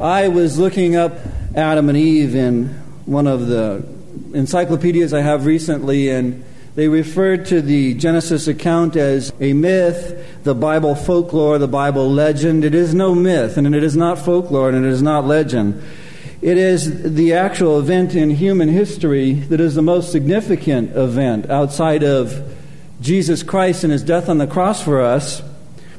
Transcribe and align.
I 0.00 0.28
was 0.28 0.60
looking 0.60 0.94
up 0.94 1.18
Adam 1.56 1.88
and 1.88 1.98
Eve 1.98 2.36
in 2.36 2.68
one 3.04 3.26
of 3.26 3.48
the 3.48 3.84
encyclopedias 4.32 5.12
I 5.12 5.22
have 5.22 5.44
recently, 5.44 6.08
and 6.08 6.44
they 6.76 6.86
referred 6.86 7.46
to 7.46 7.60
the 7.60 7.94
Genesis 7.94 8.46
account 8.46 8.94
as 8.94 9.32
a 9.40 9.54
myth, 9.54 10.44
the 10.44 10.54
Bible 10.54 10.94
folklore, 10.94 11.58
the 11.58 11.66
Bible 11.66 12.08
legend. 12.08 12.64
It 12.64 12.76
is 12.76 12.94
no 12.94 13.12
myth, 13.12 13.56
and 13.56 13.74
it 13.74 13.82
is 13.82 13.96
not 13.96 14.20
folklore, 14.20 14.68
and 14.68 14.86
it 14.86 14.88
is 14.88 15.02
not 15.02 15.26
legend. 15.26 15.82
It 16.42 16.58
is 16.58 17.14
the 17.16 17.32
actual 17.32 17.80
event 17.80 18.14
in 18.14 18.30
human 18.30 18.68
history 18.68 19.32
that 19.32 19.58
is 19.58 19.74
the 19.74 19.82
most 19.82 20.12
significant 20.12 20.96
event 20.96 21.50
outside 21.50 22.04
of 22.04 22.56
Jesus 23.00 23.42
Christ 23.42 23.82
and 23.82 23.92
his 23.92 24.04
death 24.04 24.28
on 24.28 24.38
the 24.38 24.46
cross 24.46 24.80
for 24.80 25.00
us. 25.00 25.42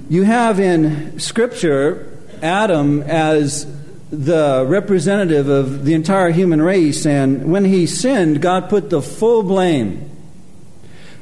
You 0.09 0.23
have 0.23 0.57
in 0.57 1.19
Scripture 1.19 2.17
Adam 2.41 3.01
as 3.01 3.75
the 4.11 4.65
representative 4.67 5.47
of 5.47 5.85
the 5.85 5.93
entire 5.93 6.31
human 6.31 6.61
race, 6.61 7.05
and 7.05 7.51
when 7.51 7.65
he 7.65 7.85
sinned, 7.85 8.41
God 8.41 8.69
put 8.69 8.89
the 8.89 9.01
full 9.01 9.43
blame, 9.43 10.09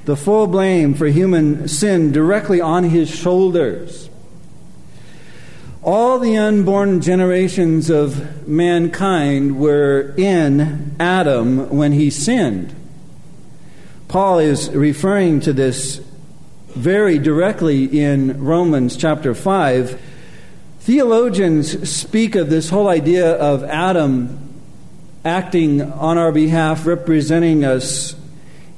the 0.06 0.16
full 0.16 0.48
blame 0.48 0.94
for 0.94 1.08
human 1.08 1.68
sin 1.68 2.12
directly 2.12 2.62
on 2.62 2.86
his 2.86 3.10
shoulders 3.10 4.10
all 5.88 6.20
the 6.20 6.36
unborn 6.36 7.00
generations 7.00 7.90
of 7.90 8.46
mankind 8.46 9.58
were 9.58 10.14
in 10.18 10.94
Adam 11.00 11.70
when 11.70 11.94
he 11.94 12.10
sinned. 12.10 12.76
Paul 14.10 14.40
is 14.40 14.70
referring 14.72 15.40
to 15.42 15.54
this 15.54 16.02
very 16.68 17.18
directly 17.18 17.86
in 17.86 18.44
Romans 18.44 18.98
chapter 18.98 19.34
5. 19.34 20.02
Theologians 20.88 21.90
speak 21.90 22.36
of 22.36 22.50
this 22.50 22.70
whole 22.70 22.88
idea 22.88 23.34
of 23.34 23.62
Adam 23.66 24.40
acting 25.26 25.82
on 25.82 26.18
our 26.18 26.32
behalf, 26.32 26.86
representing 26.86 27.66
us 27.66 28.16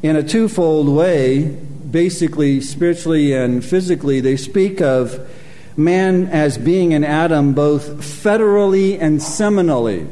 in 0.02 0.16
a 0.16 0.24
twofold 0.24 0.90
way, 0.90 1.46
basically 1.46 2.62
spiritually 2.62 3.34
and 3.34 3.64
physically. 3.64 4.22
They 4.22 4.38
speak 4.38 4.82
of 4.82 5.30
man 5.78 6.26
as 6.30 6.58
being 6.58 6.94
in 6.94 7.04
Adam 7.04 7.54
both 7.54 8.00
federally 8.00 9.00
and 9.00 9.20
seminally. 9.20 10.12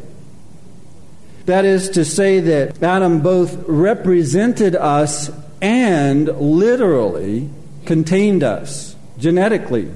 That 1.47 1.65
is 1.65 1.89
to 1.89 2.05
say, 2.05 2.39
that 2.41 2.83
Adam 2.83 3.21
both 3.21 3.67
represented 3.67 4.75
us 4.75 5.31
and 5.63 6.27
literally 6.27 7.49
contained 7.85 8.43
us 8.43 8.95
genetically. 9.17 9.91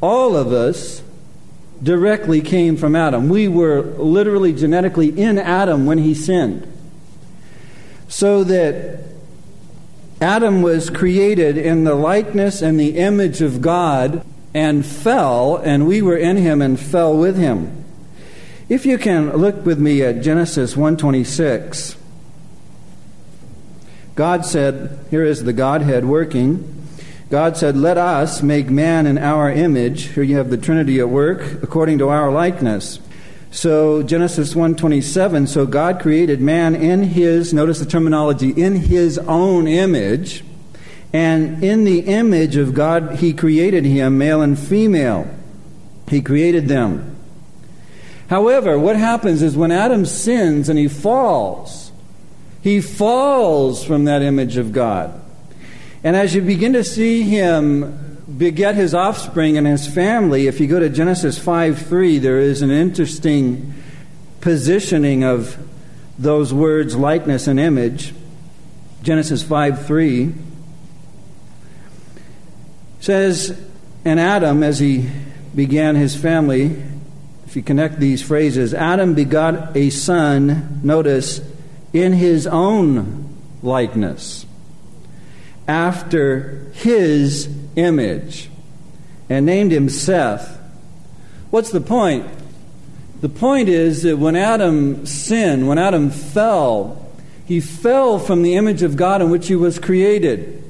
All 0.00 0.36
of 0.36 0.52
us 0.52 1.00
directly 1.82 2.40
came 2.40 2.76
from 2.76 2.94
Adam. 2.94 3.28
We 3.28 3.48
were 3.48 3.82
literally 3.82 4.52
genetically 4.52 5.08
in 5.08 5.38
Adam 5.38 5.86
when 5.86 5.98
he 5.98 6.14
sinned. 6.14 6.66
So 8.08 8.44
that 8.44 9.00
Adam 10.20 10.62
was 10.62 10.90
created 10.90 11.58
in 11.58 11.84
the 11.84 11.94
likeness 11.94 12.62
and 12.62 12.78
the 12.78 12.98
image 12.98 13.40
of 13.40 13.60
God 13.60 14.24
and 14.54 14.84
fell, 14.84 15.56
and 15.56 15.86
we 15.86 16.02
were 16.02 16.16
in 16.16 16.36
him 16.36 16.62
and 16.62 16.78
fell 16.78 17.16
with 17.16 17.36
him. 17.36 17.84
If 18.68 18.86
you 18.86 18.98
can 18.98 19.32
look 19.36 19.66
with 19.66 19.78
me 19.78 20.02
at 20.02 20.22
Genesis 20.22 20.76
126. 20.76 21.96
God 24.14 24.44
said, 24.44 25.04
here 25.10 25.24
is 25.24 25.44
the 25.44 25.52
Godhead 25.54 26.04
working. 26.04 26.81
God 27.32 27.56
said, 27.56 27.78
Let 27.78 27.96
us 27.96 28.42
make 28.42 28.68
man 28.68 29.06
in 29.06 29.16
our 29.16 29.50
image. 29.50 30.08
Here 30.08 30.22
you 30.22 30.36
have 30.36 30.50
the 30.50 30.58
Trinity 30.58 31.00
at 31.00 31.08
work, 31.08 31.62
according 31.62 31.96
to 32.00 32.10
our 32.10 32.30
likeness. 32.30 33.00
So 33.50 34.02
Genesis 34.02 34.54
127, 34.54 35.46
so 35.46 35.64
God 35.64 35.98
created 35.98 36.42
man 36.42 36.74
in 36.74 37.04
his, 37.04 37.54
notice 37.54 37.78
the 37.78 37.86
terminology, 37.86 38.50
in 38.50 38.76
his 38.76 39.16
own 39.16 39.66
image. 39.66 40.44
And 41.14 41.64
in 41.64 41.84
the 41.84 42.00
image 42.00 42.56
of 42.56 42.74
God, 42.74 43.16
He 43.16 43.32
created 43.32 43.86
him, 43.86 44.18
male 44.18 44.42
and 44.42 44.58
female. 44.58 45.26
He 46.08 46.20
created 46.20 46.68
them. 46.68 47.16
However, 48.28 48.78
what 48.78 48.96
happens 48.96 49.40
is 49.40 49.56
when 49.56 49.72
Adam 49.72 50.04
sins 50.04 50.68
and 50.68 50.78
he 50.78 50.86
falls, 50.86 51.92
he 52.60 52.82
falls 52.82 53.82
from 53.82 54.04
that 54.04 54.20
image 54.20 54.58
of 54.58 54.72
God. 54.72 55.21
And 56.04 56.16
as 56.16 56.34
you 56.34 56.42
begin 56.42 56.72
to 56.72 56.84
see 56.84 57.22
him 57.22 58.16
beget 58.36 58.74
his 58.74 58.94
offspring 58.94 59.56
and 59.56 59.66
his 59.66 59.86
family, 59.86 60.46
if 60.46 60.58
you 60.58 60.66
go 60.66 60.80
to 60.80 60.88
Genesis 60.88 61.38
5 61.38 61.86
3, 61.86 62.18
there 62.18 62.40
is 62.40 62.62
an 62.62 62.70
interesting 62.70 63.74
positioning 64.40 65.22
of 65.22 65.56
those 66.18 66.52
words, 66.52 66.96
likeness 66.96 67.46
and 67.46 67.58
image. 67.58 68.14
Genesis 69.02 69.42
5 69.42 69.86
3 69.86 70.34
says, 73.00 73.60
and 74.04 74.20
Adam, 74.20 74.62
as 74.62 74.78
he 74.78 75.08
began 75.54 75.96
his 75.96 76.14
family, 76.14 76.82
if 77.46 77.56
you 77.56 77.62
connect 77.62 77.98
these 77.98 78.22
phrases, 78.22 78.72
Adam 78.72 79.14
begot 79.14 79.76
a 79.76 79.90
son, 79.90 80.80
notice, 80.82 81.40
in 81.92 82.12
his 82.12 82.46
own 82.46 83.36
likeness, 83.62 84.46
after 85.68 86.70
his 86.72 87.48
image, 87.76 88.50
and 89.28 89.46
named 89.46 89.72
him 89.72 89.88
Seth. 89.88 90.58
What's 91.50 91.70
the 91.70 91.80
point? 91.80 92.26
The 93.20 93.28
point 93.28 93.68
is 93.68 94.02
that 94.02 94.18
when 94.18 94.36
Adam 94.36 95.06
sinned, 95.06 95.68
when 95.68 95.78
Adam 95.78 96.10
fell, 96.10 97.06
he 97.44 97.60
fell 97.60 98.18
from 98.18 98.42
the 98.42 98.56
image 98.56 98.82
of 98.82 98.96
God 98.96 99.22
in 99.22 99.30
which 99.30 99.48
he 99.48 99.56
was 99.56 99.78
created. 99.78 100.62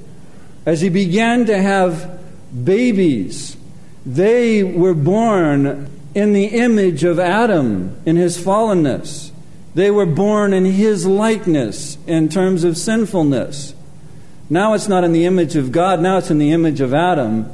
As 0.67 0.81
he 0.81 0.89
began 0.89 1.47
to 1.47 1.61
have 1.61 2.21
babies. 2.53 3.57
They 4.05 4.63
were 4.63 4.95
born 4.95 5.91
in 6.15 6.33
the 6.33 6.47
image 6.47 7.05
of 7.05 7.19
Adam 7.19 7.97
in 8.05 8.17
his 8.17 8.39
fallenness. 8.39 9.31
They 9.75 9.91
were 9.91 10.07
born 10.07 10.53
in 10.53 10.65
his 10.65 11.07
likeness 11.07 11.97
in 12.07 12.29
terms 12.29 12.65
of 12.65 12.77
sinfulness. 12.77 13.75
Now 14.53 14.75
it's 14.75 14.87
not 14.87 15.03
in 15.03 15.13
the 15.13 15.25
image 15.25 15.57
of 15.57 15.73
God, 15.73 16.03
now 16.03 16.19
it's 16.19 16.31
in 16.31 16.37
the 16.37 16.53
image 16.53 16.83
of 16.83 16.93
Adam, 16.93 17.51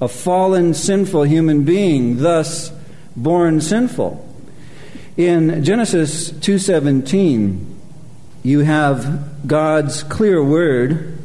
a 0.00 0.06
fallen, 0.06 0.74
sinful 0.74 1.24
human 1.24 1.64
being, 1.64 2.18
thus 2.18 2.70
born 3.16 3.60
sinful. 3.60 4.24
In 5.16 5.64
Genesis 5.64 6.30
2:17, 6.30 7.66
you 8.44 8.60
have 8.60 9.48
God's 9.48 10.04
clear 10.04 10.40
word 10.40 11.18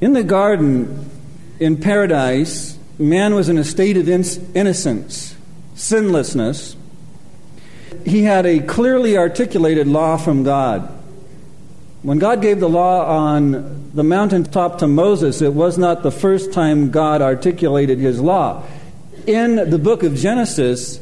In 0.00 0.12
the 0.12 0.22
garden, 0.22 1.10
in 1.58 1.76
paradise, 1.76 2.78
man 3.00 3.34
was 3.34 3.48
in 3.48 3.58
a 3.58 3.64
state 3.64 3.96
of 3.96 4.08
innocence, 4.08 5.34
sinlessness. 5.74 6.76
He 8.06 8.22
had 8.22 8.46
a 8.46 8.60
clearly 8.60 9.18
articulated 9.18 9.88
law 9.88 10.16
from 10.18 10.44
God. 10.44 11.01
When 12.02 12.18
God 12.18 12.42
gave 12.42 12.58
the 12.58 12.68
law 12.68 13.06
on 13.06 13.90
the 13.94 14.02
mountaintop 14.02 14.78
to 14.78 14.88
Moses, 14.88 15.40
it 15.40 15.54
was 15.54 15.78
not 15.78 16.02
the 16.02 16.10
first 16.10 16.52
time 16.52 16.90
God 16.90 17.22
articulated 17.22 17.98
his 17.98 18.20
law. 18.20 18.64
In 19.26 19.70
the 19.70 19.78
book 19.78 20.02
of 20.02 20.16
Genesis, 20.16 21.00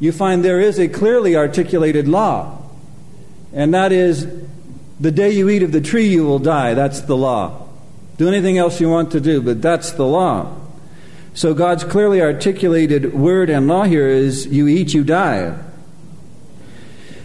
you 0.00 0.10
find 0.10 0.44
there 0.44 0.60
is 0.60 0.80
a 0.80 0.88
clearly 0.88 1.36
articulated 1.36 2.08
law, 2.08 2.58
and 3.52 3.72
that 3.72 3.92
is 3.92 4.26
the 4.98 5.12
day 5.12 5.30
you 5.30 5.48
eat 5.48 5.62
of 5.62 5.70
the 5.70 5.80
tree, 5.80 6.08
you 6.08 6.24
will 6.24 6.40
die. 6.40 6.74
That's 6.74 7.02
the 7.02 7.16
law. 7.16 7.68
Do 8.16 8.26
anything 8.26 8.58
else 8.58 8.80
you 8.80 8.88
want 8.90 9.12
to 9.12 9.20
do, 9.20 9.40
but 9.40 9.62
that's 9.62 9.92
the 9.92 10.06
law. 10.06 10.56
So 11.34 11.54
God's 11.54 11.84
clearly 11.84 12.20
articulated 12.20 13.14
word 13.14 13.48
and 13.48 13.68
law 13.68 13.84
here 13.84 14.08
is 14.08 14.46
you 14.46 14.66
eat, 14.66 14.92
you 14.92 15.04
die. 15.04 15.56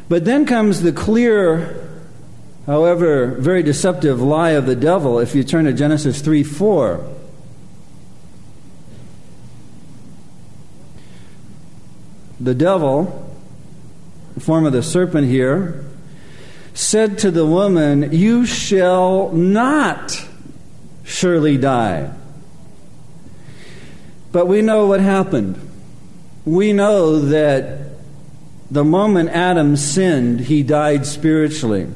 But 0.07 0.23
then 0.23 0.45
comes 0.45 0.81
the 0.81 0.91
clear, 0.91 1.86
however, 2.67 3.27
very 3.39 3.63
deceptive 3.63 4.21
lie 4.21 4.51
of 4.51 4.67
the 4.67 4.75
devil 4.75 5.17
if 5.17 5.33
you 5.33 5.43
turn 5.43 5.65
to 5.65 5.73
Genesis 5.73 6.21
3 6.21 6.43
4. 6.43 7.15
The 12.39 12.53
devil, 12.53 13.33
the 14.35 14.39
form 14.41 14.65
of 14.65 14.73
the 14.73 14.83
serpent 14.83 15.27
here, 15.27 15.83
said 16.75 17.17
to 17.19 17.31
the 17.31 17.45
woman, 17.45 18.11
You 18.11 18.45
shall 18.45 19.31
not 19.31 20.23
surely 21.03 21.57
die. 21.57 22.11
But 24.31 24.45
we 24.45 24.61
know 24.61 24.85
what 24.85 24.99
happened. 24.99 25.59
We 26.45 26.73
know 26.73 27.19
that 27.19 27.79
the 28.69 28.83
moment 28.83 29.29
Adam 29.29 29.75
sinned, 29.75 30.41
he 30.41 30.61
died 30.61 31.05
spiritually. 31.07 31.87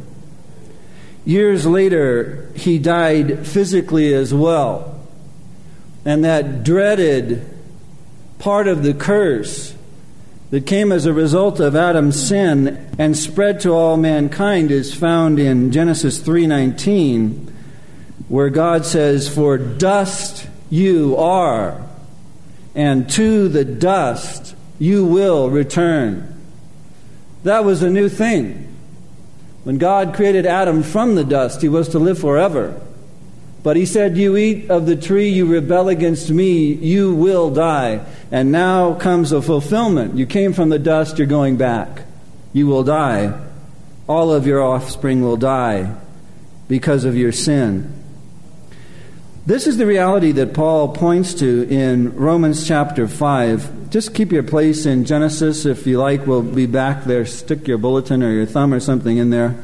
Years 1.25 1.65
later, 1.65 2.49
he 2.55 2.79
died 2.79 3.45
physically 3.45 4.13
as 4.13 4.33
well. 4.33 4.99
And 6.03 6.23
that 6.23 6.63
dreaded 6.63 7.47
part 8.39 8.67
of 8.67 8.81
the 8.83 8.93
curse 8.93 9.75
that 10.49 10.65
came 10.65 10.91
as 10.91 11.05
a 11.05 11.13
result 11.13 11.59
of 11.59 11.75
Adam's 11.75 12.21
sin 12.21 12.89
and 12.97 13.15
spread 13.15 13.59
to 13.61 13.71
all 13.71 13.97
mankind 13.97 14.71
is 14.71 14.93
found 14.93 15.39
in 15.39 15.71
Genesis 15.71 16.19
3:19 16.19 17.47
where 18.27 18.49
God 18.49 18.85
says 18.85 19.27
for 19.27 19.57
dust 19.57 20.47
you 20.69 21.15
are 21.17 21.81
and 22.73 23.09
to 23.11 23.47
the 23.47 23.65
dust 23.65 24.55
you 24.79 25.05
will 25.05 25.49
return. 25.49 26.27
That 27.43 27.63
was 27.63 27.83
a 27.83 27.89
new 27.89 28.09
thing. 28.09 28.70
When 29.63 29.77
God 29.77 30.15
created 30.15 30.45
Adam 30.45 30.81
from 30.81 31.15
the 31.15 31.23
dust, 31.23 31.61
he 31.61 31.69
was 31.69 31.89
to 31.89 31.99
live 31.99 32.19
forever. 32.19 32.79
But 33.63 33.77
he 33.77 33.85
said, 33.85 34.17
You 34.17 34.35
eat 34.37 34.71
of 34.71 34.87
the 34.87 34.95
tree, 34.95 35.29
you 35.29 35.45
rebel 35.45 35.87
against 35.89 36.31
me, 36.31 36.73
you 36.73 37.13
will 37.13 37.51
die. 37.51 38.03
And 38.31 38.51
now 38.51 38.95
comes 38.95 39.31
a 39.31 39.41
fulfillment. 39.41 40.17
You 40.17 40.25
came 40.25 40.53
from 40.53 40.69
the 40.69 40.79
dust, 40.79 41.17
you're 41.17 41.27
going 41.27 41.57
back. 41.57 42.03
You 42.53 42.65
will 42.67 42.83
die. 42.83 43.39
All 44.07 44.33
of 44.33 44.47
your 44.47 44.61
offspring 44.61 45.21
will 45.21 45.37
die 45.37 45.95
because 46.67 47.05
of 47.05 47.15
your 47.15 47.31
sin. 47.31 47.93
This 49.45 49.67
is 49.67 49.77
the 49.77 49.85
reality 49.85 50.31
that 50.33 50.53
Paul 50.53 50.93
points 50.93 51.35
to 51.35 51.67
in 51.69 52.15
Romans 52.15 52.67
chapter 52.67 53.07
5. 53.07 53.80
Just 53.91 54.13
keep 54.15 54.31
your 54.31 54.43
place 54.43 54.85
in 54.85 55.03
Genesis. 55.03 55.65
If 55.65 55.85
you 55.85 55.99
like, 55.99 56.25
we'll 56.25 56.41
be 56.41 56.65
back 56.65 57.03
there. 57.03 57.25
Stick 57.25 57.67
your 57.67 57.77
bulletin 57.77 58.23
or 58.23 58.31
your 58.31 58.45
thumb 58.45 58.73
or 58.73 58.79
something 58.79 59.17
in 59.17 59.31
there. 59.31 59.61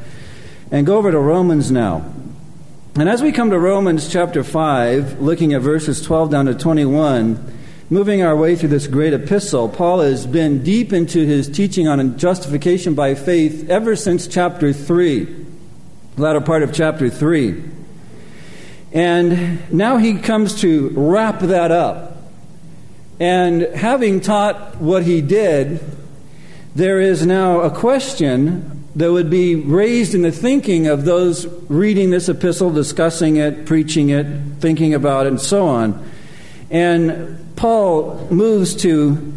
And 0.70 0.86
go 0.86 0.98
over 0.98 1.12
to 1.12 1.18
Romans 1.18 1.72
now. 1.72 2.04
And 2.96 3.08
as 3.08 3.22
we 3.22 3.32
come 3.32 3.52
to 3.52 3.58
Romans 3.58 4.12
chapter 4.12 4.44
5, 4.44 5.22
looking 5.22 5.54
at 5.54 5.62
verses 5.62 6.02
12 6.02 6.30
down 6.30 6.48
to 6.48 6.54
21, 6.54 7.58
moving 7.90 8.22
our 8.22 8.36
way 8.36 8.58
through 8.58 8.68
this 8.68 8.86
great 8.88 9.14
epistle, 9.14 9.70
Paul 9.70 10.02
has 10.02 10.28
been 10.28 10.62
deep 10.62 10.92
into 10.92 11.26
his 11.26 11.48
teaching 11.48 11.88
on 11.88 12.18
justification 12.18 12.96
by 12.96 13.16
faith 13.16 13.70
ever 13.70 13.96
since 13.96 14.28
chapter 14.28 14.74
3, 14.74 15.24
the 15.24 16.22
latter 16.22 16.42
part 16.42 16.64
of 16.64 16.74
chapter 16.74 17.10
3. 17.10 17.64
And 18.92 19.72
now 19.72 19.96
he 19.96 20.18
comes 20.18 20.60
to 20.60 20.90
wrap 20.90 21.40
that 21.40 21.72
up. 21.72 22.17
And 23.20 23.64
having 23.76 24.22
taught 24.22 24.78
what 24.78 25.04
he 25.04 25.22
did, 25.22 25.80
there 26.76 27.00
is 27.00 27.26
now 27.26 27.62
a 27.62 27.72
question 27.72 28.86
that 28.96 29.12
would 29.12 29.30
be 29.30 29.56
raised 29.56 30.16
in 30.16 30.24
the 30.24 30.32
thinking 30.32 30.88
of 30.88 31.06
those 31.06 31.46
reading 31.70 32.10
this 32.10 32.30
epistle, 32.30 32.72
discussing 32.72 33.38
it, 33.38 33.66
preaching 33.66 34.10
it, 34.10 34.26
thinking 34.60 34.94
about 34.94 35.26
it, 35.26 35.30
and 35.30 35.42
so 35.42 35.68
on. 35.68 36.10
And 36.70 37.56
Paul 37.56 38.28
moves 38.30 38.76
to 38.78 39.34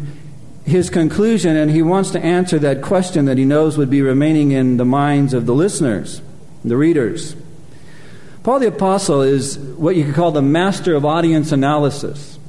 his 0.65 0.89
conclusion, 0.89 1.55
and 1.55 1.69
he 1.71 1.81
wants 1.81 2.11
to 2.11 2.19
answer 2.19 2.59
that 2.59 2.81
question 2.81 3.25
that 3.25 3.37
he 3.37 3.45
knows 3.45 3.77
would 3.77 3.89
be 3.89 4.01
remaining 4.01 4.51
in 4.51 4.77
the 4.77 4.85
minds 4.85 5.33
of 5.33 5.45
the 5.45 5.53
listeners, 5.53 6.21
the 6.63 6.77
readers. 6.77 7.35
Paul 8.43 8.59
the 8.59 8.67
Apostle 8.67 9.21
is 9.21 9.57
what 9.57 9.95
you 9.95 10.05
could 10.05 10.15
call 10.15 10.31
the 10.31 10.41
master 10.41 10.95
of 10.95 11.05
audience 11.05 11.51
analysis. 11.51 12.39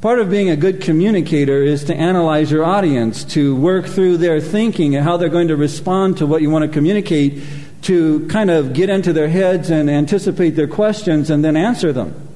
Part 0.00 0.18
of 0.18 0.28
being 0.28 0.50
a 0.50 0.56
good 0.56 0.82
communicator 0.82 1.62
is 1.62 1.84
to 1.84 1.94
analyze 1.94 2.50
your 2.50 2.64
audience, 2.64 3.24
to 3.32 3.56
work 3.56 3.86
through 3.86 4.18
their 4.18 4.40
thinking 4.40 4.94
and 4.94 5.02
how 5.02 5.16
they're 5.16 5.30
going 5.30 5.48
to 5.48 5.56
respond 5.56 6.18
to 6.18 6.26
what 6.26 6.42
you 6.42 6.50
want 6.50 6.64
to 6.64 6.68
communicate, 6.68 7.42
to 7.82 8.26
kind 8.28 8.50
of 8.50 8.74
get 8.74 8.90
into 8.90 9.14
their 9.14 9.28
heads 9.28 9.70
and 9.70 9.88
anticipate 9.88 10.50
their 10.50 10.66
questions 10.68 11.30
and 11.30 11.42
then 11.42 11.56
answer 11.56 11.94
them. 11.94 12.28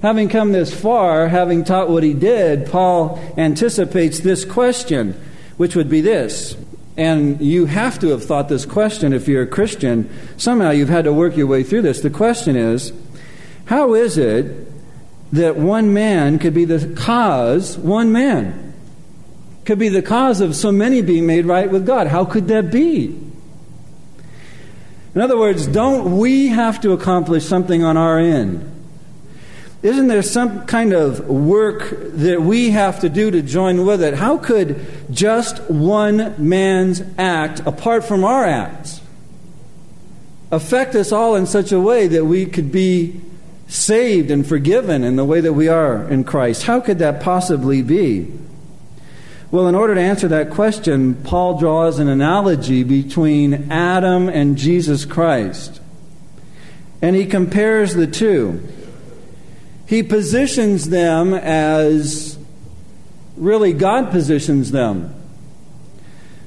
Having 0.00 0.30
come 0.30 0.52
this 0.52 0.74
far, 0.74 1.28
having 1.28 1.62
taught 1.62 1.90
what 1.90 2.02
he 2.02 2.14
did, 2.14 2.70
Paul 2.70 3.18
anticipates 3.36 4.20
this 4.20 4.46
question, 4.46 5.12
which 5.58 5.76
would 5.76 5.90
be 5.90 6.00
this. 6.00 6.56
And 6.96 7.38
you 7.42 7.66
have 7.66 7.98
to 7.98 8.08
have 8.08 8.24
thought 8.24 8.48
this 8.48 8.64
question 8.64 9.12
if 9.12 9.28
you're 9.28 9.42
a 9.42 9.46
Christian. 9.46 10.08
Somehow 10.38 10.70
you've 10.70 10.88
had 10.88 11.04
to 11.04 11.12
work 11.12 11.36
your 11.36 11.48
way 11.48 11.62
through 11.62 11.82
this. 11.82 12.00
The 12.00 12.08
question 12.08 12.56
is 12.56 12.94
how 13.66 13.92
is 13.92 14.16
it 14.16 14.75
that 15.32 15.56
one 15.56 15.92
man 15.92 16.38
could 16.38 16.54
be 16.54 16.64
the 16.64 16.94
cause, 16.94 17.76
one 17.76 18.12
man 18.12 18.74
could 19.64 19.78
be 19.78 19.88
the 19.88 20.02
cause 20.02 20.40
of 20.40 20.54
so 20.54 20.70
many 20.70 21.02
being 21.02 21.26
made 21.26 21.44
right 21.44 21.70
with 21.70 21.84
God. 21.84 22.06
How 22.06 22.24
could 22.24 22.48
that 22.48 22.70
be? 22.70 23.06
In 25.14 25.20
other 25.20 25.36
words, 25.36 25.66
don't 25.66 26.18
we 26.18 26.48
have 26.48 26.80
to 26.82 26.92
accomplish 26.92 27.44
something 27.44 27.82
on 27.82 27.96
our 27.96 28.18
end? 28.18 28.72
Isn't 29.82 30.08
there 30.08 30.22
some 30.22 30.66
kind 30.66 30.92
of 30.92 31.28
work 31.28 31.88
that 31.90 32.42
we 32.42 32.70
have 32.70 33.00
to 33.00 33.08
do 33.08 33.30
to 33.30 33.42
join 33.42 33.84
with 33.84 34.02
it? 34.02 34.14
How 34.14 34.38
could 34.38 34.84
just 35.10 35.60
one 35.70 36.34
man's 36.38 37.02
act, 37.18 37.60
apart 37.66 38.04
from 38.04 38.24
our 38.24 38.44
acts, 38.44 39.00
affect 40.50 40.94
us 40.94 41.12
all 41.12 41.34
in 41.34 41.46
such 41.46 41.72
a 41.72 41.80
way 41.80 42.06
that 42.08 42.24
we 42.24 42.46
could 42.46 42.70
be 42.70 43.20
saved 43.68 44.30
and 44.30 44.46
forgiven 44.46 45.02
in 45.02 45.16
the 45.16 45.24
way 45.24 45.40
that 45.40 45.52
we 45.52 45.68
are 45.68 46.08
in 46.08 46.24
Christ. 46.24 46.64
How 46.64 46.80
could 46.80 46.98
that 46.98 47.20
possibly 47.20 47.82
be? 47.82 48.32
Well, 49.50 49.68
in 49.68 49.74
order 49.74 49.94
to 49.94 50.00
answer 50.00 50.28
that 50.28 50.50
question, 50.50 51.14
Paul 51.22 51.58
draws 51.58 51.98
an 51.98 52.08
analogy 52.08 52.82
between 52.82 53.70
Adam 53.70 54.28
and 54.28 54.56
Jesus 54.56 55.04
Christ. 55.04 55.80
And 57.00 57.14
he 57.14 57.26
compares 57.26 57.94
the 57.94 58.06
two. 58.06 58.66
He 59.86 60.02
positions 60.02 60.88
them 60.88 61.32
as 61.32 62.38
really 63.36 63.72
God 63.72 64.10
positions 64.10 64.72
them. 64.72 65.14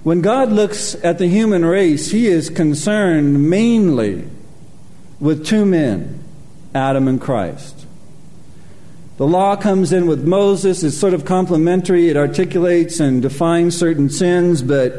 When 0.04 0.21
God 0.21 0.51
looks 0.51 0.95
at 1.04 1.19
the 1.19 1.27
human 1.27 1.63
race, 1.63 2.12
he 2.12 2.27
is 2.27 2.50
concerned 2.50 3.50
mainly 3.50 4.27
with 5.19 5.45
two 5.45 5.66
men 5.66 6.19
Adam 6.74 7.07
and 7.07 7.19
Christ. 7.19 7.86
The 9.18 9.27
law 9.27 9.56
comes 9.57 9.92
in 9.92 10.07
with 10.07 10.25
Moses, 10.25 10.81
it's 10.81 10.98
sort 10.98 11.13
of 11.13 11.25
complementary, 11.25 12.10
it 12.10 12.16
articulates 12.16 13.00
and 13.00 13.21
defines 13.21 13.77
certain 13.77 14.10
sins, 14.10 14.62
but 14.62 14.94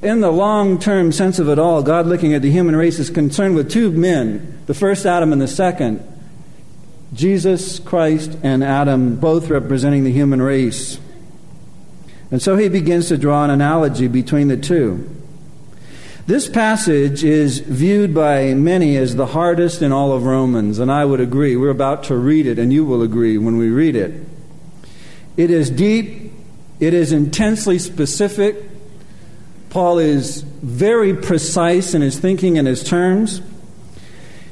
in 0.00 0.20
the 0.20 0.30
long 0.30 0.78
term 0.78 1.10
sense 1.10 1.38
of 1.38 1.48
it 1.48 1.58
all, 1.58 1.82
God 1.82 2.06
looking 2.06 2.34
at 2.34 2.42
the 2.42 2.50
human 2.50 2.76
race 2.76 2.98
is 2.98 3.10
concerned 3.10 3.56
with 3.56 3.70
two 3.70 3.90
men 3.90 4.62
the 4.66 4.74
first 4.74 5.06
Adam 5.06 5.32
and 5.32 5.42
the 5.42 5.48
second. 5.48 6.06
Jesus 7.12 7.78
Christ 7.78 8.36
and 8.42 8.64
Adam, 8.64 9.16
both 9.16 9.48
representing 9.48 10.04
the 10.04 10.12
human 10.12 10.42
race. 10.42 10.98
And 12.30 12.42
so 12.42 12.56
he 12.56 12.68
begins 12.68 13.08
to 13.08 13.18
draw 13.18 13.44
an 13.44 13.50
analogy 13.50 14.08
between 14.08 14.48
the 14.48 14.56
two. 14.56 15.08
This 16.26 16.48
passage 16.48 17.22
is 17.22 17.58
viewed 17.58 18.14
by 18.14 18.54
many 18.54 18.96
as 18.96 19.14
the 19.14 19.26
hardest 19.26 19.82
in 19.82 19.92
all 19.92 20.10
of 20.12 20.24
Romans, 20.24 20.78
and 20.78 20.90
I 20.90 21.04
would 21.04 21.20
agree. 21.20 21.54
We're 21.54 21.68
about 21.68 22.04
to 22.04 22.16
read 22.16 22.46
it, 22.46 22.58
and 22.58 22.72
you 22.72 22.82
will 22.86 23.02
agree 23.02 23.36
when 23.36 23.58
we 23.58 23.68
read 23.68 23.94
it. 23.94 24.24
It 25.36 25.50
is 25.50 25.68
deep, 25.68 26.32
it 26.80 26.94
is 26.94 27.12
intensely 27.12 27.78
specific. 27.78 28.56
Paul 29.68 29.98
is 29.98 30.40
very 30.40 31.14
precise 31.14 31.92
in 31.92 32.00
his 32.00 32.18
thinking 32.18 32.56
and 32.56 32.66
his 32.66 32.82
terms. 32.82 33.42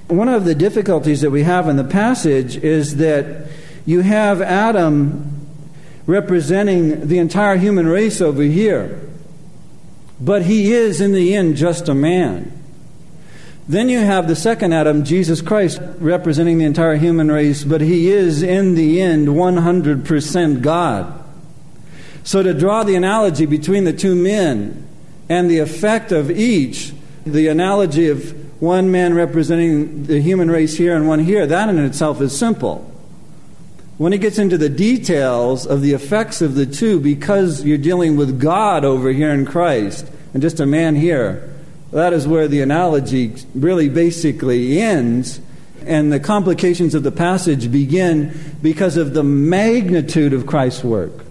One 0.09 0.29
of 0.29 0.45
the 0.45 0.55
difficulties 0.55 1.23
that 1.23 1.31
we 1.31 1.45
have 1.45 1.69
in 1.69 1.77
the 1.77 1.85
passage 1.85 2.55
is 2.57 2.97
that 2.97 3.47
you 3.87 4.03
have 4.03 4.43
Adam 4.43 5.49
representing 6.07 7.09
the 7.09 7.17
entire 7.17 7.57
human 7.57 7.87
race 7.87 8.21
over 8.21 8.43
here. 8.43 9.01
But 10.23 10.43
he 10.43 10.73
is, 10.73 11.01
in 11.01 11.13
the 11.13 11.35
end, 11.35 11.57
just 11.57 11.89
a 11.89 11.95
man. 11.95 12.57
Then 13.67 13.89
you 13.89 13.99
have 13.99 14.29
the 14.29 14.37
second 14.37 14.73
Adam, 14.73 15.05
Jesus 15.05 15.41
Christ, 15.41 15.81
representing 15.99 16.59
the 16.59 16.65
entire 16.65 16.95
human 16.95 17.31
race, 17.31 17.65
but 17.65 17.81
he 17.81 18.09
is, 18.09 18.41
in 18.41 18.77
the 18.77 19.01
end, 19.01 19.27
100% 19.27 20.63
God. 20.63 21.25
So, 22.23 22.41
to 22.41 22.55
draw 22.55 22.85
the 22.85 22.95
analogy 22.95 23.47
between 23.47 23.83
the 23.83 23.93
two 23.93 24.15
men 24.15 24.87
and 25.29 25.51
the 25.51 25.59
effect 25.59 26.13
of 26.13 26.31
each, 26.31 26.93
the 27.27 27.49
analogy 27.49 28.09
of 28.09 28.63
one 28.63 28.93
man 28.93 29.15
representing 29.15 30.05
the 30.05 30.21
human 30.21 30.49
race 30.49 30.77
here 30.77 30.95
and 30.95 31.09
one 31.09 31.19
here, 31.19 31.49
that 31.49 31.69
in 31.69 31.81
itself 31.81 32.21
is 32.21 32.37
simple. 32.37 32.92
When 33.99 34.13
he 34.13 34.19
gets 34.19 34.39
into 34.39 34.57
the 34.57 34.69
details 34.69 35.67
of 35.67 35.83
the 35.83 35.93
effects 35.93 36.41
of 36.41 36.55
the 36.55 36.67
two, 36.67 36.99
because 36.99 37.63
you're 37.65 37.79
dealing 37.79 38.17
with 38.17 38.41
God 38.41 38.85
over 38.85 39.11
here 39.13 39.31
in 39.31 39.45
Christ 39.45 40.11
and 40.33 40.43
just 40.43 40.61
a 40.61 40.67
man 40.67 40.97
here, 40.97 41.55
that 41.93 42.13
is 42.13 42.27
where 42.27 42.49
the 42.49 42.63
analogy 42.63 43.35
really 43.55 43.89
basically 43.89 44.81
ends. 44.81 45.41
And 45.85 46.13
the 46.13 46.21
complications 46.21 46.95
of 46.95 47.03
the 47.03 47.13
passage 47.13 47.71
begin 47.71 48.39
because 48.63 48.97
of 48.97 49.15
the 49.15 49.25
magnitude 49.25 50.33
of 50.33 50.47
Christ's 50.47 50.85
work. 50.85 51.25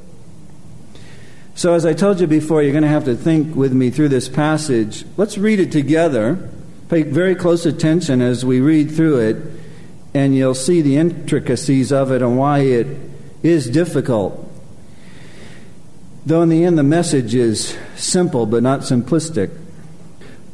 So, 1.55 1.73
as 1.73 1.85
I 1.85 1.93
told 1.93 2.19
you 2.19 2.27
before, 2.27 2.61
you're 2.61 2.71
going 2.71 2.83
to 2.83 2.89
have 2.89 3.05
to 3.05 3.15
think 3.15 3.55
with 3.55 3.73
me 3.73 3.89
through 3.89 4.09
this 4.09 4.29
passage. 4.29 5.05
Let's 5.17 5.37
read 5.37 5.59
it 5.59 5.71
together. 5.71 6.49
Pay 6.89 7.03
very 7.03 7.35
close 7.35 7.65
attention 7.65 8.21
as 8.21 8.45
we 8.45 8.59
read 8.59 8.91
through 8.91 9.19
it 9.19 9.60
and 10.13 10.35
you'll 10.35 10.55
see 10.55 10.81
the 10.81 10.97
intricacies 10.97 11.91
of 11.91 12.11
it 12.11 12.21
and 12.21 12.37
why 12.37 12.59
it 12.59 12.87
is 13.43 13.69
difficult. 13.69 14.47
Though 16.25 16.41
in 16.41 16.49
the 16.49 16.63
end 16.63 16.77
the 16.77 16.83
message 16.83 17.33
is 17.33 17.77
simple 17.95 18.45
but 18.45 18.63
not 18.63 18.81
simplistic. 18.81 19.57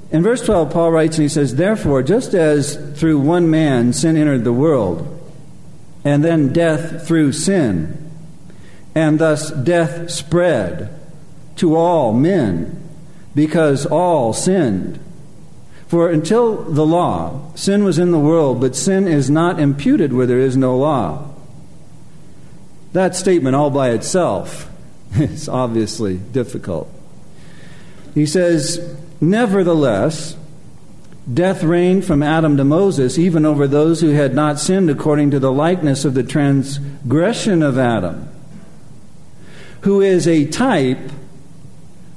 In 0.09 0.23
verse 0.23 0.45
12, 0.45 0.71
Paul 0.71 0.91
writes 0.91 1.17
and 1.17 1.23
he 1.23 1.29
says, 1.29 1.55
Therefore, 1.55 2.01
just 2.01 2.33
as 2.33 2.77
through 2.97 3.19
one 3.19 3.49
man 3.49 3.91
sin 3.91 4.15
entered 4.15 4.45
the 4.45 4.53
world, 4.53 5.13
and 6.05 6.23
then 6.23 6.53
death 6.53 7.05
through 7.05 7.33
sin, 7.33 8.09
and 8.95 9.19
thus 9.19 9.51
death 9.51 10.09
spread 10.09 10.97
to 11.57 11.75
all 11.75 12.13
men, 12.13 12.81
because 13.35 13.85
all 13.85 14.31
sinned. 14.31 14.99
For 15.87 16.09
until 16.09 16.63
the 16.63 16.85
law, 16.85 17.53
sin 17.55 17.83
was 17.83 17.97
in 17.97 18.11
the 18.11 18.19
world, 18.19 18.59
but 18.59 18.75
sin 18.75 19.07
is 19.07 19.29
not 19.29 19.59
imputed 19.59 20.11
where 20.11 20.27
there 20.27 20.39
is 20.39 20.57
no 20.57 20.77
law. 20.77 21.33
That 22.91 23.15
statement 23.15 23.55
all 23.55 23.69
by 23.69 23.91
itself 23.91 24.69
is 25.15 25.47
obviously 25.47 26.17
difficult. 26.17 26.91
He 28.13 28.25
says, 28.25 28.97
Nevertheless, 29.21 30.35
death 31.31 31.63
reigned 31.63 32.03
from 32.03 32.21
Adam 32.21 32.57
to 32.57 32.63
Moses, 32.63 33.17
even 33.17 33.45
over 33.45 33.67
those 33.67 34.01
who 34.01 34.09
had 34.09 34.33
not 34.33 34.59
sinned 34.59 34.89
according 34.89 35.31
to 35.31 35.39
the 35.39 35.51
likeness 35.51 36.03
of 36.03 36.13
the 36.13 36.23
transgression 36.23 37.63
of 37.63 37.77
Adam, 37.77 38.27
who 39.81 40.01
is 40.01 40.27
a 40.27 40.45
type 40.47 41.11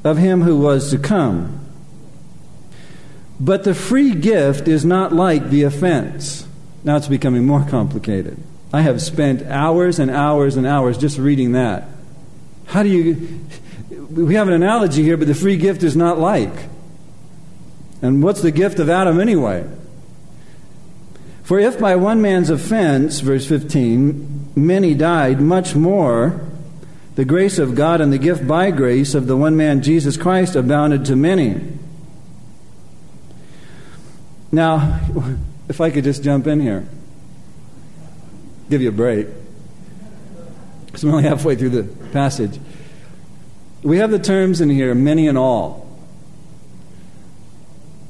of 0.03 0.19
him 0.19 0.43
who 0.43 0.59
was 0.59 0.91
to 0.91 0.99
come. 0.99 1.60
But 3.41 3.65
the 3.65 3.75
free 3.75 4.15
gift 4.15 4.69
is 4.69 4.85
not 4.85 5.15
like 5.15 5.49
the 5.49 5.63
offense. 5.63 6.47
Now 6.85 6.97
it's 6.97 7.09
becoming 7.09 7.47
more 7.47 7.65
complicated. 7.65 8.37
I 8.73 8.83
have 8.83 9.01
spent 9.01 9.43
hours 9.43 9.99
and 9.99 10.11
hours 10.11 10.57
and 10.57 10.67
hours 10.67 10.99
just 10.99 11.19
reading 11.19 11.53
that. 11.53 11.89
How 12.67 12.83
do 12.83 12.91
you. 12.91 13.41
We 14.11 14.35
have 14.35 14.49
an 14.49 14.55
analogy 14.55 15.03
here, 15.03 15.17
but 15.17 15.27
the 15.27 15.35
free 15.35 15.57
gift 15.57 15.83
is 15.83 15.97
not 15.97 16.19
like. 16.19 16.53
And 18.03 18.23
what's 18.23 18.43
the 18.43 18.51
gift 18.51 18.79
of 18.79 18.89
Adam 18.89 19.21
anyway? 19.21 19.69
For 21.43 21.59
if 21.59 21.81
by 21.81 21.97
one 21.97 22.23
man's 22.23 22.51
offense, 22.51 23.21
verse 23.21 23.47
15, 23.47 24.53
many 24.55 24.95
died, 24.95 25.41
much 25.41 25.75
more 25.75 26.47
the 27.17 27.25
grace 27.25 27.59
of 27.59 27.75
God 27.75 28.01
and 28.01 28.13
the 28.13 28.19
gift 28.19 28.47
by 28.47 28.71
grace 28.71 29.15
of 29.15 29.27
the 29.27 29.37
one 29.37 29.57
man 29.57 29.83
Jesus 29.83 30.17
Christ 30.17 30.55
abounded 30.55 31.05
to 31.07 31.17
many. 31.17 31.61
Now, 34.53 35.01
if 35.69 35.81
I 35.81 35.91
could 35.91 36.05
just 36.05 36.25
jump 36.25 36.47
in 36.47 36.61
here, 36.61 36.87
give 38.69 38.83
you 38.83 38.89
a 38.89 38.93
break, 38.93 39.29
because 40.87 41.05
I'm 41.05 41.11
only 41.11 41.23
halfway 41.25 41.55
through 41.55 41.71
the 41.71 41.85
passage. 42.09 42.59
We 43.83 43.99
have 43.99 44.11
the 44.11 44.19
terms 44.19 44.61
in 44.61 44.69
here, 44.71 44.95
many 44.95 45.29
and 45.29 45.39
all. 45.39 45.89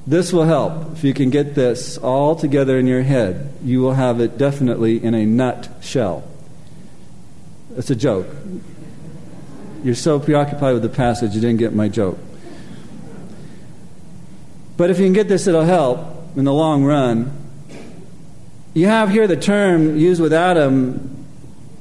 This 0.06 0.32
will 0.32 0.44
help. 0.44 0.92
If 0.92 1.04
you 1.04 1.12
can 1.12 1.30
get 1.30 1.54
this 1.54 1.98
all 1.98 2.34
together 2.34 2.78
in 2.78 2.86
your 2.86 3.02
head, 3.02 3.52
you 3.62 3.80
will 3.80 3.92
have 3.92 4.18
it 4.20 4.38
definitely 4.38 5.02
in 5.02 5.14
a 5.14 5.26
nutshell. 5.26 6.24
It's 7.76 7.90
a 7.90 7.94
joke. 7.94 8.26
You're 9.84 9.94
so 9.94 10.18
preoccupied 10.18 10.72
with 10.72 10.82
the 10.82 10.88
passage, 10.88 11.34
you 11.34 11.40
didn't 11.40 11.58
get 11.58 11.74
my 11.74 11.88
joke. 11.88 12.18
But 14.76 14.90
if 14.90 14.98
you 14.98 15.04
can 15.04 15.12
get 15.12 15.28
this, 15.28 15.46
it'll 15.46 15.62
help 15.62 16.19
in 16.36 16.44
the 16.44 16.52
long 16.52 16.84
run. 16.84 17.32
You 18.74 18.86
have 18.86 19.10
here 19.10 19.26
the 19.26 19.36
term 19.36 19.96
used 19.96 20.20
with 20.20 20.32
Adam 20.32 21.26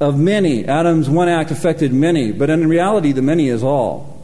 of 0.00 0.18
many. 0.18 0.64
Adam's 0.64 1.08
one 1.08 1.28
act 1.28 1.50
affected 1.50 1.92
many, 1.92 2.32
but 2.32 2.50
in 2.50 2.68
reality, 2.68 3.12
the 3.12 3.22
many 3.22 3.48
is 3.48 3.62
all. 3.62 4.18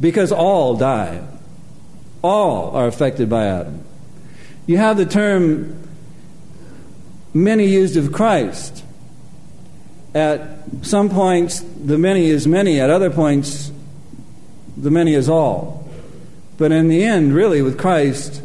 Because 0.00 0.30
all 0.30 0.76
die. 0.76 1.26
All 2.22 2.70
are 2.76 2.86
affected 2.86 3.28
by 3.28 3.46
Adam. 3.46 3.84
You 4.66 4.76
have 4.76 4.96
the 4.96 5.06
term 5.06 5.82
many 7.32 7.66
used 7.66 7.96
of 7.96 8.12
Christ. 8.12 8.84
At 10.14 10.58
some 10.82 11.10
points, 11.10 11.60
the 11.60 11.98
many 11.98 12.26
is 12.26 12.46
many. 12.46 12.80
At 12.80 12.90
other 12.90 13.10
points, 13.10 13.72
the 14.76 14.90
many 14.90 15.14
is 15.14 15.28
all. 15.28 15.88
But 16.56 16.70
in 16.70 16.88
the 16.88 17.02
end, 17.02 17.34
really, 17.34 17.62
with 17.62 17.78
Christ, 17.78 18.42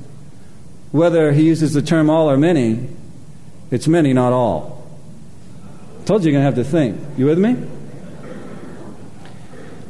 whether 0.92 1.32
he 1.32 1.44
uses 1.44 1.74
the 1.74 1.82
term 1.82 2.10
all 2.10 2.30
or 2.30 2.38
many, 2.38 2.90
it's 3.72 3.88
many, 3.88 4.14
not 4.14 4.34
all. 4.34 4.88
Told 6.06 6.24
you 6.24 6.32
you're 6.32 6.42
going 6.42 6.52
to 6.52 6.62
have 6.62 6.66
to 6.66 6.70
think. 6.70 7.00
You 7.18 7.26
with 7.26 7.38
me? 7.38 7.56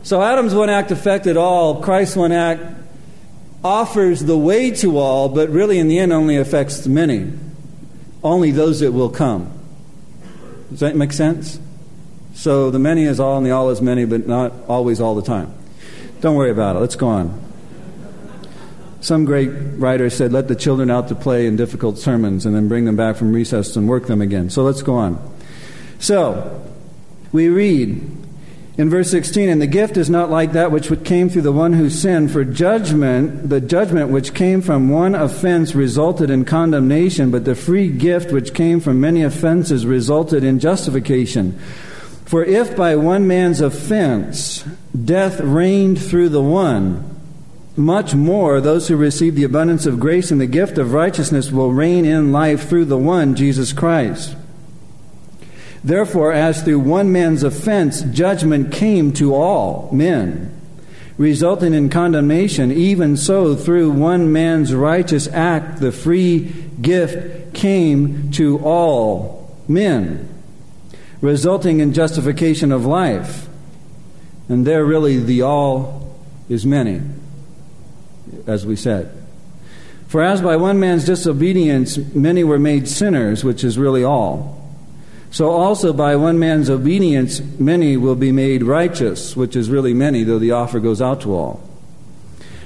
So 0.04 0.22
Adam's 0.22 0.54
one 0.54 0.70
act 0.70 0.92
affected 0.92 1.38
all, 1.38 1.82
Christ's 1.82 2.16
one 2.16 2.32
act 2.32 2.64
offers 3.64 4.22
the 4.22 4.38
way 4.38 4.72
to 4.72 4.98
all, 4.98 5.30
but 5.30 5.50
really 5.50 5.80
in 5.80 5.88
the 5.88 6.00
end 6.00 6.14
only 6.14 6.38
affects 6.38 6.88
many. 6.88 7.32
Only 8.24 8.52
those 8.52 8.80
that 8.82 8.92
will 8.92 9.10
come. 9.10 9.52
Does 10.70 10.80
that 10.80 10.96
make 10.96 11.14
sense? 11.14 11.60
So 12.34 12.72
the 12.72 12.80
many 12.80 13.04
is 13.04 13.20
all 13.20 13.38
and 13.38 13.46
the 13.46 13.52
all 13.52 13.70
is 13.70 13.82
many, 13.82 14.06
but 14.06 14.28
not 14.28 14.54
always 14.68 15.02
all 15.02 15.16
the 15.16 15.22
time. 15.22 15.54
Don't 16.22 16.36
worry 16.36 16.52
about 16.52 16.76
it. 16.76 16.80
Let's 16.80 16.96
go 16.96 17.08
on. 17.08 17.49
Some 19.02 19.26
great 19.26 19.50
writer 19.78 20.10
said, 20.10 20.34
Let 20.34 20.48
the 20.48 20.56
children 20.56 20.90
out 20.92 21.08
to 21.08 21.16
play 21.16 21.48
in 21.48 21.56
difficult 21.56 21.98
sermons 21.98 22.46
and 22.46 22.56
then 22.56 22.68
bring 22.68 22.86
them 22.86 22.96
back 22.96 23.16
from 23.16 23.34
recess 23.34 23.76
and 23.76 23.88
work 23.88 24.08
them 24.08 24.22
again. 24.22 24.50
So 24.50 24.64
let's 24.64 24.82
go 24.82 24.96
on. 24.96 25.36
So, 26.00 26.66
we 27.32 27.50
read, 27.50 28.20
in 28.78 28.90
verse 28.90 29.12
16, 29.12 29.50
and 29.50 29.62
the 29.62 29.68
gift 29.68 29.98
is 29.98 30.10
not 30.10 30.30
like 30.30 30.54
that 30.54 30.72
which 30.72 30.90
came 31.04 31.30
through 31.30 31.42
the 31.42 31.52
one 31.52 31.74
who 31.74 31.90
sinned, 31.90 32.32
for 32.32 32.46
judgment, 32.46 33.50
the 33.50 33.62
judgment 33.62 34.10
which 34.10 34.34
came 34.34 34.62
from 34.62 34.90
one 34.90 35.16
offense 35.16 35.76
resulted 35.76 36.30
in 36.30 36.46
condemnation, 36.46 37.30
but 37.30 37.46
the 37.46 37.56
free 37.56 37.90
gift 37.90 38.32
which 38.32 38.54
came 38.54 38.80
from 38.80 39.02
many 39.02 39.22
offenses 39.22 39.86
resulted 39.86 40.44
in 40.44 40.60
justification. 40.60 41.60
For 42.26 42.44
if 42.44 42.78
by 42.78 42.96
one 42.96 43.28
man's 43.28 43.60
offense 43.60 44.64
death 45.04 45.40
reigned 45.40 46.02
through 46.02 46.30
the 46.30 46.42
one, 46.42 47.09
much 47.80 48.14
more 48.14 48.62
those 48.62 48.88
who 48.88 48.96
receive 48.96 49.36
the 49.36 49.44
abundance 49.44 49.86
of 49.86 50.00
grace 50.00 50.30
and 50.30 50.40
the 50.40 50.46
gift 50.46 50.78
of 50.78 50.94
righteousness 50.94 51.52
will 51.52 51.72
reign 51.72 52.06
in 52.06 52.32
life 52.32 52.70
through 52.70 52.86
the 52.86 52.98
one, 52.98 53.36
Jesus 53.36 53.74
Christ. 53.74 54.36
Therefore, 55.84 56.34
as 56.34 56.62
through 56.62 56.80
one 56.80 57.12
man's 57.12 57.42
offense 57.42 58.02
judgment 58.02 58.72
came 58.72 59.14
to 59.14 59.34
all 59.34 59.90
men, 59.94 60.54
resulting 61.18 61.74
in 61.74 61.90
condemnation, 61.90 62.72
even 62.72 63.16
so 63.16 63.56
through 63.56 63.92
one 63.92 64.32
man's 64.32 64.74
righteous 64.74 65.28
act 65.30 65.80
the 65.80 65.92
free 65.92 66.52
gift 66.82 67.54
came 67.54 68.30
to 68.32 68.60
all 68.60 69.56
men, 69.68 70.28
resulting 71.22 71.80
in 71.80 71.94
justification 71.94 72.72
of 72.72 72.86
life. 72.86 73.48
And 74.50 74.66
there, 74.66 74.84
really, 74.84 75.18
the 75.18 75.44
all 75.44 76.16
is 76.50 76.66
many, 76.66 77.02
as 78.48 78.66
we 78.66 78.76
said. 78.76 79.12
For 80.08 80.24
as 80.24 80.42
by 80.42 80.56
one 80.56 80.80
man's 80.80 81.06
disobedience 81.06 81.98
many 81.98 82.44
were 82.44 82.60
made 82.60 82.88
sinners, 82.88 83.44
which 83.44 83.64
is 83.64 83.78
really 83.78 84.04
all. 84.04 84.60
So 85.32 85.52
also 85.52 85.94
by 85.94 86.16
one 86.16 86.40
man's 86.40 86.70
obedience, 86.70 87.40
many 87.60 87.96
will 87.98 88.16
be 88.16 88.32
made 88.32 88.64
righteous, 88.64 89.36
which 89.36 89.56
is 89.56 89.70
really 89.70 89.94
many, 89.94 90.24
though 90.24 90.40
the 90.40 90.52
offer 90.52 90.80
goes 90.80 91.02
out 91.02 91.22
to 91.22 91.36
all. 91.36 91.70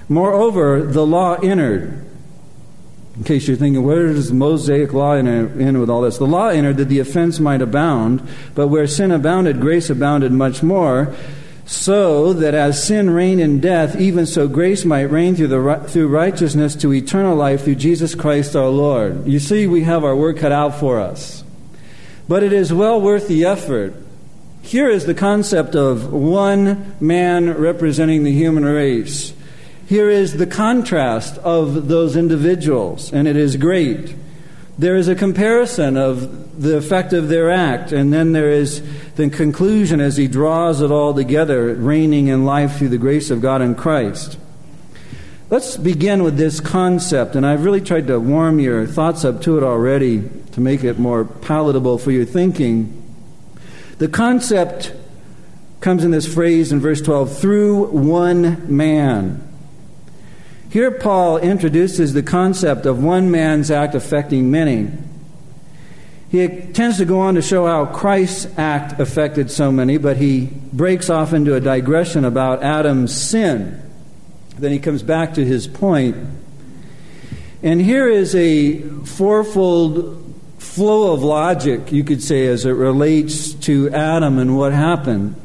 Moreover, 0.07 0.83
the 0.83 1.05
law 1.05 1.35
entered. 1.35 2.05
In 3.17 3.23
case 3.25 3.47
you're 3.47 3.57
thinking, 3.57 3.83
where 3.83 4.07
does 4.07 4.29
the 4.29 4.35
Mosaic 4.35 4.93
law 4.93 5.13
enter 5.13 5.59
in 5.59 5.79
with 5.79 5.89
all 5.89 6.01
this? 6.01 6.17
The 6.17 6.25
law 6.25 6.47
entered 6.47 6.77
that 6.77 6.85
the 6.85 6.99
offense 6.99 7.39
might 7.39 7.61
abound, 7.61 8.27
but 8.55 8.69
where 8.69 8.87
sin 8.87 9.11
abounded, 9.11 9.59
grace 9.59 9.89
abounded 9.89 10.31
much 10.31 10.63
more, 10.63 11.13
so 11.65 12.33
that 12.33 12.53
as 12.53 12.83
sin 12.83 13.09
reigned 13.09 13.39
in 13.39 13.59
death, 13.59 13.95
even 13.95 14.25
so 14.25 14.47
grace 14.47 14.83
might 14.83 15.03
reign 15.03 15.35
through, 15.35 15.47
the, 15.47 15.83
through 15.87 16.07
righteousness 16.07 16.75
to 16.75 16.93
eternal 16.93 17.35
life 17.35 17.63
through 17.63 17.75
Jesus 17.75 18.15
Christ 18.15 18.55
our 18.55 18.67
Lord. 18.67 19.25
You 19.25 19.39
see, 19.39 19.67
we 19.67 19.83
have 19.83 20.03
our 20.03 20.15
work 20.15 20.39
cut 20.39 20.51
out 20.51 20.75
for 20.75 20.99
us 20.99 21.43
but 22.27 22.43
it 22.43 22.53
is 22.53 22.73
well 22.73 22.99
worth 22.99 23.27
the 23.27 23.45
effort. 23.45 23.93
Here 24.61 24.89
is 24.89 25.05
the 25.05 25.13
concept 25.13 25.75
of 25.75 26.11
one 26.13 26.95
man 26.99 27.57
representing 27.57 28.23
the 28.23 28.31
human 28.31 28.63
race. 28.63 29.33
Here 29.87 30.09
is 30.09 30.37
the 30.37 30.47
contrast 30.47 31.37
of 31.39 31.89
those 31.89 32.15
individuals, 32.15 33.11
and 33.11 33.27
it 33.27 33.35
is 33.35 33.57
great. 33.57 34.15
There 34.77 34.95
is 34.95 35.07
a 35.07 35.15
comparison 35.15 35.97
of 35.97 36.59
the 36.61 36.77
effect 36.77 37.13
of 37.13 37.29
their 37.29 37.51
act, 37.51 37.91
and 37.91 38.11
then 38.11 38.31
there 38.31 38.49
is 38.49 38.81
the 39.13 39.29
conclusion 39.29 40.01
as 40.01 40.17
he 40.17 40.27
draws 40.27 40.81
it 40.81 40.89
all 40.89 41.13
together, 41.13 41.75
reigning 41.75 42.27
in 42.27 42.43
life 42.43 42.77
through 42.77 42.89
the 42.89 42.97
grace 42.97 43.29
of 43.29 43.39
God 43.39 43.61
in 43.61 43.75
Christ. 43.75 44.39
Let's 45.51 45.77
begin 45.77 46.23
with 46.23 46.37
this 46.37 46.59
concept, 46.59 47.35
and 47.35 47.45
I've 47.45 47.63
really 47.63 47.81
tried 47.81 48.07
to 48.07 48.19
warm 48.19 48.59
your 48.59 48.87
thoughts 48.87 49.23
up 49.23 49.43
to 49.43 49.57
it 49.57 49.63
already 49.63 50.27
to 50.53 50.61
make 50.61 50.83
it 50.83 50.97
more 50.97 51.25
palatable 51.25 51.99
for 51.99 52.09
your 52.09 52.25
thinking. 52.25 52.99
The 53.99 54.07
concept 54.07 54.91
comes 55.81 56.03
in 56.03 56.09
this 56.09 56.33
phrase 56.33 56.71
in 56.71 56.79
verse 56.79 57.01
12 57.01 57.37
through 57.37 57.89
one 57.89 58.75
man. 58.75 59.47
Here, 60.73 60.89
Paul 60.89 61.37
introduces 61.37 62.13
the 62.13 62.23
concept 62.23 62.87
of 62.87 63.03
one 63.03 63.29
man's 63.29 63.69
act 63.69 63.93
affecting 63.93 64.49
many. 64.49 64.89
He 66.31 66.47
tends 66.47 66.97
to 66.97 67.05
go 67.05 67.19
on 67.19 67.35
to 67.35 67.43
show 67.43 67.67
how 67.67 67.85
Christ's 67.85 68.47
act 68.57 68.99
affected 68.99 69.51
so 69.51 69.71
many, 69.71 69.99
but 69.99 70.17
he 70.17 70.49
breaks 70.73 71.11
off 71.11 71.31
into 71.31 71.53
a 71.53 71.59
digression 71.59 72.25
about 72.25 72.63
Adam's 72.63 73.15
sin. 73.15 73.87
Then 74.57 74.71
he 74.71 74.79
comes 74.79 75.03
back 75.03 75.35
to 75.35 75.45
his 75.45 75.67
point. 75.67 76.17
And 77.61 77.79
here 77.79 78.09
is 78.09 78.33
a 78.33 78.79
fourfold 78.79 80.25
flow 80.57 81.13
of 81.13 81.21
logic, 81.21 81.91
you 81.91 82.03
could 82.03 82.23
say, 82.23 82.47
as 82.47 82.65
it 82.65 82.71
relates 82.71 83.53
to 83.53 83.91
Adam 83.91 84.39
and 84.39 84.57
what 84.57 84.73
happened, 84.73 85.35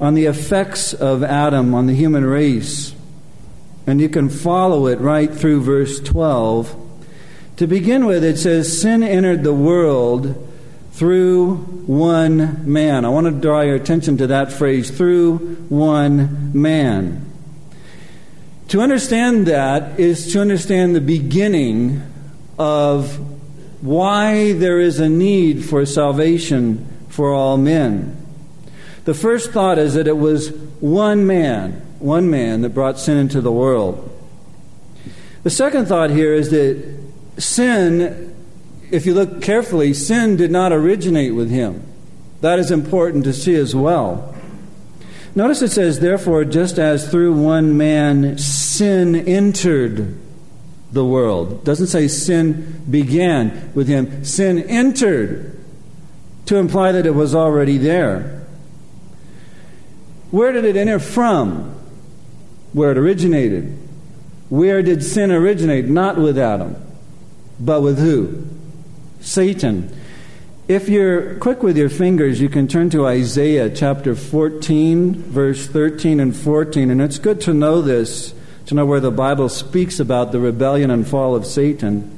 on 0.00 0.14
the 0.14 0.26
effects 0.26 0.94
of 0.94 1.24
Adam 1.24 1.74
on 1.74 1.88
the 1.88 1.94
human 1.94 2.24
race. 2.24 2.94
And 3.88 4.02
you 4.02 4.10
can 4.10 4.28
follow 4.28 4.86
it 4.86 5.00
right 5.00 5.32
through 5.32 5.62
verse 5.62 5.98
12. 6.00 6.76
To 7.56 7.66
begin 7.66 8.04
with, 8.04 8.22
it 8.22 8.36
says, 8.36 8.82
Sin 8.82 9.02
entered 9.02 9.42
the 9.42 9.54
world 9.54 10.46
through 10.92 11.54
one 11.86 12.70
man. 12.70 13.06
I 13.06 13.08
want 13.08 13.28
to 13.28 13.32
draw 13.32 13.62
your 13.62 13.76
attention 13.76 14.18
to 14.18 14.26
that 14.26 14.52
phrase, 14.52 14.90
through 14.90 15.38
one 15.70 16.52
man. 16.52 17.32
To 18.68 18.82
understand 18.82 19.46
that 19.46 19.98
is 19.98 20.34
to 20.34 20.40
understand 20.42 20.94
the 20.94 21.00
beginning 21.00 22.02
of 22.58 23.16
why 23.82 24.52
there 24.52 24.80
is 24.80 25.00
a 25.00 25.08
need 25.08 25.64
for 25.64 25.86
salvation 25.86 26.86
for 27.08 27.32
all 27.32 27.56
men. 27.56 28.14
The 29.06 29.14
first 29.14 29.52
thought 29.52 29.78
is 29.78 29.94
that 29.94 30.06
it 30.06 30.18
was 30.18 30.50
one 30.80 31.26
man 31.26 31.87
one 31.98 32.30
man 32.30 32.62
that 32.62 32.70
brought 32.70 32.98
sin 32.98 33.16
into 33.16 33.40
the 33.40 33.52
world. 33.52 34.14
The 35.42 35.50
second 35.50 35.86
thought 35.86 36.10
here 36.10 36.34
is 36.34 36.50
that 36.50 36.98
sin, 37.38 38.34
if 38.90 39.06
you 39.06 39.14
look 39.14 39.40
carefully, 39.40 39.94
sin 39.94 40.36
did 40.36 40.50
not 40.50 40.72
originate 40.72 41.34
with 41.34 41.50
him. 41.50 41.86
That 42.40 42.58
is 42.58 42.70
important 42.70 43.24
to 43.24 43.32
see 43.32 43.54
as 43.54 43.74
well. 43.74 44.34
Notice 45.34 45.62
it 45.62 45.70
says, 45.70 46.00
therefore, 46.00 46.44
just 46.44 46.78
as 46.78 47.10
through 47.10 47.32
one 47.32 47.76
man 47.76 48.38
sin 48.38 49.14
entered 49.14 50.18
the 50.90 51.04
world. 51.04 51.52
It 51.52 51.64
doesn't 51.64 51.88
say 51.88 52.08
sin 52.08 52.82
began 52.90 53.72
with 53.74 53.88
him. 53.88 54.24
Sin 54.24 54.58
entered 54.58 55.58
to 56.46 56.56
imply 56.56 56.92
that 56.92 57.06
it 57.06 57.14
was 57.14 57.34
already 57.34 57.76
there. 57.76 58.46
Where 60.30 60.52
did 60.52 60.64
it 60.64 60.76
enter 60.76 60.98
from? 60.98 61.77
Where 62.72 62.92
it 62.92 62.98
originated. 62.98 63.76
Where 64.48 64.82
did 64.82 65.02
sin 65.02 65.30
originate? 65.30 65.86
Not 65.86 66.16
with 66.16 66.38
Adam, 66.38 66.76
but 67.60 67.82
with 67.82 67.98
who? 67.98 68.46
Satan. 69.20 69.94
If 70.68 70.88
you're 70.88 71.34
quick 71.36 71.62
with 71.62 71.76
your 71.78 71.88
fingers, 71.88 72.40
you 72.40 72.48
can 72.48 72.68
turn 72.68 72.90
to 72.90 73.06
Isaiah 73.06 73.70
chapter 73.70 74.14
14, 74.14 75.14
verse 75.14 75.66
13 75.66 76.20
and 76.20 76.36
14. 76.36 76.90
And 76.90 77.00
it's 77.00 77.18
good 77.18 77.40
to 77.42 77.54
know 77.54 77.80
this, 77.80 78.34
to 78.66 78.74
know 78.74 78.84
where 78.84 79.00
the 79.00 79.10
Bible 79.10 79.48
speaks 79.48 79.98
about 79.98 80.30
the 80.30 80.40
rebellion 80.40 80.90
and 80.90 81.08
fall 81.08 81.34
of 81.34 81.46
Satan. 81.46 82.14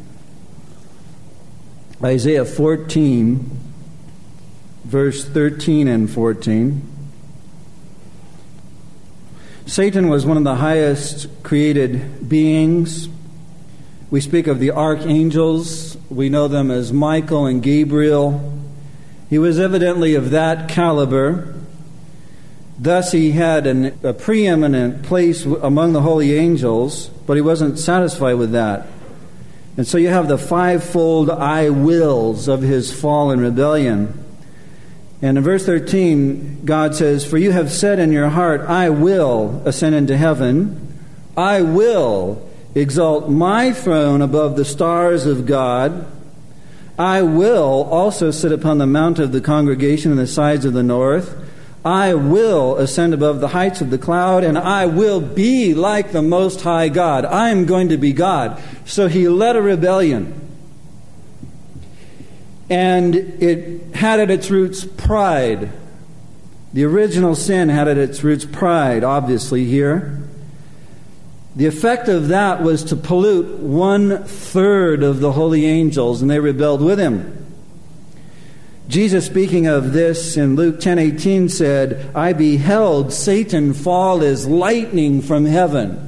Isaiah 2.02 2.44
14, 2.44 3.50
verse 4.84 5.24
13 5.24 5.86
and 5.86 6.10
14. 6.10 6.89
Satan 9.70 10.08
was 10.08 10.26
one 10.26 10.36
of 10.36 10.42
the 10.42 10.56
highest 10.56 11.28
created 11.44 12.28
beings. 12.28 13.08
We 14.10 14.20
speak 14.20 14.48
of 14.48 14.58
the 14.58 14.72
archangels, 14.72 15.96
we 16.10 16.28
know 16.28 16.48
them 16.48 16.72
as 16.72 16.92
Michael 16.92 17.46
and 17.46 17.62
Gabriel. 17.62 18.52
He 19.28 19.38
was 19.38 19.60
evidently 19.60 20.16
of 20.16 20.30
that 20.30 20.68
caliber. 20.68 21.54
Thus, 22.80 23.12
he 23.12 23.30
had 23.30 23.68
an, 23.68 23.96
a 24.02 24.12
preeminent 24.12 25.04
place 25.04 25.44
among 25.44 25.92
the 25.92 26.02
holy 26.02 26.36
angels, 26.36 27.06
but 27.28 27.34
he 27.34 27.40
wasn't 27.40 27.78
satisfied 27.78 28.34
with 28.34 28.50
that. 28.50 28.88
And 29.76 29.86
so 29.86 29.98
you 29.98 30.08
have 30.08 30.26
the 30.26 30.36
fivefold 30.36 31.30
I 31.30 31.70
wills 31.70 32.48
of 32.48 32.62
his 32.62 32.92
fall 32.92 33.30
and 33.30 33.40
rebellion. 33.40 34.29
And 35.22 35.36
in 35.36 35.44
verse 35.44 35.66
13, 35.66 36.64
God 36.64 36.94
says, 36.94 37.24
For 37.24 37.36
you 37.36 37.52
have 37.52 37.70
said 37.70 37.98
in 37.98 38.10
your 38.10 38.30
heart, 38.30 38.62
I 38.62 38.88
will 38.88 39.62
ascend 39.66 39.94
into 39.94 40.16
heaven. 40.16 40.98
I 41.36 41.60
will 41.60 42.48
exalt 42.74 43.28
my 43.28 43.72
throne 43.72 44.22
above 44.22 44.56
the 44.56 44.64
stars 44.64 45.26
of 45.26 45.44
God. 45.44 46.06
I 46.98 47.22
will 47.22 47.84
also 47.90 48.30
sit 48.30 48.52
upon 48.52 48.78
the 48.78 48.86
mount 48.86 49.18
of 49.18 49.32
the 49.32 49.40
congregation 49.40 50.10
in 50.10 50.16
the 50.16 50.26
sides 50.26 50.64
of 50.64 50.72
the 50.72 50.82
north. 50.82 51.36
I 51.84 52.12
will 52.14 52.76
ascend 52.76 53.14
above 53.14 53.40
the 53.40 53.48
heights 53.48 53.80
of 53.80 53.88
the 53.88 53.96
cloud, 53.98 54.44
and 54.44 54.58
I 54.58 54.84
will 54.86 55.20
be 55.20 55.72
like 55.72 56.12
the 56.12 56.20
Most 56.22 56.60
High 56.60 56.90
God. 56.90 57.24
I 57.24 57.50
am 57.50 57.64
going 57.64 57.88
to 57.88 57.96
be 57.96 58.12
God. 58.12 58.62
So 58.84 59.08
he 59.08 59.28
led 59.28 59.56
a 59.56 59.62
rebellion. 59.62 60.39
And 62.70 63.16
it 63.16 63.94
had 63.96 64.20
at 64.20 64.30
its 64.30 64.50
roots 64.50 64.84
pride. 64.84 65.70
The 66.72 66.84
original 66.84 67.34
sin 67.34 67.68
had 67.68 67.88
at 67.88 67.98
its 67.98 68.22
roots 68.22 68.44
pride, 68.44 69.02
obviously, 69.02 69.64
here. 69.64 70.16
The 71.56 71.66
effect 71.66 72.08
of 72.08 72.28
that 72.28 72.62
was 72.62 72.84
to 72.84 72.96
pollute 72.96 73.58
one 73.58 74.22
third 74.22 75.02
of 75.02 75.18
the 75.18 75.32
holy 75.32 75.66
angels, 75.66 76.22
and 76.22 76.30
they 76.30 76.38
rebelled 76.38 76.80
with 76.80 77.00
him. 77.00 77.36
Jesus, 78.88 79.26
speaking 79.26 79.66
of 79.66 79.92
this 79.92 80.36
in 80.36 80.54
Luke 80.54 80.80
10:18, 80.80 81.48
said, 81.48 82.06
"I 82.14 82.32
beheld 82.32 83.12
Satan 83.12 83.72
fall 83.72 84.22
as 84.22 84.46
lightning 84.46 85.22
from 85.22 85.46
heaven." 85.46 85.98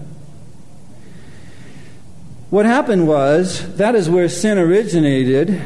What 2.51 2.67
happened 2.67 3.09
was 3.09 3.63
that 3.77 3.95
is 3.95 4.11
where 4.11 4.29
sin 4.29 4.59
originated, 4.59 5.61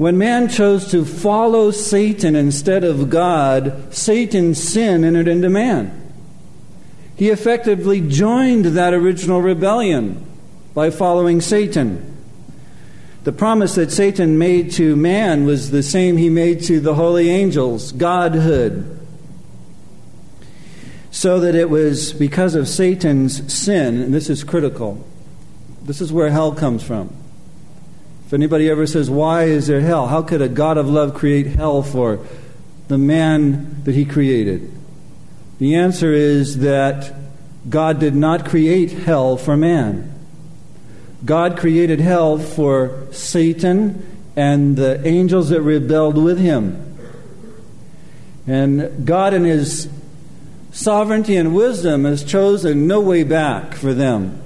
when 0.00 0.16
man 0.16 0.48
chose 0.48 0.90
to 0.90 1.04
follow 1.04 1.70
Satan 1.70 2.34
instead 2.34 2.84
of 2.84 3.10
God, 3.10 3.92
Satan's 3.92 4.58
sin 4.58 5.04
entered 5.04 5.28
into 5.28 5.50
man. 5.50 6.14
He 7.16 7.28
effectively 7.28 8.00
joined 8.00 8.64
that 8.64 8.94
original 8.94 9.42
rebellion 9.42 10.24
by 10.72 10.88
following 10.88 11.42
Satan. 11.42 12.16
The 13.24 13.32
promise 13.32 13.74
that 13.74 13.92
Satan 13.92 14.38
made 14.38 14.72
to 14.72 14.96
man 14.96 15.44
was 15.44 15.70
the 15.70 15.82
same 15.82 16.16
he 16.16 16.30
made 16.30 16.62
to 16.62 16.80
the 16.80 16.94
holy 16.94 17.28
angels 17.28 17.92
godhood. 17.92 19.06
So 21.10 21.40
that 21.40 21.54
it 21.54 21.68
was 21.68 22.14
because 22.14 22.54
of 22.54 22.68
Satan's 22.68 23.52
sin, 23.52 24.00
and 24.00 24.14
this 24.14 24.30
is 24.30 24.44
critical, 24.44 25.06
this 25.82 26.00
is 26.00 26.10
where 26.10 26.30
hell 26.30 26.54
comes 26.54 26.82
from. 26.82 27.19
If 28.30 28.34
anybody 28.34 28.70
ever 28.70 28.86
says, 28.86 29.10
Why 29.10 29.46
is 29.46 29.66
there 29.66 29.80
hell? 29.80 30.06
How 30.06 30.22
could 30.22 30.40
a 30.40 30.48
God 30.48 30.78
of 30.78 30.88
love 30.88 31.14
create 31.14 31.48
hell 31.48 31.82
for 31.82 32.24
the 32.86 32.96
man 32.96 33.82
that 33.82 33.96
he 33.96 34.04
created? 34.04 34.70
The 35.58 35.74
answer 35.74 36.12
is 36.12 36.58
that 36.58 37.12
God 37.68 37.98
did 37.98 38.14
not 38.14 38.44
create 38.48 38.92
hell 38.92 39.36
for 39.36 39.56
man. 39.56 40.14
God 41.24 41.58
created 41.58 41.98
hell 41.98 42.38
for 42.38 43.08
Satan 43.10 44.06
and 44.36 44.76
the 44.76 45.04
angels 45.04 45.48
that 45.48 45.62
rebelled 45.62 46.16
with 46.16 46.38
him. 46.38 46.96
And 48.46 49.04
God, 49.04 49.34
in 49.34 49.42
his 49.42 49.88
sovereignty 50.70 51.34
and 51.34 51.52
wisdom, 51.52 52.04
has 52.04 52.22
chosen 52.22 52.86
no 52.86 53.00
way 53.00 53.24
back 53.24 53.74
for 53.74 53.92
them. 53.92 54.40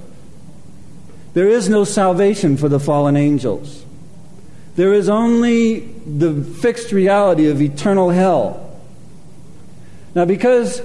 There 1.35 1.49
is 1.49 1.69
no 1.69 1.85
salvation 1.85 2.57
for 2.57 2.69
the 2.69 2.81
fallen 2.81 3.17
angels. 3.17 3.85
There 4.77 4.93
is 4.93 5.09
only 5.09 5.81
the 5.81 6.43
fixed 6.43 6.93
reality 6.93 7.49
of 7.49 7.61
eternal 7.61 8.11
hell. 8.11 8.81
Now, 10.15 10.25
because 10.25 10.81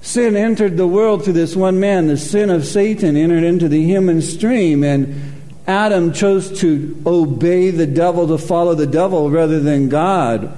sin 0.00 0.36
entered 0.36 0.76
the 0.76 0.86
world 0.86 1.24
through 1.24 1.34
this 1.34 1.54
one 1.54 1.80
man, 1.80 2.06
the 2.06 2.16
sin 2.16 2.50
of 2.50 2.64
Satan 2.64 3.16
entered 3.16 3.44
into 3.44 3.68
the 3.68 3.82
human 3.82 4.22
stream, 4.22 4.82
and 4.84 5.40
Adam 5.66 6.12
chose 6.12 6.60
to 6.60 7.00
obey 7.04 7.70
the 7.70 7.86
devil, 7.86 8.28
to 8.28 8.38
follow 8.38 8.74
the 8.74 8.86
devil 8.86 9.30
rather 9.30 9.60
than 9.60 9.88
God. 9.88 10.56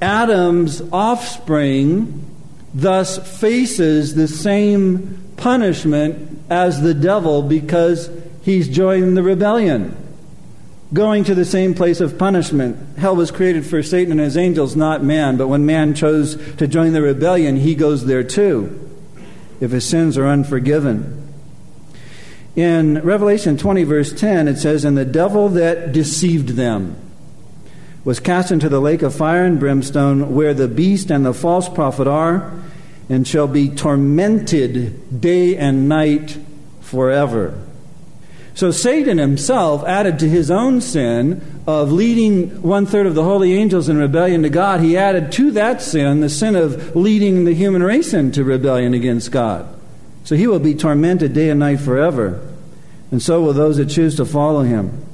Adam's 0.00 0.82
offspring 0.92 2.22
thus 2.74 3.40
faces 3.40 4.14
the 4.14 4.28
same 4.28 5.25
punishment 5.36 6.42
as 6.50 6.80
the 6.80 6.94
devil 6.94 7.42
because 7.42 8.10
he's 8.42 8.68
joined 8.68 9.16
the 9.16 9.22
rebellion. 9.22 9.96
going 10.92 11.24
to 11.24 11.34
the 11.34 11.44
same 11.44 11.74
place 11.74 12.00
of 12.00 12.16
punishment. 12.16 12.98
Hell 12.98 13.16
was 13.16 13.32
created 13.32 13.66
for 13.66 13.82
Satan 13.82 14.12
and 14.12 14.20
his 14.20 14.36
angels, 14.36 14.76
not 14.76 15.02
man. 15.02 15.36
But 15.36 15.48
when 15.48 15.66
man 15.66 15.94
chose 15.94 16.36
to 16.56 16.68
join 16.68 16.92
the 16.92 17.02
rebellion, 17.02 17.56
he 17.56 17.74
goes 17.74 18.06
there 18.06 18.22
too, 18.22 18.88
if 19.60 19.72
his 19.72 19.88
sins 19.88 20.16
are 20.16 20.26
unforgiven. 20.26 21.26
In 22.54 23.02
Revelation 23.02 23.58
20, 23.58 23.84
verse 23.84 24.12
10, 24.12 24.48
it 24.48 24.56
says, 24.56 24.84
And 24.84 24.96
the 24.96 25.04
devil 25.04 25.48
that 25.50 25.92
deceived 25.92 26.50
them 26.50 26.96
was 28.04 28.20
cast 28.20 28.52
into 28.52 28.68
the 28.68 28.80
lake 28.80 29.02
of 29.02 29.14
fire 29.14 29.44
and 29.44 29.58
brimstone, 29.58 30.34
where 30.34 30.54
the 30.54 30.68
beast 30.68 31.10
and 31.10 31.26
the 31.26 31.34
false 31.34 31.68
prophet 31.68 32.06
are, 32.06 32.52
and 33.08 33.26
shall 33.26 33.46
be 33.46 33.68
tormented 33.68 35.20
day 35.20 35.56
and 35.56 35.88
night 35.88 36.38
forever. 36.80 37.58
So 38.54 38.70
Satan 38.70 39.18
himself 39.18 39.84
added 39.84 40.18
to 40.20 40.28
his 40.28 40.50
own 40.50 40.80
sin 40.80 41.42
of 41.66 41.92
leading 41.92 42.62
one 42.62 42.86
third 42.86 43.06
of 43.06 43.14
the 43.14 43.22
holy 43.22 43.52
angels 43.52 43.88
in 43.88 43.98
rebellion 43.98 44.42
to 44.44 44.48
God, 44.48 44.80
he 44.80 44.96
added 44.96 45.30
to 45.32 45.50
that 45.52 45.82
sin 45.82 46.20
the 46.20 46.30
sin 46.30 46.56
of 46.56 46.96
leading 46.96 47.44
the 47.44 47.52
human 47.52 47.82
race 47.82 48.14
into 48.14 48.44
rebellion 48.44 48.94
against 48.94 49.30
God. 49.30 49.68
So 50.24 50.36
he 50.36 50.46
will 50.46 50.58
be 50.58 50.74
tormented 50.74 51.34
day 51.34 51.50
and 51.50 51.60
night 51.60 51.80
forever. 51.80 52.40
And 53.10 53.22
so 53.22 53.42
will 53.42 53.52
those 53.52 53.76
that 53.76 53.90
choose 53.90 54.16
to 54.16 54.24
follow 54.24 54.62
him. 54.62 55.04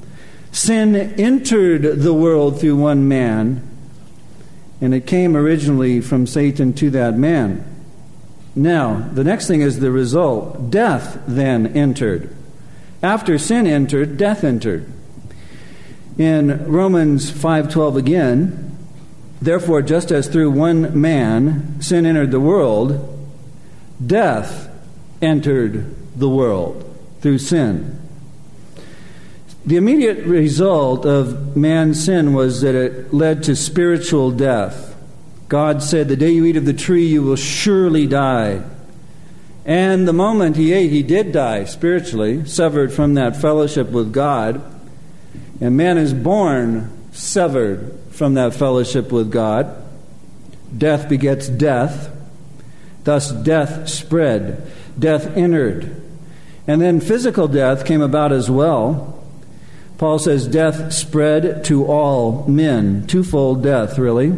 Sin 0.52 0.94
entered 0.94 1.82
the 1.82 2.14
world 2.14 2.60
through 2.60 2.76
one 2.76 3.08
man, 3.08 3.68
and 4.80 4.94
it 4.94 5.06
came 5.06 5.36
originally 5.36 6.00
from 6.00 6.26
Satan 6.26 6.72
to 6.74 6.90
that 6.90 7.16
man. 7.16 7.71
Now, 8.54 9.08
the 9.12 9.24
next 9.24 9.46
thing 9.46 9.62
is 9.62 9.80
the 9.80 9.90
result. 9.90 10.70
Death 10.70 11.18
then 11.26 11.66
entered. 11.68 12.34
After 13.02 13.38
sin 13.38 13.66
entered, 13.66 14.16
death 14.16 14.44
entered. 14.44 14.86
In 16.18 16.66
Romans 16.66 17.30
5:12 17.30 17.96
again, 17.96 18.76
therefore 19.40 19.82
just 19.82 20.12
as 20.12 20.28
through 20.28 20.50
one 20.50 21.00
man 21.00 21.76
sin 21.80 22.04
entered 22.04 22.30
the 22.30 22.40
world, 22.40 23.18
death 24.04 24.68
entered 25.22 25.86
the 26.16 26.28
world 26.28 26.84
through 27.20 27.38
sin. 27.38 27.98
The 29.64 29.76
immediate 29.76 30.26
result 30.26 31.06
of 31.06 31.56
man's 31.56 32.04
sin 32.04 32.34
was 32.34 32.60
that 32.60 32.74
it 32.74 33.14
led 33.14 33.44
to 33.44 33.56
spiritual 33.56 34.32
death. 34.32 34.91
God 35.52 35.82
said, 35.82 36.08
The 36.08 36.16
day 36.16 36.30
you 36.30 36.46
eat 36.46 36.56
of 36.56 36.64
the 36.64 36.72
tree, 36.72 37.04
you 37.04 37.22
will 37.22 37.36
surely 37.36 38.06
die. 38.06 38.64
And 39.66 40.08
the 40.08 40.14
moment 40.14 40.56
he 40.56 40.72
ate, 40.72 40.90
he 40.90 41.02
did 41.02 41.30
die 41.30 41.64
spiritually, 41.64 42.46
severed 42.46 42.90
from 42.90 43.12
that 43.14 43.36
fellowship 43.36 43.90
with 43.90 44.14
God. 44.14 44.62
And 45.60 45.76
man 45.76 45.98
is 45.98 46.14
born 46.14 46.90
severed 47.12 48.00
from 48.12 48.32
that 48.32 48.54
fellowship 48.54 49.12
with 49.12 49.30
God. 49.30 49.76
Death 50.74 51.10
begets 51.10 51.50
death. 51.50 52.10
Thus, 53.04 53.30
death 53.30 53.90
spread, 53.90 54.72
death 54.98 55.36
entered. 55.36 56.02
And 56.66 56.80
then 56.80 56.98
physical 56.98 57.46
death 57.46 57.84
came 57.84 58.00
about 58.00 58.32
as 58.32 58.50
well. 58.50 59.22
Paul 59.98 60.18
says 60.18 60.48
death 60.48 60.94
spread 60.94 61.62
to 61.66 61.84
all 61.84 62.48
men. 62.48 63.06
Twofold 63.06 63.62
death, 63.62 63.98
really. 63.98 64.32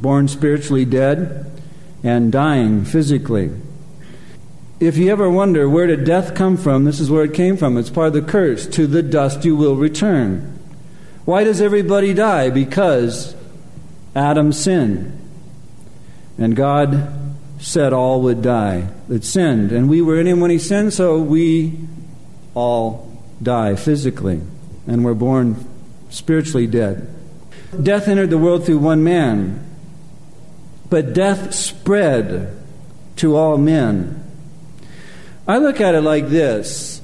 Born 0.00 0.28
spiritually 0.28 0.84
dead 0.84 1.50
and 2.02 2.32
dying 2.32 2.84
physically 2.84 3.50
if 4.80 4.96
you 4.96 5.10
ever 5.10 5.28
wonder 5.30 5.68
where 5.68 5.86
did 5.86 6.04
death 6.04 6.34
come 6.34 6.56
from, 6.56 6.84
this 6.84 7.00
is 7.00 7.10
where 7.10 7.24
it 7.24 7.34
came 7.34 7.58
from. 7.58 7.76
It's 7.76 7.90
part 7.90 8.08
of 8.08 8.12
the 8.14 8.22
curse. 8.22 8.66
To 8.68 8.86
the 8.86 9.02
dust 9.02 9.44
you 9.44 9.54
will 9.54 9.76
return. 9.76 10.58
Why 11.26 11.44
does 11.44 11.60
everybody 11.60 12.14
die? 12.14 12.48
Because 12.48 13.36
Adam 14.16 14.52
sinned. 14.52 15.16
And 16.38 16.56
God 16.56 17.12
said 17.58 17.92
all 17.92 18.22
would 18.22 18.40
die 18.40 18.88
that 19.08 19.22
sinned. 19.22 19.70
And 19.70 19.90
we 19.90 20.00
were 20.00 20.18
in 20.18 20.26
him 20.26 20.40
when 20.40 20.50
he 20.50 20.58
sinned, 20.58 20.94
so 20.94 21.18
we 21.18 21.78
all 22.54 23.22
die 23.42 23.76
physically. 23.76 24.40
And 24.86 25.04
we're 25.04 25.12
born 25.12 25.62
spiritually 26.08 26.66
dead. 26.66 27.06
Death 27.82 28.08
entered 28.08 28.30
the 28.30 28.38
world 28.38 28.64
through 28.64 28.78
one 28.78 29.04
man, 29.04 29.62
but 30.90 31.14
death 31.14 31.54
spread 31.54 32.56
to 33.16 33.36
all 33.36 33.56
men. 33.56 34.16
I 35.48 35.58
look 35.58 35.80
at 35.80 35.94
it 35.94 36.02
like 36.02 36.28
this 36.28 37.00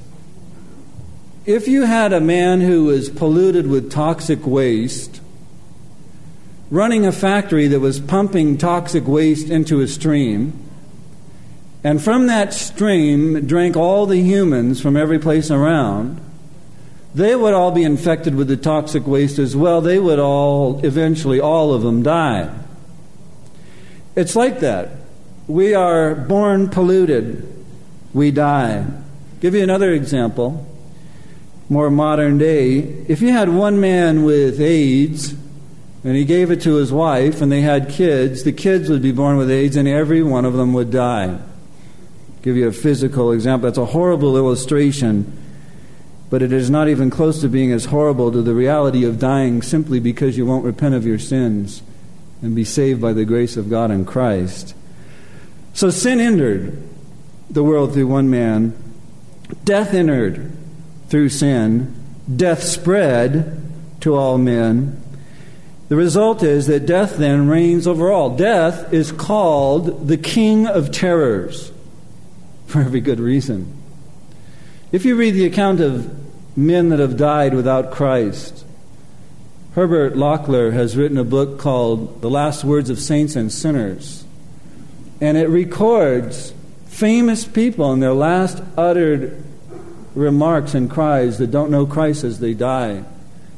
if 1.47 1.69
you 1.69 1.83
had 1.83 2.13
a 2.13 2.21
man 2.21 2.61
who 2.61 2.87
was 2.87 3.09
polluted 3.09 3.69
with 3.69 3.91
toxic 3.91 4.45
waste, 4.45 5.21
running 6.71 7.07
a 7.07 7.13
factory 7.13 7.69
that 7.69 7.79
was 7.79 8.01
pumping 8.01 8.59
toxic 8.59 9.07
waste 9.07 9.49
into 9.49 9.81
a 9.81 9.87
stream, 9.87 10.53
and 11.85 12.03
from 12.03 12.27
that 12.27 12.53
stream 12.53 13.47
drank 13.47 13.77
all 13.77 14.07
the 14.07 14.21
humans 14.21 14.81
from 14.81 14.97
every 14.97 15.21
place 15.21 15.49
around, 15.49 16.21
they 17.15 17.37
would 17.37 17.55
all 17.55 17.71
be 17.71 17.85
infected 17.85 18.35
with 18.35 18.49
the 18.49 18.57
toxic 18.57 19.07
waste 19.07 19.39
as 19.39 19.55
well. 19.55 19.81
They 19.81 20.01
would 20.01 20.19
all, 20.19 20.85
eventually, 20.85 21.39
all 21.39 21.73
of 21.73 21.83
them 21.83 22.03
die. 22.03 22.53
It's 24.17 24.35
like 24.35 24.61
that. 24.61 24.91
We 25.47 25.75
are 25.75 26.15
born 26.15 26.69
polluted 26.69 27.57
we 28.17 28.31
die. 28.31 28.87
Give 29.41 29.55
you 29.55 29.63
another 29.63 29.93
example, 29.93 30.67
more 31.69 31.91
modern 31.91 32.39
day. 32.39 32.79
If 32.79 33.21
you 33.21 33.31
had 33.31 33.51
one 33.51 33.79
man 33.79 34.25
with 34.25 34.59
AIDS 34.59 35.35
and 36.03 36.17
he 36.17 36.25
gave 36.25 36.51
it 36.51 36.63
to 36.63 36.77
his 36.77 36.91
wife 36.91 37.43
and 37.43 37.53
they 37.53 37.61
had 37.61 37.91
kids, 37.91 38.43
the 38.43 38.53
kids 38.53 38.89
would 38.89 39.03
be 39.03 39.13
born 39.13 39.37
with 39.37 39.51
AIDS 39.51 39.77
and 39.77 39.87
every 39.87 40.23
one 40.23 40.47
of 40.47 40.55
them 40.55 40.73
would 40.73 40.91
die. 40.91 41.39
Give 42.41 42.57
you 42.57 42.69
a 42.69 42.73
physical 42.73 43.33
example. 43.33 43.69
That's 43.69 43.77
a 43.77 43.85
horrible 43.85 44.39
illustration, 44.39 45.31
but 46.31 46.41
it 46.41 46.53
is 46.53 46.71
not 46.71 46.89
even 46.89 47.11
close 47.11 47.43
to 47.43 47.49
being 47.49 47.71
as 47.71 47.85
horrible 47.87 48.33
to 48.33 48.41
the 48.41 48.55
reality 48.55 49.05
of 49.05 49.19
dying 49.19 49.61
simply 49.61 50.01
because 50.01 50.39
you 50.39 50.47
won't 50.47 50.65
repent 50.65 50.95
of 50.95 51.05
your 51.05 51.19
sins 51.19 51.83
and 52.43 52.55
be 52.55 52.65
saved 52.65 53.01
by 53.01 53.13
the 53.13 53.25
grace 53.25 53.57
of 53.57 53.71
God 53.71 53.91
in 53.91 54.05
Christ. 54.05 54.75
So 55.73 55.91
sin 55.91 56.21
entered 56.21 56.83
the 57.51 57.63
world 57.63 57.95
through 57.95 58.07
one 58.07 58.31
man. 58.31 58.77
Death 59.65 59.95
entered 59.95 60.53
through 61.09 61.29
sin. 61.29 61.95
Death 62.35 62.63
spread 62.63 63.63
to 64.01 64.15
all 64.15 64.39
men. 64.39 65.03
The 65.89 65.97
result 65.97 66.43
is 66.43 66.67
that 66.67 66.87
death 66.87 67.17
then 67.17 67.49
reigns 67.49 67.87
over 67.87 68.11
all. 68.11 68.37
Death 68.37 68.93
is 68.93 69.13
called 69.13 70.09
the 70.09 70.17
king 70.17 70.67
of 70.67 70.91
terrors 70.91 71.71
for 72.67 72.81
every 72.81 73.01
good 73.01 73.21
reason. 73.21 73.73
If 74.93 75.05
you 75.05 75.17
read 75.17 75.35
the 75.35 75.47
account 75.47 75.81
of 75.81 76.11
men 76.57 76.89
that 76.89 76.99
have 76.99 77.17
died 77.17 77.55
without 77.55 77.93
Christ, 77.93 78.66
Herbert 79.77 80.17
Lockyer 80.17 80.71
has 80.71 80.97
written 80.97 81.19
a 81.19 81.25
book 81.25 81.59
called 81.59 82.23
The 82.23 82.31
Last 82.31 82.65
Words 82.65 82.89
of 82.89 82.99
Saints 82.99 83.37
and 83.37 83.53
Sinners. 83.53 84.25
And 85.21 85.37
it 85.37 85.51
records 85.51 86.55
famous 86.87 87.45
people 87.45 87.93
and 87.93 88.03
their 88.03 88.15
last 88.15 88.63
uttered 88.79 89.45
remarks 90.15 90.73
and 90.73 90.91
cries 90.91 91.37
that 91.37 91.51
don't 91.51 91.71
know 91.71 91.85
Christ 91.85 92.25
as 92.25 92.41
they 92.41 92.55
die. 92.55 93.05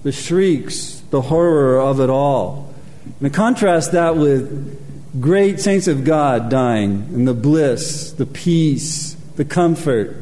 The 0.02 0.10
shrieks, 0.10 1.04
the 1.10 1.20
horror 1.20 1.80
of 1.80 2.00
it 2.00 2.10
all. 2.10 2.74
And 3.20 3.32
contrast 3.32 3.92
that 3.92 4.16
with 4.16 5.20
great 5.20 5.60
saints 5.60 5.86
of 5.86 6.02
God 6.02 6.50
dying 6.50 7.10
and 7.14 7.28
the 7.28 7.32
bliss, 7.32 8.10
the 8.10 8.26
peace, 8.26 9.14
the 9.36 9.44
comfort. 9.44 10.16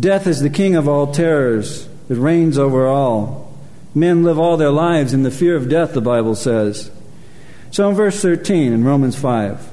Death 0.00 0.26
is 0.26 0.40
the 0.40 0.48
king 0.48 0.74
of 0.74 0.88
all 0.88 1.12
terrors, 1.12 1.86
it 2.08 2.16
reigns 2.16 2.56
over 2.56 2.86
all. 2.86 3.43
Men 3.94 4.24
live 4.24 4.38
all 4.38 4.56
their 4.56 4.70
lives 4.70 5.14
in 5.14 5.22
the 5.22 5.30
fear 5.30 5.56
of 5.56 5.68
death, 5.68 5.92
the 5.92 6.00
Bible 6.00 6.34
says. 6.34 6.90
So 7.70 7.88
in 7.88 7.94
verse 7.94 8.20
13 8.20 8.72
in 8.72 8.84
Romans 8.84 9.16
5, 9.16 9.70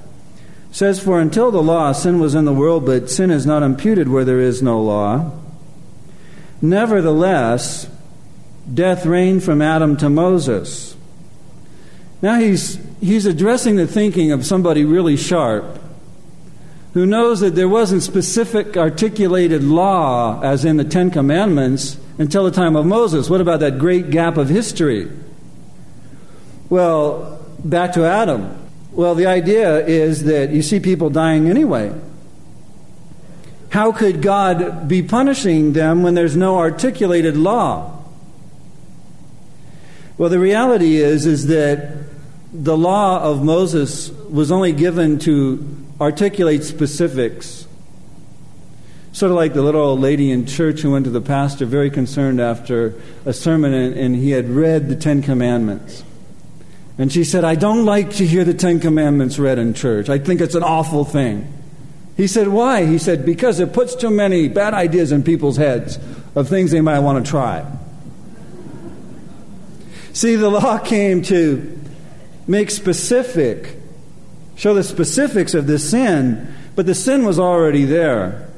says, 0.72 1.00
For 1.00 1.20
until 1.20 1.52
the 1.52 1.62
law, 1.62 1.92
sin 1.92 2.20
was 2.20 2.36
in 2.36 2.46
the 2.46 2.54
world, 2.54 2.86
but 2.86 3.10
sin 3.10 3.32
is 3.32 3.46
not 3.46 3.64
imputed 3.64 4.08
where 4.08 4.26
there 4.26 4.40
is 4.40 4.62
no 4.62 4.82
law. 4.82 5.32
Nevertheless, 6.62 7.90
death 8.72 9.06
reigned 9.06 9.44
from 9.44 9.62
Adam 9.62 9.98
to 9.98 10.10
Moses. 10.10 10.96
Now 12.22 12.40
he's, 12.40 12.80
he's 13.00 13.26
addressing 13.26 13.76
the 13.76 13.88
thinking 13.88 14.32
of 14.32 14.46
somebody 14.46 14.86
really 14.86 15.18
sharp 15.18 15.80
who 16.94 17.06
knows 17.06 17.40
that 17.40 17.56
there 17.56 17.70
wasn't 17.70 18.04
specific 18.04 18.76
articulated 18.76 19.64
law, 19.64 20.42
as 20.42 20.66
in 20.66 20.78
the 20.78 20.84
Ten 20.84 21.10
Commandments, 21.10 21.98
until 22.18 22.44
the 22.44 22.52
time 22.52 22.76
of 22.76 22.86
Moses. 22.86 23.30
What 23.30 23.42
about 23.42 23.60
that 23.62 23.80
great 23.80 24.10
gap 24.10 24.38
of 24.38 24.50
history? 24.50 25.12
Well, 26.70 27.46
back 27.64 27.94
to 27.94 28.06
Adam. 28.06 28.58
Well, 28.92 29.16
the 29.16 29.26
idea 29.26 29.86
is 29.86 30.24
that 30.26 30.50
you 30.52 30.62
see 30.62 30.80
people 30.80 31.10
dying 31.10 31.50
anyway. 31.50 31.94
How 33.70 33.94
could 33.94 34.22
God 34.22 34.88
be 34.88 35.02
punishing 35.02 35.74
them 35.74 36.04
when 36.04 36.14
there's 36.14 36.36
no 36.36 36.58
articulated 36.58 37.38
law? 37.38 38.04
Well, 40.18 40.30
the 40.30 40.40
reality 40.40 40.98
is 40.98 41.26
is 41.26 41.48
that 41.48 41.98
the 42.54 42.78
law 42.78 43.22
of 43.24 43.44
Moses 43.44 44.12
was 44.30 44.52
only 44.52 44.74
given 44.74 45.20
to 45.20 45.66
articulate 46.02 46.64
specifics. 46.64 47.61
Sort 49.14 49.32
of 49.32 49.36
like 49.36 49.54
the 49.54 49.62
little 49.62 49.82
old 49.82 50.00
lady 50.00 50.32
in 50.32 50.46
church 50.46 50.82
who 50.82 50.92
went 50.92 51.06
to 51.06 51.12
the 51.12 51.22
pastor 51.22 51.66
very 51.66 51.90
concerned 51.90 52.40
after 52.40 52.94
a 53.26 53.34
sermon 53.34 53.74
and, 53.74 53.94
and 53.96 54.16
he 54.16 54.32
had 54.32 54.50
read 54.50 54.88
the 54.88 54.96
Ten 54.96 55.22
Commandments. 55.22 56.04
And 56.98 57.12
she 57.12 57.24
said, 57.24 57.44
I 57.44 57.56
don't 57.56 57.86
like 57.86 58.12
to 58.12 58.26
hear 58.26 58.44
the 58.44 58.54
Ten 58.54 58.80
Commandments 58.80 59.40
read 59.40 59.60
in 59.60 59.74
church. 59.74 60.08
I 60.08 60.20
think 60.20 60.40
it's 60.40 60.56
an 60.56 60.64
awful 60.64 61.04
thing. 61.04 61.52
He 62.16 62.28
said, 62.28 62.48
Why? 62.48 62.86
He 62.86 62.98
said, 62.98 63.26
Because 63.26 63.60
it 63.60 63.74
puts 63.74 63.96
too 63.96 64.12
many 64.12 64.48
bad 64.48 64.74
ideas 64.74 65.12
in 65.12 65.24
people's 65.24 65.58
heads 65.58 65.98
of 66.36 66.48
things 66.48 66.72
they 66.72 66.82
might 66.82 67.00
want 67.00 67.26
to 67.26 67.30
try. 67.30 67.66
See, 70.14 70.36
the 70.36 70.50
law 70.50 70.78
came 70.84 71.22
to 71.24 71.80
make 72.48 72.70
specific, 72.70 73.78
show 74.56 74.74
the 74.74 74.84
specifics 74.84 75.54
of 75.54 75.68
this 75.68 75.90
sin, 75.90 76.54
but 76.76 76.86
the 76.86 76.96
sin 76.96 77.26
was 77.26 77.40
already 77.40 77.86
there. 77.86 78.51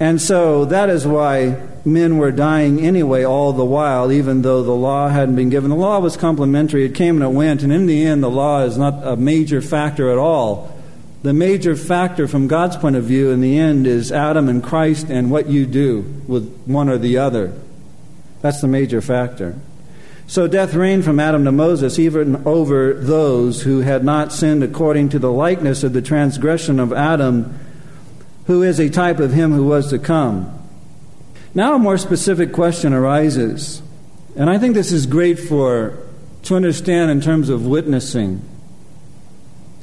And 0.00 0.20
so 0.20 0.64
that 0.66 0.90
is 0.90 1.06
why 1.06 1.60
men 1.84 2.18
were 2.18 2.30
dying 2.30 2.80
anyway 2.80 3.24
all 3.24 3.52
the 3.52 3.64
while, 3.64 4.12
even 4.12 4.42
though 4.42 4.62
the 4.62 4.72
law 4.72 5.08
hadn't 5.08 5.34
been 5.34 5.50
given. 5.50 5.70
The 5.70 5.76
law 5.76 5.98
was 5.98 6.16
complementary, 6.16 6.84
it 6.84 6.94
came 6.94 7.16
and 7.16 7.24
it 7.24 7.36
went, 7.36 7.62
and 7.62 7.72
in 7.72 7.86
the 7.86 8.04
end, 8.06 8.22
the 8.22 8.30
law 8.30 8.62
is 8.62 8.78
not 8.78 9.04
a 9.04 9.16
major 9.16 9.60
factor 9.60 10.10
at 10.10 10.18
all. 10.18 10.72
The 11.22 11.32
major 11.32 11.74
factor 11.74 12.28
from 12.28 12.46
God's 12.46 12.76
point 12.76 12.94
of 12.94 13.04
view 13.04 13.30
in 13.30 13.40
the 13.40 13.58
end 13.58 13.88
is 13.88 14.12
Adam 14.12 14.48
and 14.48 14.62
Christ 14.62 15.08
and 15.10 15.32
what 15.32 15.48
you 15.48 15.66
do 15.66 16.02
with 16.28 16.62
one 16.64 16.88
or 16.88 16.98
the 16.98 17.18
other. 17.18 17.52
That's 18.40 18.60
the 18.60 18.68
major 18.68 19.00
factor. 19.00 19.56
So 20.28 20.46
death 20.46 20.74
reigned 20.74 21.04
from 21.04 21.18
Adam 21.18 21.44
to 21.46 21.52
Moses, 21.52 21.98
even 21.98 22.46
over 22.46 22.92
those 22.92 23.62
who 23.62 23.80
had 23.80 24.04
not 24.04 24.32
sinned 24.32 24.62
according 24.62 25.08
to 25.08 25.18
the 25.18 25.32
likeness 25.32 25.82
of 25.82 25.92
the 25.92 26.02
transgression 26.02 26.78
of 26.78 26.92
Adam, 26.92 27.58
who 28.48 28.62
is 28.62 28.80
a 28.80 28.88
type 28.88 29.20
of 29.20 29.30
him 29.32 29.52
who 29.52 29.62
was 29.64 29.90
to 29.90 29.98
come. 29.98 30.50
Now 31.54 31.74
a 31.74 31.78
more 31.78 31.98
specific 31.98 32.50
question 32.50 32.94
arises, 32.94 33.82
and 34.36 34.48
I 34.48 34.56
think 34.56 34.74
this 34.74 34.90
is 34.90 35.04
great 35.04 35.38
for 35.38 35.98
to 36.44 36.56
understand 36.56 37.10
in 37.10 37.20
terms 37.20 37.50
of 37.50 37.66
witnessing, 37.66 38.40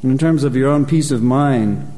and 0.02 0.12
in 0.12 0.18
terms 0.18 0.44
of 0.44 0.56
your 0.56 0.70
own 0.70 0.88
peace 0.88 1.12
of 1.12 1.22
mind. 1.22 1.92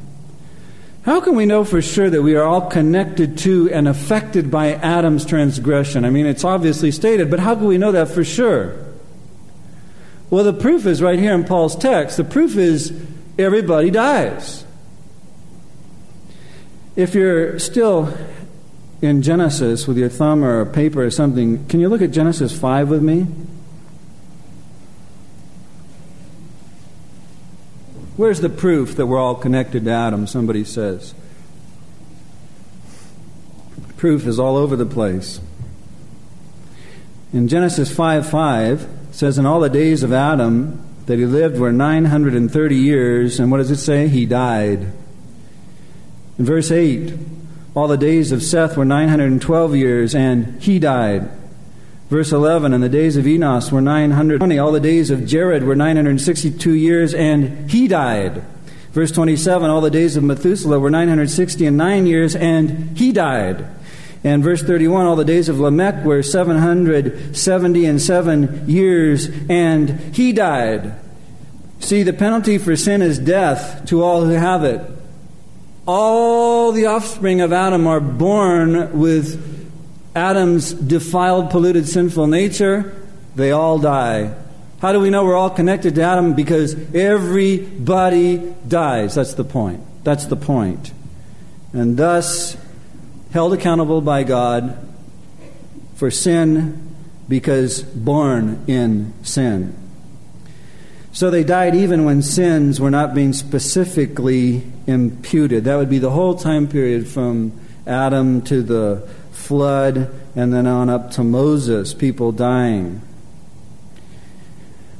How 1.04 1.22
can 1.22 1.38
we 1.38 1.46
know 1.46 1.64
for 1.64 1.82
sure 1.82 2.10
that 2.10 2.22
we 2.22 2.36
are 2.36 2.44
all 2.44 2.70
connected 2.70 3.38
to 3.40 3.72
and 3.72 3.88
affected 3.88 4.52
by 4.52 4.74
Adam's 4.74 5.26
transgression? 5.26 6.04
I 6.04 6.10
mean, 6.10 6.26
it's 6.26 6.44
obviously 6.44 6.92
stated, 6.92 7.32
but 7.32 7.40
how 7.40 7.56
can 7.56 7.66
we 7.66 7.78
know 7.78 7.94
that 7.94 8.10
for 8.10 8.26
sure? 8.26 8.76
Well, 10.30 10.44
the 10.44 10.52
proof 10.52 10.86
is 10.86 11.02
right 11.02 11.18
here 11.18 11.34
in 11.34 11.46
Paul's 11.46 11.78
text. 11.78 12.18
The 12.18 12.26
proof 12.26 12.58
is 12.58 12.92
everybody 13.40 13.90
dies. 13.90 14.66
If 16.98 17.14
you're 17.14 17.60
still 17.60 18.12
in 19.04 19.22
Genesis 19.22 19.88
with 19.88 20.00
your 20.00 20.10
thumb 20.10 20.44
or 20.44 20.62
a 20.62 20.66
paper 20.66 21.04
or 21.04 21.12
something, 21.12 21.68
can 21.68 21.80
you 21.80 21.90
look 21.90 22.02
at 22.02 22.10
Genesis 22.10 22.58
5 22.58 22.90
with 22.90 23.04
me? 23.04 23.28
Where's 28.16 28.42
the 28.42 28.50
proof 28.50 28.96
that 28.96 29.06
we're 29.06 29.20
all 29.20 29.36
connected 29.36 29.86
to 29.86 29.92
Adam? 29.92 30.26
Somebody 30.26 30.64
says. 30.64 31.14
Proof 33.98 34.26
is 34.26 34.40
all 34.40 34.58
over 34.58 34.76
the 34.76 34.88
place. 34.88 35.40
In 37.32 37.48
Genesis 37.48 37.96
5 37.96 38.28
5, 38.28 38.90
says, 39.12 39.38
In 39.38 39.46
all 39.46 39.60
the 39.60 39.70
days 39.70 40.02
of 40.02 40.12
Adam 40.12 40.84
that 41.06 41.20
he 41.20 41.28
lived 41.28 41.60
were 41.60 41.72
930 41.72 42.76
years, 42.76 43.40
and 43.40 43.52
what 43.52 43.58
does 43.58 43.70
it 43.70 43.78
say? 43.78 44.08
He 44.08 44.26
died. 44.26 44.92
In 46.40 46.46
verse 46.46 46.72
8, 46.72 47.14
all 47.74 47.88
the 47.88 47.98
days 47.98 48.32
of 48.32 48.44
Seth 48.44 48.78
were 48.78 48.86
912 48.86 49.76
years, 49.76 50.16
and 50.16 50.62
he 50.62 50.80
died. 50.80 51.30
Verse 52.10 52.32
11, 52.32 52.74
and 52.74 52.82
the 52.82 52.90
days 52.90 53.18
of 53.18 53.28
Enos 53.28 53.72
were 53.72 53.82
920. 53.82 54.58
All 54.58 54.72
the 54.72 54.80
days 54.80 55.10
of 55.12 55.26
Jared 55.26 55.64
were 55.64 55.76
962 55.76 56.74
years, 56.74 57.14
and 57.14 57.70
he 57.70 57.88
died. 57.88 58.44
Verse 58.94 59.12
27, 59.12 59.70
all 59.70 59.82
the 59.82 59.92
days 59.92 60.16
of 60.16 60.24
Methuselah 60.24 60.80
were 60.80 60.90
960 60.90 61.66
and 61.66 61.78
9 61.78 62.06
years, 62.08 62.36
and 62.36 62.98
he 62.98 63.12
died. 63.12 63.68
And 64.24 64.44
verse 64.44 64.64
31, 64.64 65.06
all 65.06 65.16
the 65.16 65.26
days 65.26 65.50
of 65.50 65.60
Lamech 65.60 66.04
were 66.04 66.24
770 66.24 67.86
and 67.86 68.02
7 68.02 68.70
years, 68.70 69.30
and 69.50 70.16
he 70.16 70.34
died. 70.34 70.96
See, 71.80 72.02
the 72.04 72.14
penalty 72.14 72.58
for 72.58 72.76
sin 72.76 73.02
is 73.04 73.20
death 73.20 73.86
to 73.88 74.02
all 74.04 74.26
who 74.26 74.32
have 74.32 74.64
it. 74.64 74.82
All 75.88 76.74
the 76.74 76.88
offspring 76.88 77.40
of 77.40 77.54
Adam 77.54 77.88
are 77.88 78.02
born 78.02 79.00
with 79.00 79.42
Adam's 80.14 80.74
defiled, 80.74 81.50
polluted, 81.50 81.88
sinful 81.88 82.28
nature, 82.28 82.94
they 83.36 83.52
all 83.52 83.80
die. 83.80 84.36
How 84.82 84.92
do 84.92 85.00
we 85.00 85.10
know 85.10 85.24
we're 85.24 85.38
all 85.38 85.50
connected 85.50 85.96
to 85.96 86.02
Adam? 86.02 86.34
Because 86.34 86.76
everybody 86.94 88.54
dies. 88.68 89.16
That's 89.16 89.36
the 89.36 89.46
point. 89.46 89.82
That's 90.04 90.26
the 90.26 90.36
point. 90.36 90.92
And 91.72 91.96
thus, 91.96 92.58
held 93.32 93.54
accountable 93.54 94.02
by 94.02 94.24
God 94.24 94.78
for 95.96 96.12
sin 96.12 96.96
because 97.30 97.82
born 97.82 98.64
in 98.68 99.14
sin. 99.24 99.87
So 101.18 101.32
they 101.32 101.44
died 101.44 101.74
even 101.74 102.06
when 102.06 102.22
sins 102.22 102.80
were 102.80 102.92
not 102.92 103.16
being 103.16 103.34
specifically 103.34 104.62
imputed. 104.86 105.64
That 105.64 105.78
would 105.78 105.90
be 105.90 105.98
the 105.98 106.12
whole 106.12 106.36
time 106.36 106.68
period 106.68 107.08
from 107.08 107.60
Adam 107.88 108.44
to 108.44 108.62
the 108.62 109.10
flood, 109.32 110.14
and 110.36 110.54
then 110.54 110.68
on 110.68 110.92
up 110.92 111.10
to 111.14 111.24
Moses, 111.24 111.96
people 111.96 112.32
dying. 112.32 113.02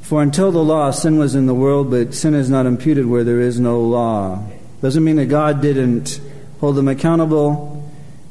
For 0.02 0.24
until 0.24 0.52
the 0.52 0.64
law, 0.64 0.90
sin 0.90 1.20
was 1.20 1.36
in 1.36 1.46
the 1.46 1.54
world, 1.54 1.92
but 1.92 2.16
sin 2.16 2.34
is 2.34 2.50
not 2.50 2.66
imputed 2.66 3.06
where 3.06 3.24
there 3.24 3.40
is 3.40 3.60
no 3.60 3.80
law. 3.80 4.44
Doesn't 4.82 5.04
mean 5.04 5.18
that 5.18 5.28
God 5.28 5.62
didn't 5.62 6.20
hold 6.60 6.78
them 6.78 6.88
accountable. 6.88 7.88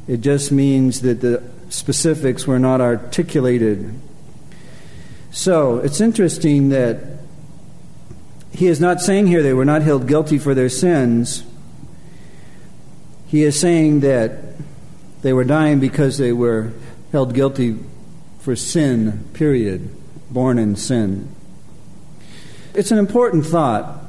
It 0.09 0.23
just 0.23 0.51
means 0.51 1.03
that 1.03 1.21
the 1.21 1.41
specifics 1.69 2.49
were 2.49 2.59
not 2.59 2.81
articulated. 2.81 3.95
So 5.31 5.79
it's 5.79 6.01
interesting 6.01 6.71
that 6.71 7.16
he 8.57 8.69
is 8.69 8.81
not 8.81 9.03
saying 9.03 9.27
here 9.27 9.43
they 9.43 9.53
were 9.53 9.67
not 9.67 9.83
held 9.83 10.09
guilty 10.09 10.39
for 10.39 10.55
their 10.55 10.71
sins. 10.71 11.45
He 13.27 13.43
is 13.43 13.61
saying 13.61 14.01
that 14.01 14.33
they 15.21 15.35
were 15.35 15.45
dying 15.45 15.79
because 15.79 16.17
they 16.17 16.33
were 16.33 16.73
held 17.13 17.35
guilty 17.35 17.79
for 18.39 18.57
sin, 18.57 19.29
period, 19.35 19.95
born 20.31 20.59
in 20.59 20.75
sin. 20.75 21.29
It's 22.73 22.91
an 22.91 22.97
important 22.97 23.45
thought 23.45 24.01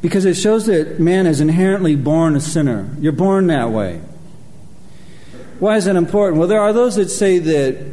because 0.00 0.24
it 0.24 0.34
shows 0.34 0.64
that 0.66 0.98
man 0.98 1.26
is 1.26 1.42
inherently 1.42 1.96
born 1.96 2.36
a 2.36 2.40
sinner. 2.40 2.96
You're 2.98 3.12
born 3.12 3.48
that 3.48 3.70
way. 3.70 4.00
Why 5.58 5.76
is 5.76 5.84
that 5.84 5.96
important? 5.96 6.38
Well, 6.38 6.48
there 6.48 6.60
are 6.60 6.72
those 6.72 6.96
that 6.96 7.10
say 7.10 7.40
that 7.40 7.84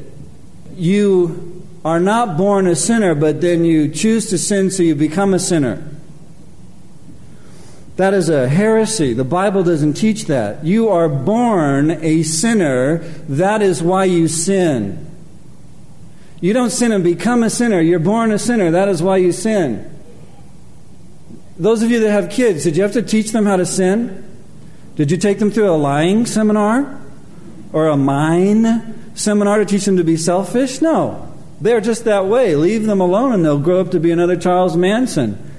you 0.77 1.50
are 1.83 1.99
not 1.99 2.37
born 2.37 2.67
a 2.67 2.75
sinner, 2.75 3.15
but 3.15 3.41
then 3.41 3.65
you 3.65 3.89
choose 3.89 4.29
to 4.29 4.37
sin 4.37 4.69
so 4.69 4.83
you 4.83 4.95
become 4.95 5.33
a 5.33 5.39
sinner. 5.39 5.87
That 7.97 8.13
is 8.13 8.29
a 8.29 8.47
heresy. 8.47 9.13
The 9.13 9.23
Bible 9.23 9.63
doesn't 9.63 9.93
teach 9.93 10.25
that. 10.25 10.63
You 10.63 10.89
are 10.89 11.09
born 11.09 11.91
a 11.91 12.23
sinner. 12.23 12.99
That 13.27 13.61
is 13.61 13.83
why 13.83 14.05
you 14.05 14.27
sin. 14.27 15.07
You 16.39 16.53
don't 16.53 16.71
sin 16.71 16.91
and 16.91 17.03
become 17.03 17.43
a 17.43 17.49
sinner. 17.49 17.79
You're 17.81 17.99
born 17.99 18.31
a 18.31 18.39
sinner. 18.39 18.71
That 18.71 18.89
is 18.89 19.03
why 19.03 19.17
you 19.17 19.31
sin. 19.31 19.87
Those 21.57 21.83
of 21.83 21.91
you 21.91 21.99
that 21.99 22.11
have 22.11 22.31
kids, 22.31 22.63
did 22.63 22.75
you 22.75 22.81
have 22.81 22.93
to 22.93 23.03
teach 23.03 23.31
them 23.31 23.45
how 23.45 23.57
to 23.57 23.65
sin? 23.65 24.27
Did 24.95 25.11
you 25.11 25.17
take 25.17 25.37
them 25.39 25.51
through 25.51 25.69
a 25.69 25.77
lying 25.77 26.25
seminar? 26.25 26.99
Or 27.71 27.87
a 27.87 27.97
mine 27.97 29.11
seminar 29.13 29.59
to 29.59 29.65
teach 29.65 29.85
them 29.85 29.97
to 29.97 30.03
be 30.03 30.17
selfish? 30.17 30.81
No. 30.81 31.30
They're 31.61 31.81
just 31.81 32.05
that 32.05 32.25
way. 32.25 32.55
Leave 32.55 32.85
them 32.85 32.99
alone 32.99 33.33
and 33.33 33.45
they'll 33.45 33.59
grow 33.59 33.79
up 33.79 33.91
to 33.91 33.99
be 33.99 34.11
another 34.11 34.35
Charles 34.35 34.75
Manson. 34.75 35.51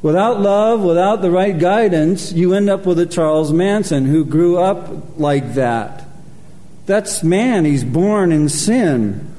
Without 0.00 0.40
love, 0.40 0.80
without 0.80 1.20
the 1.20 1.30
right 1.30 1.58
guidance, 1.58 2.32
you 2.32 2.54
end 2.54 2.70
up 2.70 2.86
with 2.86 3.00
a 3.00 3.06
Charles 3.06 3.52
Manson 3.52 4.06
who 4.06 4.24
grew 4.24 4.56
up 4.56 5.18
like 5.18 5.54
that. 5.54 6.04
That's 6.86 7.24
man. 7.24 7.64
He's 7.64 7.82
born 7.82 8.30
in 8.30 8.48
sin. 8.48 9.34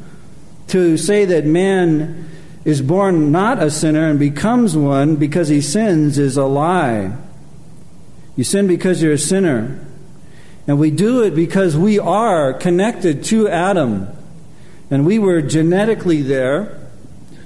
To 0.68 0.98
say 0.98 1.26
that 1.26 1.46
man 1.46 2.30
is 2.66 2.82
born 2.82 3.32
not 3.32 3.64
a 3.64 3.72
sinner 3.72 4.08
and 4.08 4.20
becomes 4.20 4.76
one 4.76 5.16
because 5.16 5.48
he 5.48 5.62
sins 5.62 6.20
is 6.20 6.36
a 6.36 6.46
lie. 6.46 7.16
You 8.36 8.44
sin 8.44 8.68
because 8.68 9.02
you're 9.02 9.14
a 9.14 9.18
sinner. 9.18 9.80
And 10.68 10.78
we 10.78 10.92
do 10.92 11.24
it 11.24 11.34
because 11.34 11.76
we 11.76 11.98
are 11.98 12.54
connected 12.54 13.24
to 13.26 13.48
Adam. 13.48 14.10
And 14.92 15.06
we 15.06 15.20
were 15.20 15.42
genetically 15.42 16.22
there 16.22 16.80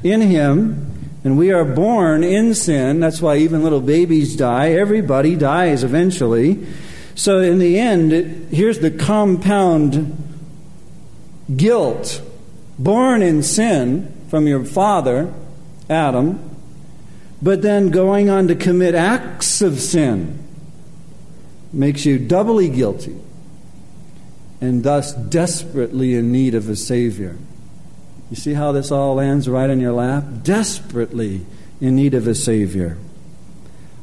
in 0.03 0.21
Him, 0.21 1.09
and 1.23 1.37
we 1.37 1.51
are 1.51 1.65
born 1.65 2.23
in 2.23 2.53
sin. 2.53 2.99
That's 2.99 3.21
why 3.21 3.37
even 3.37 3.63
little 3.63 3.81
babies 3.81 4.35
die. 4.35 4.71
Everybody 4.71 5.35
dies 5.35 5.83
eventually. 5.83 6.65
So, 7.15 7.39
in 7.39 7.59
the 7.59 7.79
end, 7.79 8.11
here's 8.51 8.79
the 8.79 8.91
compound 8.91 10.17
guilt 11.55 12.21
born 12.79 13.21
in 13.21 13.43
sin 13.43 14.11
from 14.29 14.47
your 14.47 14.65
father, 14.65 15.31
Adam, 15.89 16.49
but 17.41 17.61
then 17.61 17.89
going 17.89 18.29
on 18.29 18.47
to 18.47 18.55
commit 18.55 18.95
acts 18.95 19.61
of 19.61 19.79
sin 19.79 20.39
makes 21.71 22.05
you 22.05 22.17
doubly 22.19 22.69
guilty 22.69 23.19
and 24.63 24.81
thus 24.81 25.11
desperately 25.13 26.15
in 26.15 26.31
need 26.31 26.55
of 26.55 26.69
a 26.69 26.75
Savior. 26.75 27.35
You 28.29 28.37
see 28.37 28.53
how 28.53 28.71
this 28.71 28.91
all 28.91 29.15
lands 29.15 29.49
right 29.49 29.69
in 29.69 29.81
your 29.81 29.91
lap? 29.91 30.23
Desperately 30.41 31.45
in 31.81 31.97
need 31.97 32.13
of 32.13 32.27
a 32.27 32.33
Savior. 32.33 32.97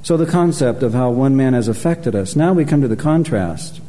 So, 0.03 0.19
the 0.19 0.27
concept 0.27 0.83
of 0.83 0.93
how 0.93 1.11
one 1.11 1.35
man 1.35 1.55
has 1.55 1.67
affected 1.67 2.15
us. 2.15 2.37
Now 2.37 2.53
we 2.53 2.67
come 2.67 2.83
to 2.83 2.89
the 2.89 2.97
contrast. 2.97 3.81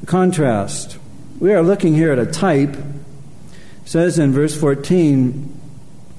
The 0.00 0.06
contrast. 0.06 0.96
We 1.38 1.52
are 1.52 1.62
looking 1.62 1.94
here 1.94 2.10
at 2.10 2.18
a 2.18 2.26
type. 2.26 2.74
It 2.74 2.84
says 3.84 4.18
in 4.18 4.32
verse 4.32 4.58
14, 4.58 5.57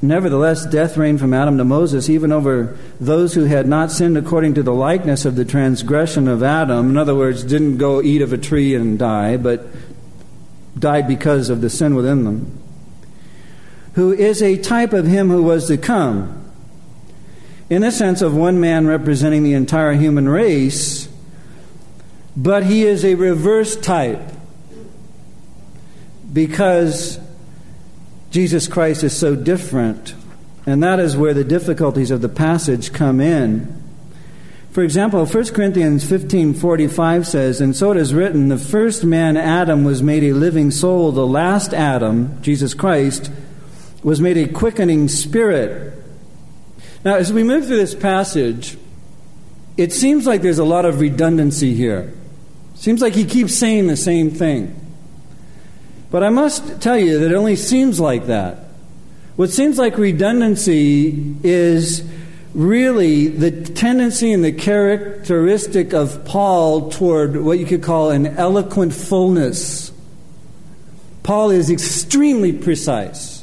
Nevertheless, 0.02 0.66
death 0.66 0.96
reigned 0.96 1.20
from 1.20 1.34
Adam 1.34 1.58
to 1.58 1.66
Moses, 1.66 2.10
even 2.10 2.32
over 2.32 2.78
those 3.02 3.34
who 3.34 3.46
had 3.46 3.68
not 3.68 3.92
sinned 3.92 4.18
according 4.18 4.54
to 4.54 4.64
the 4.64 4.74
likeness 4.74 5.26
of 5.26 5.36
the 5.36 5.44
transgression 5.44 6.28
of 6.30 6.42
Adam. 6.42 6.90
In 6.90 6.98
other 6.98 7.16
words, 7.16 7.44
didn't 7.44 7.78
go 7.78 8.02
eat 8.02 8.22
of 8.22 8.32
a 8.32 8.38
tree 8.38 8.76
and 8.76 8.98
die, 8.98 9.36
but 9.36 9.68
died 10.78 11.08
because 11.08 11.50
of 11.50 11.60
the 11.60 11.70
sin 11.70 11.96
within 11.96 12.24
them. 12.24 12.58
Who 13.96 14.14
is 14.14 14.42
a 14.42 14.58
type 14.58 14.94
of 14.94 15.06
him 15.06 15.30
who 15.30 15.44
was 15.44 15.68
to 15.68 15.78
come. 15.78 16.36
In 17.70 17.82
the 17.82 17.92
sense 17.92 18.22
of 18.22 18.34
one 18.34 18.60
man 18.60 18.88
representing 18.88 19.44
the 19.44 19.54
entire 19.54 19.94
human 19.94 20.30
race, 20.30 21.10
but 22.38 22.64
he 22.64 22.84
is 22.84 23.04
a 23.04 23.16
reverse 23.16 23.76
type 23.76 24.22
because 26.32 27.20
Jesus 28.32 28.68
Christ 28.68 29.04
is 29.04 29.16
so 29.16 29.36
different. 29.36 30.14
And 30.66 30.84
that 30.84 31.00
is 31.00 31.18
where 31.18 31.34
the 31.34 31.44
difficulties 31.44 32.12
of 32.12 32.22
the 32.22 32.30
passage 32.30 32.94
come 32.94 33.20
in. 33.20 33.76
For 34.72 34.84
example, 34.84 35.26
1 35.26 35.54
Corinthians 35.54 36.04
15:45 36.04 37.28
says, 37.28 37.60
"And 37.60 37.76
so 37.76 37.92
it 37.92 37.98
is 37.98 38.14
written, 38.14 38.50
the 38.50 38.58
first 38.58 39.04
man 39.04 39.36
Adam 39.36 39.84
was 39.84 40.04
made 40.04 40.24
a 40.24 40.34
living 40.34 40.70
soul, 40.70 41.12
the 41.12 41.26
last 41.26 41.74
Adam, 41.74 42.34
Jesus 42.42 42.76
Christ, 42.76 43.32
was 44.04 44.22
made 44.22 44.38
a 44.38 44.48
quickening 44.48 45.08
spirit." 45.08 45.94
Now, 47.04 47.16
as 47.16 47.34
we 47.34 47.44
move 47.44 47.66
through 47.66 47.78
this 47.78 47.96
passage, 47.96 48.78
it 49.76 49.92
seems 49.92 50.28
like 50.28 50.44
there's 50.44 50.60
a 50.60 50.64
lot 50.64 50.86
of 50.86 51.00
redundancy 51.00 51.74
here. 51.74 52.12
Seems 52.76 53.02
like 53.02 53.16
he 53.16 53.26
keeps 53.26 53.56
saying 53.56 53.88
the 53.88 53.98
same 53.98 54.30
thing. 54.30 54.72
But 56.12 56.24
I 56.24 56.30
must 56.30 56.82
tell 56.82 56.98
you 56.98 57.20
that 57.20 57.32
it 57.32 57.36
only 57.36 57.56
seems 57.56 58.00
like 58.00 58.26
that. 58.28 58.66
What 59.36 59.52
seems 59.52 59.78
like 59.78 59.98
redundancy 59.98 61.36
is 61.44 62.04
really 62.54 63.28
the 63.28 63.52
tendency 63.52 64.34
and 64.34 64.44
the 64.44 64.52
characteristic 64.52 65.94
of 65.94 66.26
Paul 66.26 66.90
toward 66.90 67.38
what 67.38 67.60
you 67.60 67.66
could 67.66 67.84
call 67.84 68.10
an 68.10 68.26
eloquent 68.26 68.94
fullness. 68.94 69.92
Paul 71.24 71.52
is 71.52 71.70
extremely 71.70 72.54
precise. 72.54 73.39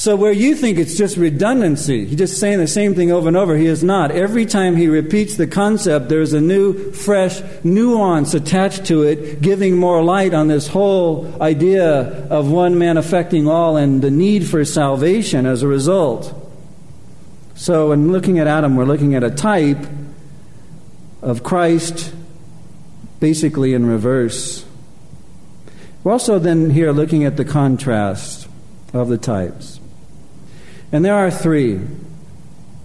So, 0.00 0.16
where 0.16 0.32
you 0.32 0.54
think 0.54 0.78
it's 0.78 0.96
just 0.96 1.18
redundancy, 1.18 2.06
he's 2.06 2.16
just 2.16 2.40
saying 2.40 2.58
the 2.58 2.66
same 2.66 2.94
thing 2.94 3.12
over 3.12 3.28
and 3.28 3.36
over, 3.36 3.54
he 3.54 3.66
is 3.66 3.84
not. 3.84 4.10
Every 4.10 4.46
time 4.46 4.74
he 4.74 4.88
repeats 4.88 5.36
the 5.36 5.46
concept, 5.46 6.08
there's 6.08 6.32
a 6.32 6.40
new, 6.40 6.90
fresh 6.92 7.42
nuance 7.64 8.32
attached 8.32 8.86
to 8.86 9.02
it, 9.02 9.42
giving 9.42 9.76
more 9.76 10.02
light 10.02 10.32
on 10.32 10.48
this 10.48 10.68
whole 10.68 11.30
idea 11.42 12.26
of 12.28 12.50
one 12.50 12.78
man 12.78 12.96
affecting 12.96 13.46
all 13.46 13.76
and 13.76 14.00
the 14.00 14.10
need 14.10 14.46
for 14.46 14.64
salvation 14.64 15.44
as 15.44 15.62
a 15.62 15.68
result. 15.68 16.34
So, 17.54 17.92
in 17.92 18.10
looking 18.10 18.38
at 18.38 18.46
Adam, 18.46 18.76
we're 18.76 18.86
looking 18.86 19.14
at 19.14 19.22
a 19.22 19.30
type 19.30 19.86
of 21.20 21.42
Christ 21.42 22.14
basically 23.20 23.74
in 23.74 23.84
reverse. 23.84 24.64
We're 26.02 26.12
also 26.12 26.38
then 26.38 26.70
here 26.70 26.90
looking 26.90 27.24
at 27.24 27.36
the 27.36 27.44
contrast 27.44 28.48
of 28.94 29.10
the 29.10 29.18
types. 29.18 29.79
And 30.92 31.04
there 31.04 31.14
are 31.14 31.30
three. 31.30 31.80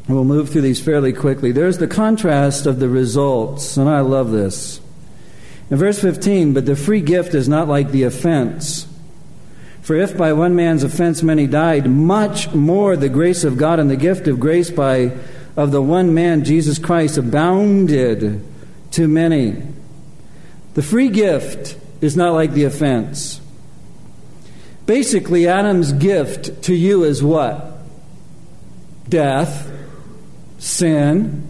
We'll 0.07 0.23
move 0.23 0.49
through 0.49 0.61
these 0.61 0.79
fairly 0.79 1.13
quickly. 1.13 1.51
There's 1.51 1.79
the 1.79 1.87
contrast 1.87 2.65
of 2.65 2.79
the 2.79 2.89
results, 2.89 3.77
and 3.77 3.89
I 3.89 4.01
love 4.01 4.31
this. 4.31 4.79
In 5.71 5.77
verse 5.77 5.99
15, 5.99 6.53
but 6.53 6.67
the 6.67 6.75
free 6.75 7.01
gift 7.01 7.33
is 7.33 7.49
not 7.49 7.67
like 7.67 7.89
the 7.89 8.03
offense. 8.03 8.87
For 9.81 9.95
if 9.95 10.15
by 10.15 10.33
one 10.33 10.55
man's 10.55 10.83
offense 10.83 11.23
many 11.23 11.47
died, 11.47 11.89
much 11.89 12.53
more 12.53 12.95
the 12.95 13.09
grace 13.09 13.43
of 13.43 13.57
God 13.57 13.79
and 13.79 13.89
the 13.89 13.95
gift 13.95 14.27
of 14.27 14.39
grace 14.39 14.69
by 14.69 15.11
of 15.55 15.71
the 15.71 15.81
one 15.81 16.13
man 16.13 16.43
Jesus 16.43 16.77
Christ 16.77 17.17
abounded 17.17 18.43
to 18.91 19.07
many. 19.07 19.61
The 20.73 20.81
free 20.83 21.09
gift 21.09 21.77
is 22.01 22.17
not 22.17 22.33
like 22.33 22.51
the 22.51 22.65
offense. 22.65 23.41
Basically, 24.85 25.47
Adam's 25.47 25.93
gift 25.93 26.63
to 26.63 26.75
you 26.75 27.03
is 27.03 27.23
what? 27.23 27.74
Death, 29.09 29.71
sin. 30.57 31.47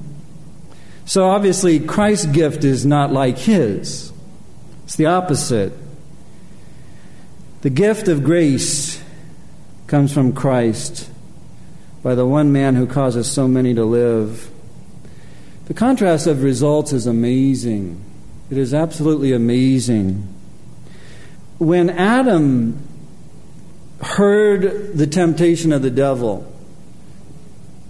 So 1.05 1.29
obviously, 1.29 1.79
Christ's 1.79 2.27
gift 2.27 2.63
is 2.63 2.85
not 2.85 3.11
like 3.11 3.37
his, 3.37 4.11
it's 4.83 4.95
the 4.95 5.07
opposite. 5.07 5.73
The 7.61 7.69
gift 7.71 8.07
of 8.07 8.23
grace 8.23 9.01
comes 9.87 10.13
from 10.13 10.33
Christ 10.33 11.09
by 12.03 12.13
the 12.13 12.25
one 12.25 12.51
man 12.51 12.75
who 12.75 12.85
causes 12.85 13.31
so 13.31 13.47
many 13.47 13.73
to 13.73 13.83
live. 13.83 14.51
The 15.65 15.73
contrast 15.73 16.27
of 16.27 16.43
results 16.43 16.93
is 16.93 17.07
amazing. 17.07 18.03
It 18.51 18.59
is 18.59 18.75
absolutely 18.75 19.33
amazing. 19.33 20.31
When 21.57 21.89
Adam 21.89 22.87
heard 24.01 24.95
the 24.95 25.07
temptation 25.07 25.71
of 25.71 25.81
the 25.81 25.89
devil, 25.89 26.51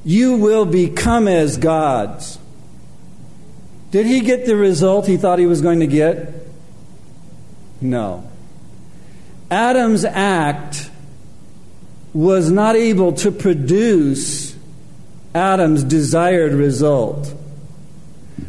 you 0.05 0.37
will 0.37 0.65
become 0.65 1.27
as 1.27 1.57
gods. 1.57 2.37
Did 3.91 4.05
he 4.05 4.21
get 4.21 4.45
the 4.45 4.55
result 4.55 5.07
he 5.07 5.17
thought 5.17 5.39
he 5.39 5.47
was 5.47 5.61
going 5.61 5.79
to 5.79 5.87
get? 5.87 6.33
No. 7.81 8.29
Adam's 9.49 10.05
act 10.05 10.89
was 12.13 12.51
not 12.51 12.75
able 12.75 13.13
to 13.13 13.31
produce 13.31 14.55
Adam's 15.33 15.83
desired 15.83 16.53
result. 16.53 17.33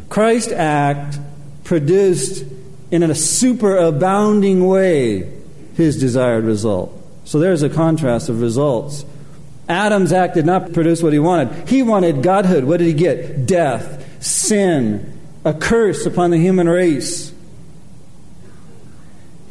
Christ's 0.09 0.53
act 0.53 1.19
produced 1.63 2.45
in 2.91 3.03
a 3.03 3.09
superabounding 3.09 4.67
way 4.67 5.33
his 5.75 5.99
desired 5.99 6.45
result. 6.45 6.93
So 7.25 7.39
there's 7.39 7.63
a 7.63 7.69
contrast 7.69 8.29
of 8.29 8.41
results. 8.41 9.05
Adam's 9.69 10.13
act 10.13 10.35
did 10.35 10.45
not 10.45 10.73
produce 10.73 11.03
what 11.03 11.13
he 11.13 11.19
wanted. 11.19 11.67
He 11.67 11.83
wanted 11.83 12.23
godhood. 12.23 12.63
What 12.63 12.77
did 12.77 12.87
he 12.87 12.93
get? 12.93 13.45
Death, 13.45 14.23
sin, 14.23 15.19
a 15.43 15.53
curse 15.53 16.05
upon 16.05 16.31
the 16.31 16.37
human 16.37 16.69
race. 16.69 17.33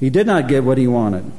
He 0.00 0.10
did 0.10 0.26
not 0.26 0.48
get 0.48 0.64
what 0.64 0.78
he 0.78 0.86
wanted. 0.86 1.30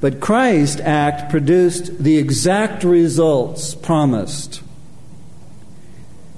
But 0.00 0.20
Christ's 0.20 0.80
act 0.80 1.30
produced 1.30 2.02
the 2.02 2.16
exact 2.16 2.84
results 2.84 3.74
promised. 3.74 4.62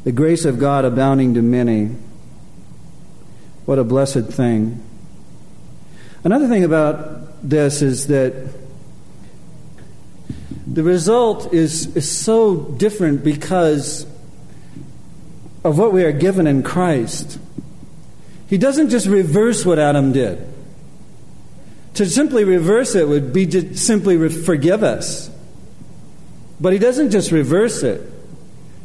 The 0.05 0.13
grace 0.13 0.45
of 0.45 0.59
God 0.59 0.85
abounding 0.85 1.35
to 1.35 1.43
many. 1.43 1.91
What 3.65 3.79
a 3.79 3.85
blessed 3.85 4.27
thing. 4.27 4.83
Another 6.25 6.49
thing 6.49 6.65
about 6.65 7.49
this 7.49 7.83
is 7.83 8.09
that 8.09 8.33
the 10.73 10.83
result 10.83 11.53
is, 11.53 11.95
is 11.95 12.11
so 12.11 12.57
different 12.57 13.23
because 13.23 14.07
of 15.65 15.79
what 15.79 15.93
we 15.93 16.03
are 16.03 16.13
given 16.13 16.47
in 16.47 16.63
Christ. 16.63 17.39
He 18.49 18.57
doesn't 18.57 18.89
just 18.89 19.07
reverse 19.07 19.67
what 19.67 19.79
Adam 19.79 20.13
did. 20.13 20.47
To 21.95 22.07
simply 22.07 22.45
reverse 22.45 22.95
it 22.95 23.07
would 23.07 23.35
be 23.35 23.47
to 23.49 23.77
simply 23.77 24.31
forgive 24.31 24.83
us. 24.83 25.31
But 26.59 26.73
he 26.73 26.79
doesn't 26.79 27.11
just 27.11 27.33
reverse 27.33 27.83
it. 27.83 28.01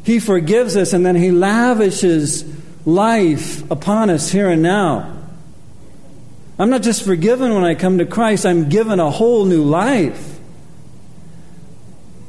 He 0.04 0.20
forgives 0.20 0.76
us 0.76 0.92
and 0.92 1.06
then 1.06 1.16
he 1.16 1.32
lavishes 1.32 2.44
life 2.86 3.70
upon 3.72 4.10
us 4.10 4.30
here 4.30 4.50
and 4.50 4.62
now. 4.62 5.14
I'm 6.60 6.70
not 6.70 6.82
just 6.82 7.06
forgiven 7.06 7.54
when 7.54 7.64
I 7.64 7.76
come 7.76 8.00
to 8.00 8.06
Christ, 8.06 8.46
I'm 8.46 8.68
given 8.68 9.00
a 9.00 9.10
whole 9.10 9.46
new 9.46 9.64
life. 9.64 10.37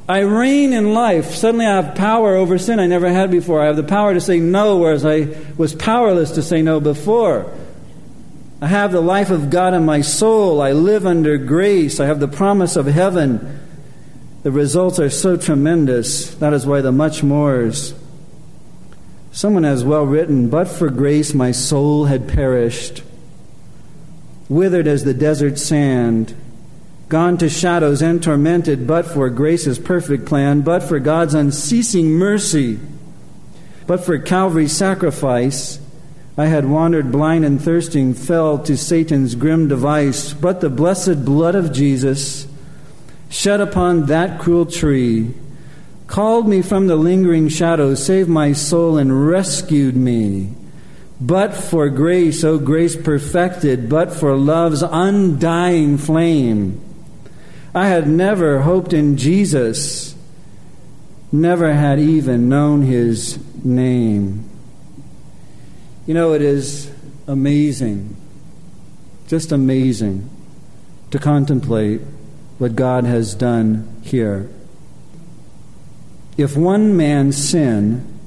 I 0.09 0.21
reign 0.21 0.73
in 0.73 0.95
life. 0.95 1.35
Suddenly 1.35 1.67
I 1.67 1.81
have 1.81 1.93
power 1.93 2.35
over 2.35 2.57
sin 2.57 2.79
I 2.79 2.87
never 2.87 3.07
had 3.09 3.29
before. 3.29 3.61
I 3.61 3.67
have 3.67 3.75
the 3.75 3.83
power 3.83 4.15
to 4.15 4.19
say 4.19 4.39
no, 4.39 4.77
whereas 4.77 5.05
I 5.05 5.27
was 5.55 5.75
powerless 5.75 6.31
to 6.31 6.41
say 6.41 6.63
no 6.63 6.79
before. 6.79 7.53
I 8.59 8.65
have 8.65 8.91
the 8.91 9.01
life 9.01 9.29
of 9.29 9.51
God 9.51 9.75
in 9.75 9.85
my 9.85 10.01
soul. 10.01 10.63
I 10.63 10.71
live 10.71 11.05
under 11.05 11.37
grace. 11.37 11.99
I 11.99 12.07
have 12.07 12.19
the 12.19 12.27
promise 12.27 12.75
of 12.75 12.87
heaven. 12.87 13.59
The 14.41 14.49
results 14.49 14.99
are 14.99 15.11
so 15.11 15.37
tremendous. 15.37 16.33
That 16.35 16.53
is 16.53 16.65
why 16.65 16.81
the 16.81 16.91
much 16.91 17.21
mores. 17.21 17.93
Someone 19.31 19.63
has 19.63 19.85
well 19.85 20.07
written, 20.07 20.49
But 20.49 20.67
for 20.67 20.89
grace 20.89 21.35
my 21.35 21.51
soul 21.51 22.05
had 22.05 22.27
perished, 22.27 23.03
withered 24.49 24.87
as 24.87 25.03
the 25.03 25.13
desert 25.13 25.59
sand 25.59 26.35
gone 27.09 27.39
to 27.39 27.49
shadows 27.49 28.03
and 28.03 28.21
tormented, 28.21 28.85
but 28.85 29.05
for 29.05 29.29
grace's 29.31 29.79
perfect 29.79 30.25
plan, 30.27 30.61
but 30.61 30.83
for 30.83 30.99
God's 30.99 31.33
unceasing 31.33 32.11
mercy, 32.11 32.79
but 33.87 34.05
for 34.05 34.19
Calvary's 34.19 34.71
sacrifice, 34.71 35.79
I 36.37 36.45
had 36.45 36.65
wandered 36.65 37.11
blind 37.11 37.43
and 37.43 37.59
thirsting, 37.59 38.13
fell 38.13 38.59
to 38.59 38.77
Satan's 38.77 39.33
grim 39.33 39.67
device, 39.67 40.33
but 40.33 40.61
the 40.61 40.69
blessed 40.69 41.25
blood 41.25 41.55
of 41.55 41.73
Jesus, 41.73 42.47
shed 43.27 43.59
upon 43.59 44.05
that 44.05 44.39
cruel 44.39 44.67
tree, 44.67 45.33
called 46.05 46.47
me 46.47 46.61
from 46.61 46.85
the 46.85 46.95
lingering 46.95 47.49
shadows, 47.49 48.05
saved 48.05 48.29
my 48.29 48.53
soul, 48.53 48.97
and 48.97 49.27
rescued 49.27 49.95
me. 49.95 50.53
But 51.19 51.53
for 51.53 51.89
grace, 51.89 52.43
O 52.43 52.53
oh 52.53 52.57
grace 52.59 52.95
perfected, 52.95 53.89
but 53.89 54.13
for 54.13 54.37
love's 54.37 54.83
undying 54.83 55.97
flame, 55.97 56.88
I 57.73 57.87
had 57.87 58.07
never 58.07 58.61
hoped 58.61 58.93
in 58.93 59.17
Jesus, 59.17 60.15
never 61.31 61.73
had 61.73 61.99
even 61.99 62.49
known 62.49 62.81
his 62.81 63.37
name. 63.63 64.49
You 66.07 66.15
know, 66.15 66.33
it 66.33 66.41
is 66.41 66.91
amazing, 67.27 68.15
just 69.27 69.51
amazing, 69.51 70.29
to 71.11 71.19
contemplate 71.19 72.01
what 72.57 72.75
God 72.75 73.03
has 73.03 73.35
done 73.35 74.01
here. 74.03 74.49
If 76.37 76.57
one 76.57 76.97
man's 76.97 77.37
sin 77.37 78.19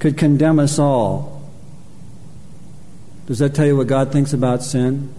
could 0.00 0.18
condemn 0.18 0.58
us 0.58 0.78
all, 0.78 1.48
does 3.26 3.38
that 3.38 3.54
tell 3.54 3.66
you 3.66 3.76
what 3.76 3.86
God 3.86 4.10
thinks 4.10 4.32
about 4.32 4.64
sin? 4.64 5.14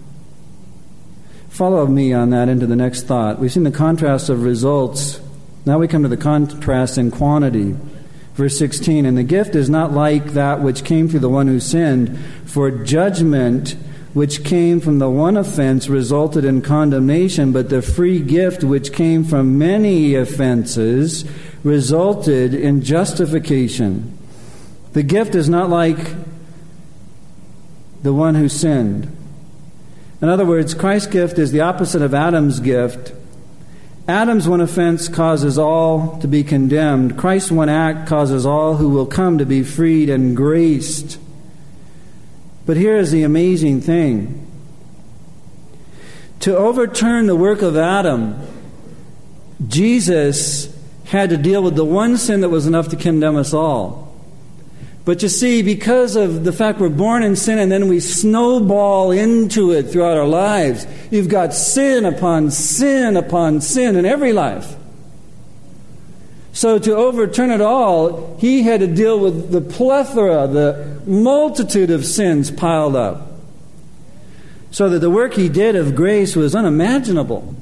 Follow 1.54 1.86
me 1.86 2.12
on 2.12 2.30
that 2.30 2.48
into 2.48 2.66
the 2.66 2.74
next 2.74 3.02
thought. 3.02 3.38
We've 3.38 3.52
seen 3.52 3.62
the 3.62 3.70
contrast 3.70 4.28
of 4.28 4.42
results. 4.42 5.20
Now 5.64 5.78
we 5.78 5.86
come 5.86 6.02
to 6.02 6.08
the 6.08 6.16
contrast 6.16 6.98
in 6.98 7.12
quantity. 7.12 7.76
Verse 8.34 8.58
16, 8.58 9.06
and 9.06 9.16
the 9.16 9.22
gift 9.22 9.54
is 9.54 9.70
not 9.70 9.92
like 9.92 10.32
that 10.32 10.60
which 10.62 10.82
came 10.82 11.08
through 11.08 11.20
the 11.20 11.28
one 11.28 11.46
who 11.46 11.60
sinned, 11.60 12.18
for 12.44 12.72
judgment 12.72 13.76
which 14.14 14.42
came 14.42 14.80
from 14.80 14.98
the 14.98 15.08
one 15.08 15.36
offense 15.36 15.88
resulted 15.88 16.44
in 16.44 16.60
condemnation, 16.60 17.52
but 17.52 17.70
the 17.70 17.82
free 17.82 18.18
gift 18.18 18.64
which 18.64 18.92
came 18.92 19.22
from 19.22 19.56
many 19.56 20.16
offenses 20.16 21.24
resulted 21.62 22.52
in 22.52 22.82
justification. 22.82 24.18
The 24.92 25.04
gift 25.04 25.36
is 25.36 25.48
not 25.48 25.70
like 25.70 26.14
the 28.02 28.12
one 28.12 28.34
who 28.34 28.48
sinned. 28.48 29.16
In 30.22 30.28
other 30.28 30.46
words, 30.46 30.74
Christ's 30.74 31.08
gift 31.08 31.38
is 31.38 31.52
the 31.52 31.60
opposite 31.60 32.02
of 32.02 32.14
Adam's 32.14 32.60
gift. 32.60 33.12
Adam's 34.06 34.46
one 34.46 34.60
offense 34.60 35.08
causes 35.08 35.58
all 35.58 36.18
to 36.18 36.28
be 36.28 36.44
condemned. 36.44 37.18
Christ's 37.18 37.50
one 37.50 37.68
act 37.68 38.08
causes 38.08 38.44
all 38.44 38.76
who 38.76 38.90
will 38.90 39.06
come 39.06 39.38
to 39.38 39.46
be 39.46 39.62
freed 39.62 40.10
and 40.10 40.36
graced. 40.36 41.18
But 42.66 42.76
here 42.76 42.96
is 42.96 43.10
the 43.10 43.22
amazing 43.22 43.80
thing 43.80 44.44
to 46.44 46.54
overturn 46.54 47.26
the 47.26 47.34
work 47.34 47.62
of 47.62 47.74
Adam, 47.74 48.38
Jesus 49.66 50.70
had 51.06 51.30
to 51.30 51.38
deal 51.38 51.62
with 51.62 51.74
the 51.74 51.86
one 51.86 52.18
sin 52.18 52.42
that 52.42 52.50
was 52.50 52.66
enough 52.66 52.88
to 52.88 52.96
condemn 52.96 53.36
us 53.36 53.54
all. 53.54 54.13
But 55.04 55.22
you 55.22 55.28
see, 55.28 55.62
because 55.62 56.16
of 56.16 56.44
the 56.44 56.52
fact 56.52 56.80
we're 56.80 56.88
born 56.88 57.22
in 57.22 57.36
sin 57.36 57.58
and 57.58 57.70
then 57.70 57.88
we 57.88 58.00
snowball 58.00 59.10
into 59.10 59.70
it 59.70 59.84
throughout 59.84 60.16
our 60.16 60.26
lives, 60.26 60.86
you've 61.10 61.28
got 61.28 61.52
sin 61.52 62.06
upon 62.06 62.50
sin 62.50 63.16
upon 63.16 63.60
sin 63.60 63.96
in 63.96 64.06
every 64.06 64.32
life. 64.32 64.76
So, 66.54 66.78
to 66.78 66.94
overturn 66.94 67.50
it 67.50 67.60
all, 67.60 68.36
he 68.38 68.62
had 68.62 68.80
to 68.80 68.86
deal 68.86 69.18
with 69.18 69.50
the 69.50 69.60
plethora, 69.60 70.46
the 70.46 71.00
multitude 71.04 71.90
of 71.90 72.06
sins 72.06 72.50
piled 72.50 72.96
up. 72.96 73.32
So 74.70 74.88
that 74.88 75.00
the 75.00 75.10
work 75.10 75.34
he 75.34 75.48
did 75.48 75.76
of 75.76 75.94
grace 75.94 76.34
was 76.34 76.54
unimaginable. 76.54 77.54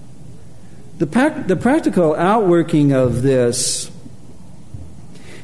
The, 0.99 1.07
the 1.47 1.57
practical 1.57 2.15
outworking 2.15 2.93
of 2.93 3.23
this 3.23 3.92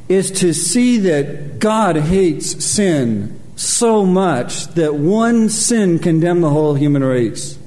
is 0.09 0.31
to 0.31 0.55
see 0.55 0.99
that 0.99 1.59
God 1.59 1.97
hates 1.97 2.65
sin 2.65 3.39
so 3.57 4.07
much 4.07 4.69
that 4.69 4.95
one 4.95 5.49
sin 5.49 5.99
condemned 5.99 6.43
the 6.43 6.51
whole 6.51 6.75
human 6.75 7.03
race. 7.05 7.59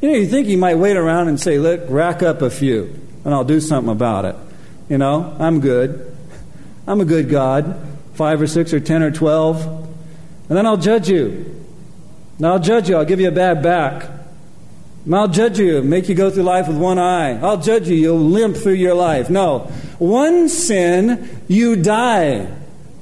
You 0.00 0.10
know, 0.10 0.16
you 0.16 0.26
think 0.26 0.46
he 0.46 0.56
might 0.56 0.76
wait 0.76 0.96
around 0.96 1.28
and 1.28 1.40
say, 1.40 1.58
Look, 1.58 1.82
rack 1.88 2.22
up 2.22 2.42
a 2.42 2.50
few, 2.50 2.94
and 3.24 3.34
I'll 3.34 3.44
do 3.44 3.60
something 3.60 3.90
about 3.90 4.24
it. 4.24 4.36
You 4.88 4.98
know, 4.98 5.36
I'm 5.38 5.60
good. 5.60 6.16
I'm 6.86 7.00
a 7.00 7.04
good 7.04 7.28
God. 7.28 7.86
Five 8.14 8.40
or 8.40 8.46
six 8.46 8.72
or 8.72 8.80
ten 8.80 9.02
or 9.02 9.10
twelve. 9.10 9.64
And 10.48 10.56
then 10.56 10.66
I'll 10.66 10.76
judge 10.76 11.08
you. 11.08 11.54
And 12.38 12.46
I'll 12.46 12.58
judge 12.58 12.88
you. 12.88 12.96
I'll 12.96 13.04
give 13.04 13.20
you 13.20 13.28
a 13.28 13.32
bad 13.32 13.62
back. 13.62 14.08
I'll 15.14 15.28
judge 15.28 15.58
you, 15.58 15.82
make 15.82 16.08
you 16.08 16.14
go 16.14 16.30
through 16.30 16.42
life 16.42 16.68
with 16.68 16.76
one 16.76 16.98
eye. 16.98 17.40
I'll 17.40 17.60
judge 17.60 17.88
you, 17.88 17.96
you'll 17.96 18.18
limp 18.18 18.56
through 18.56 18.74
your 18.74 18.94
life. 18.94 19.30
No. 19.30 19.60
One 19.98 20.48
sin, 20.48 21.42
you 21.48 21.76
die. 21.76 22.46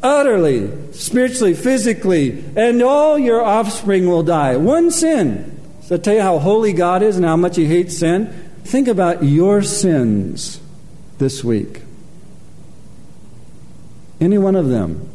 Utterly, 0.02 0.92
spiritually, 0.92 1.54
physically, 1.54 2.44
and 2.56 2.80
all 2.80 3.18
your 3.18 3.42
offspring 3.42 4.08
will 4.08 4.22
die. 4.22 4.56
One 4.56 4.92
sin. 4.92 5.52
So 5.82 5.96
I 5.96 5.98
tell 5.98 6.14
you 6.14 6.22
how 6.22 6.38
holy 6.38 6.72
God 6.72 7.02
is 7.02 7.16
and 7.16 7.24
how 7.24 7.36
much 7.36 7.56
He 7.56 7.66
hates 7.66 7.98
sin. 7.98 8.28
Think 8.64 8.86
about 8.86 9.24
your 9.24 9.62
sins 9.62 10.60
this 11.18 11.42
week. 11.42 11.82
Any 14.20 14.38
one 14.38 14.54
of 14.54 14.68
them 14.68 15.08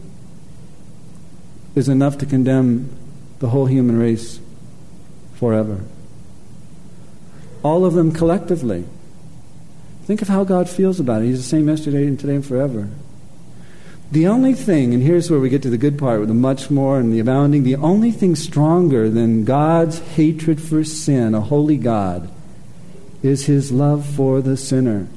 is 1.74 1.88
enough 1.88 2.18
to 2.18 2.26
condemn 2.26 2.90
the 3.40 3.50
whole 3.50 3.66
human 3.66 3.98
race 3.98 4.42
forever 5.36 5.86
all 7.64 7.86
of 7.86 7.94
them 7.94 8.12
collectively. 8.12 8.86
Think 10.06 10.22
of 10.22 10.28
how 10.28 10.44
God 10.44 10.70
feels 10.70 11.00
about 11.00 11.22
it. 11.22 11.26
He's 11.26 11.38
the 11.38 11.44
same 11.44 11.68
yesterday 11.68 12.08
and 12.08 12.20
today 12.20 12.36
and 12.36 12.46
forever. 12.46 12.90
The 14.12 14.28
only 14.28 14.54
thing, 14.54 14.94
and 14.94 15.02
here's 15.02 15.32
where 15.32 15.40
we 15.40 15.50
get 15.50 15.62
to 15.62 15.70
the 15.70 15.78
good 15.78 15.98
part 15.98 16.20
with 16.20 16.28
the 16.28 16.36
much 16.36 16.70
more 16.70 17.00
and 17.00 17.14
the 17.14 17.20
abounding, 17.20 17.64
the 17.64 17.78
only 17.78 18.12
thing 18.12 18.36
stronger 18.36 19.10
than 19.10 19.46
God's 19.46 20.00
hatred 20.00 20.62
for 20.62 20.84
sin, 20.84 21.34
a 21.34 21.40
holy 21.40 21.78
God, 21.78 22.30
is 23.24 23.46
his 23.46 23.72
love 23.72 24.06
for 24.06 24.42
the 24.42 24.58
sinner. 24.58 25.08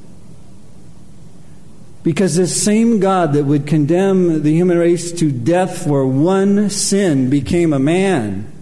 Because 2.04 2.36
this 2.36 2.62
same 2.62 3.00
God 3.00 3.32
that 3.32 3.46
would 3.46 3.66
condemn 3.66 4.42
the 4.42 4.52
human 4.52 4.78
race 4.78 5.10
to 5.12 5.32
death 5.32 5.84
for 5.84 6.06
one 6.06 6.70
sin 6.70 7.30
became 7.30 7.72
a 7.72 7.78
man 7.78 8.53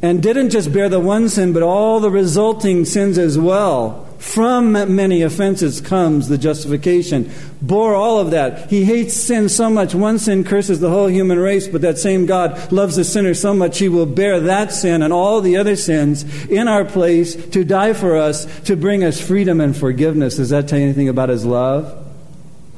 and 0.00 0.22
didn't 0.22 0.50
just 0.50 0.72
bear 0.72 0.88
the 0.88 1.00
one 1.00 1.28
sin, 1.28 1.52
but 1.52 1.62
all 1.62 2.00
the 2.00 2.10
resulting 2.10 2.84
sins 2.84 3.18
as 3.18 3.38
well. 3.38 4.04
From 4.18 4.72
many 4.72 5.22
offenses 5.22 5.80
comes 5.80 6.28
the 6.28 6.38
justification. 6.38 7.30
Bore 7.62 7.94
all 7.94 8.18
of 8.18 8.32
that. 8.32 8.68
He 8.68 8.84
hates 8.84 9.14
sin 9.14 9.48
so 9.48 9.70
much. 9.70 9.94
One 9.94 10.18
sin 10.18 10.42
curses 10.42 10.80
the 10.80 10.90
whole 10.90 11.06
human 11.06 11.38
race, 11.38 11.68
but 11.68 11.82
that 11.82 11.98
same 11.98 12.26
God 12.26 12.72
loves 12.72 12.96
the 12.96 13.04
sinner 13.04 13.32
so 13.32 13.54
much 13.54 13.78
he 13.78 13.88
will 13.88 14.06
bear 14.06 14.40
that 14.40 14.72
sin 14.72 15.02
and 15.02 15.12
all 15.12 15.40
the 15.40 15.56
other 15.56 15.76
sins 15.76 16.24
in 16.46 16.66
our 16.66 16.84
place 16.84 17.36
to 17.50 17.64
die 17.64 17.92
for 17.92 18.16
us, 18.16 18.46
to 18.62 18.76
bring 18.76 19.04
us 19.04 19.20
freedom 19.20 19.60
and 19.60 19.76
forgiveness. 19.76 20.36
Does 20.36 20.50
that 20.50 20.66
tell 20.66 20.80
you 20.80 20.86
anything 20.86 21.08
about 21.08 21.28
his 21.28 21.44
love? 21.44 22.04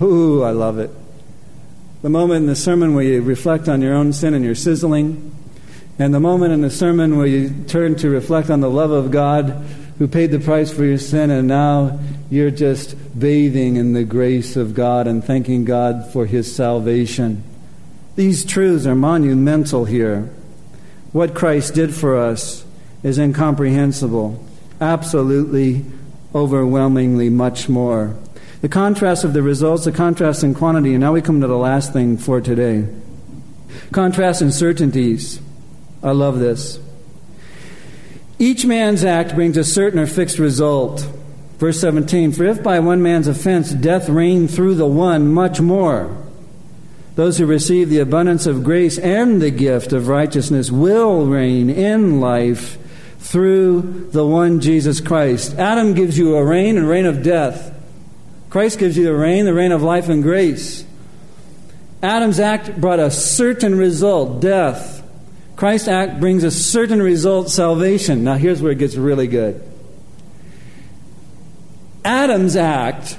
Ooh, 0.02 0.42
I 0.42 0.50
love 0.50 0.78
it. 0.78 0.90
The 2.02 2.10
moment 2.10 2.42
in 2.42 2.46
the 2.46 2.56
sermon 2.56 2.94
where 2.94 3.04
you 3.04 3.22
reflect 3.22 3.66
on 3.68 3.80
your 3.80 3.94
own 3.94 4.12
sin 4.12 4.34
and 4.34 4.44
you're 4.44 4.54
sizzling, 4.54 5.34
and 6.01 6.14
the 6.14 6.20
moment 6.20 6.55
in 6.55 6.62
the 6.62 6.70
sermon 6.70 7.18
where 7.18 7.26
you 7.26 7.51
turn 7.68 7.94
to 7.96 8.09
reflect 8.09 8.48
on 8.48 8.61
the 8.61 8.70
love 8.70 8.90
of 8.90 9.11
God 9.11 9.51
who 9.98 10.09
paid 10.09 10.30
the 10.30 10.40
price 10.40 10.72
for 10.72 10.82
your 10.82 10.96
sin, 10.96 11.30
and 11.30 11.46
now 11.46 12.01
you're 12.30 12.51
just 12.51 12.96
bathing 13.18 13.76
in 13.76 13.92
the 13.92 14.03
grace 14.03 14.57
of 14.57 14.72
God 14.72 15.07
and 15.07 15.22
thanking 15.22 15.66
God 15.66 16.11
for 16.11 16.24
his 16.24 16.57
salvation. 16.57 17.44
These 18.16 18.46
truths 18.46 18.86
are 18.86 18.94
monumental 18.94 19.84
here. 19.84 20.30
what 21.12 21.34
Christ 21.34 21.74
did 21.74 21.94
for 21.94 22.16
us 22.16 22.64
is 23.03 23.18
incomprehensible. 23.18 24.42
Absolutely, 24.80 25.84
overwhelmingly 26.34 27.28
much 27.28 27.68
more. 27.68 28.16
The 28.62 28.68
contrast 28.68 29.24
of 29.24 29.34
the 29.34 29.42
results, 29.42 29.84
the 29.84 29.92
contrast 29.92 30.44
in 30.44 30.55
quantity, 30.55 30.92
and 30.92 31.01
now 31.01 31.12
we 31.12 31.20
come 31.20 31.42
to 31.42 31.46
the 31.46 31.59
last 31.59 31.92
thing 31.92 32.16
for 32.16 32.40
today. 32.40 32.86
Contrast 33.92 34.40
in 34.40 34.51
certainties. 34.51 35.40
I 36.03 36.12
love 36.12 36.38
this. 36.38 36.78
Each 38.38 38.64
man's 38.64 39.05
act 39.05 39.34
brings 39.34 39.57
a 39.57 39.64
certain 39.64 39.98
or 39.98 40.07
fixed 40.07 40.38
result. 40.38 41.01
Verse 41.59 41.78
17 41.80 42.32
For 42.32 42.44
if 42.44 42.62
by 42.62 42.80
one 42.80 43.03
man's 43.03 43.28
offense 43.28 43.70
death 43.70 44.09
reigned 44.09 44.51
through 44.51 44.76
the 44.76 44.86
one, 44.86 45.32
much 45.32 45.61
more. 45.61 46.16
Those 47.16 47.36
who 47.36 47.44
receive 47.44 47.90
the 47.90 47.98
abundance 47.98 48.46
of 48.46 48.64
grace 48.64 48.96
and 48.98 49.42
the 49.42 49.51
gift 49.51 49.92
of 49.92 50.09
righteousness 50.09 50.70
will 50.70 51.26
reign 51.26 51.68
in 51.68 52.18
life 52.20 52.78
through 53.18 54.09
the 54.12 54.24
one 54.24 54.61
Jesus 54.61 55.01
Christ. 55.01 55.55
Adam 55.59 55.92
gives 55.92 56.16
you 56.16 56.34
a 56.34 56.44
reign 56.44 56.78
and 56.78 56.88
reign 56.88 57.05
of 57.05 57.22
death. 57.22 57.76
Christ 58.48 58.78
gives 58.78 58.96
you 58.96 59.05
the 59.05 59.14
reign, 59.14 59.44
the 59.44 59.53
reign 59.53 59.70
of 59.70 59.82
life 59.82 60.09
and 60.09 60.22
grace. 60.22 60.84
Adam's 62.03 62.40
act 62.40 62.80
brought 62.80 62.98
a 62.98 63.11
certain 63.11 63.76
result, 63.76 64.40
death. 64.40 64.99
Christ's 65.61 65.88
act 65.88 66.20
brings 66.20 66.42
a 66.42 66.50
certain 66.50 67.02
result, 67.02 67.50
salvation. 67.50 68.24
Now 68.24 68.36
here's 68.36 68.62
where 68.62 68.72
it 68.72 68.78
gets 68.78 68.96
really 68.96 69.26
good. 69.26 69.62
Adam's 72.02 72.56
act, 72.56 73.18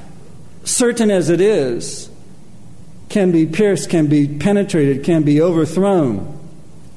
certain 0.63 1.11
as 1.11 1.29
it 1.29 1.39
is, 1.39 2.09
can 3.09 3.31
be 3.31 3.45
pierced, 3.45 3.91
can 3.91 4.07
be 4.07 4.27
penetrated, 4.27 5.05
can 5.05 5.21
be 5.21 5.39
overthrown. 5.39 6.39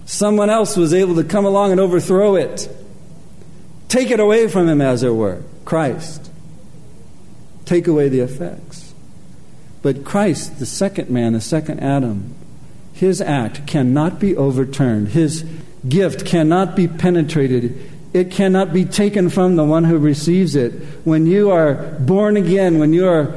Someone 0.07 0.49
else 0.49 0.79
was 0.79 0.95
able 0.95 1.17
to 1.17 1.25
come 1.25 1.45
along 1.45 1.73
and 1.73 1.79
overthrow 1.79 2.37
it, 2.37 2.67
take 3.89 4.11
it 4.11 4.21
away 4.21 4.49
from 4.49 4.67
him, 4.67 4.81
as 4.81 5.03
it 5.03 5.11
were. 5.11 5.43
Christ. 5.67 6.31
Take 7.67 7.87
away 7.87 8.09
the 8.09 8.21
effects. 8.21 8.95
But 9.83 10.07
Christ, 10.07 10.59
the 10.59 10.65
second 10.65 11.11
man, 11.11 11.35
the 11.35 11.43
second 11.43 11.81
Adam, 11.81 12.35
his 12.95 13.21
act 13.21 13.67
cannot 13.67 14.21
be 14.21 14.37
overturned. 14.37 15.09
His 15.09 15.45
gift 15.87 16.25
cannot 16.25 16.77
be 16.77 16.87
penetrated. 16.87 17.91
It 18.13 18.31
cannot 18.31 18.73
be 18.73 18.85
taken 18.85 19.29
from 19.31 19.57
the 19.57 19.65
one 19.65 19.83
who 19.83 19.99
receives 19.99 20.55
it. 20.55 20.73
When 21.05 21.27
you 21.27 21.51
are 21.51 21.75
born 21.75 22.37
again, 22.37 22.79
when 22.79 22.93
you 22.93 23.09
are 23.09 23.35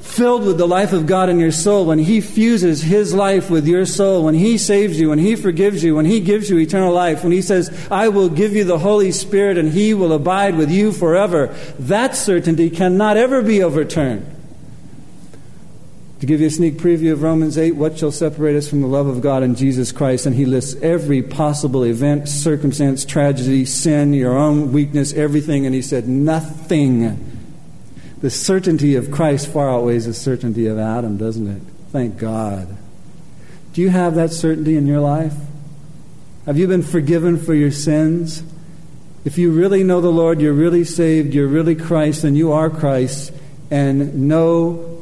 filled 0.00 0.44
with 0.44 0.58
the 0.58 0.66
life 0.66 0.92
of 0.92 1.06
God 1.06 1.28
in 1.28 1.38
your 1.38 1.52
soul, 1.52 1.86
when 1.86 2.00
He 2.00 2.20
fuses 2.20 2.82
His 2.82 3.14
life 3.14 3.50
with 3.50 3.68
your 3.68 3.86
soul, 3.86 4.24
when 4.24 4.34
He 4.34 4.58
saves 4.58 4.98
you, 4.98 5.10
when 5.10 5.20
He 5.20 5.36
forgives 5.36 5.84
you, 5.84 5.94
when 5.94 6.04
He 6.04 6.18
gives 6.18 6.50
you 6.50 6.58
eternal 6.58 6.92
life, 6.92 7.22
when 7.22 7.32
He 7.32 7.42
says, 7.42 7.86
I 7.92 8.08
will 8.08 8.28
give 8.28 8.56
you 8.56 8.64
the 8.64 8.78
Holy 8.78 9.12
Spirit 9.12 9.58
and 9.58 9.68
He 9.70 9.94
will 9.94 10.12
abide 10.12 10.56
with 10.56 10.72
you 10.72 10.90
forever, 10.90 11.54
that 11.78 12.16
certainty 12.16 12.68
cannot 12.68 13.16
ever 13.16 13.42
be 13.42 13.62
overturned. 13.62 14.37
To 16.20 16.26
give 16.26 16.40
you 16.40 16.48
a 16.48 16.50
sneak 16.50 16.78
preview 16.78 17.12
of 17.12 17.22
Romans 17.22 17.56
8, 17.56 17.72
what 17.72 17.96
shall 17.96 18.10
separate 18.10 18.56
us 18.56 18.68
from 18.68 18.80
the 18.80 18.88
love 18.88 19.06
of 19.06 19.20
God 19.20 19.44
in 19.44 19.54
Jesus 19.54 19.92
Christ? 19.92 20.26
And 20.26 20.34
he 20.34 20.46
lists 20.46 20.80
every 20.82 21.22
possible 21.22 21.84
event, 21.84 22.28
circumstance, 22.28 23.04
tragedy, 23.04 23.64
sin, 23.64 24.12
your 24.12 24.36
own 24.36 24.72
weakness, 24.72 25.12
everything. 25.12 25.64
And 25.64 25.74
he 25.74 25.82
said, 25.82 26.08
nothing. 26.08 27.24
The 28.20 28.30
certainty 28.30 28.96
of 28.96 29.12
Christ 29.12 29.46
far 29.46 29.70
outweighs 29.70 30.06
the 30.06 30.14
certainty 30.14 30.66
of 30.66 30.76
Adam, 30.76 31.18
doesn't 31.18 31.46
it? 31.46 31.62
Thank 31.92 32.18
God. 32.18 32.76
Do 33.72 33.80
you 33.80 33.90
have 33.90 34.16
that 34.16 34.32
certainty 34.32 34.76
in 34.76 34.88
your 34.88 35.00
life? 35.00 35.34
Have 36.46 36.58
you 36.58 36.66
been 36.66 36.82
forgiven 36.82 37.38
for 37.38 37.54
your 37.54 37.70
sins? 37.70 38.42
If 39.24 39.38
you 39.38 39.52
really 39.52 39.84
know 39.84 40.00
the 40.00 40.10
Lord, 40.10 40.40
you're 40.40 40.52
really 40.52 40.82
saved, 40.82 41.32
you're 41.32 41.46
really 41.46 41.76
Christ, 41.76 42.24
and 42.24 42.36
you 42.36 42.50
are 42.50 42.70
Christ, 42.70 43.32
and 43.70 44.26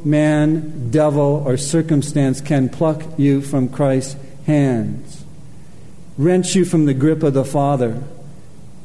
man, 0.05 0.89
devil, 0.89 1.43
or 1.45 1.57
circumstance 1.57 2.41
can 2.41 2.69
pluck 2.69 3.03
you 3.17 3.41
from 3.41 3.69
Christ's 3.69 4.15
hands, 4.45 5.23
wrench 6.17 6.55
you 6.55 6.65
from 6.65 6.85
the 6.85 6.93
grip 6.93 7.23
of 7.23 7.33
the 7.33 7.45
Father. 7.45 8.03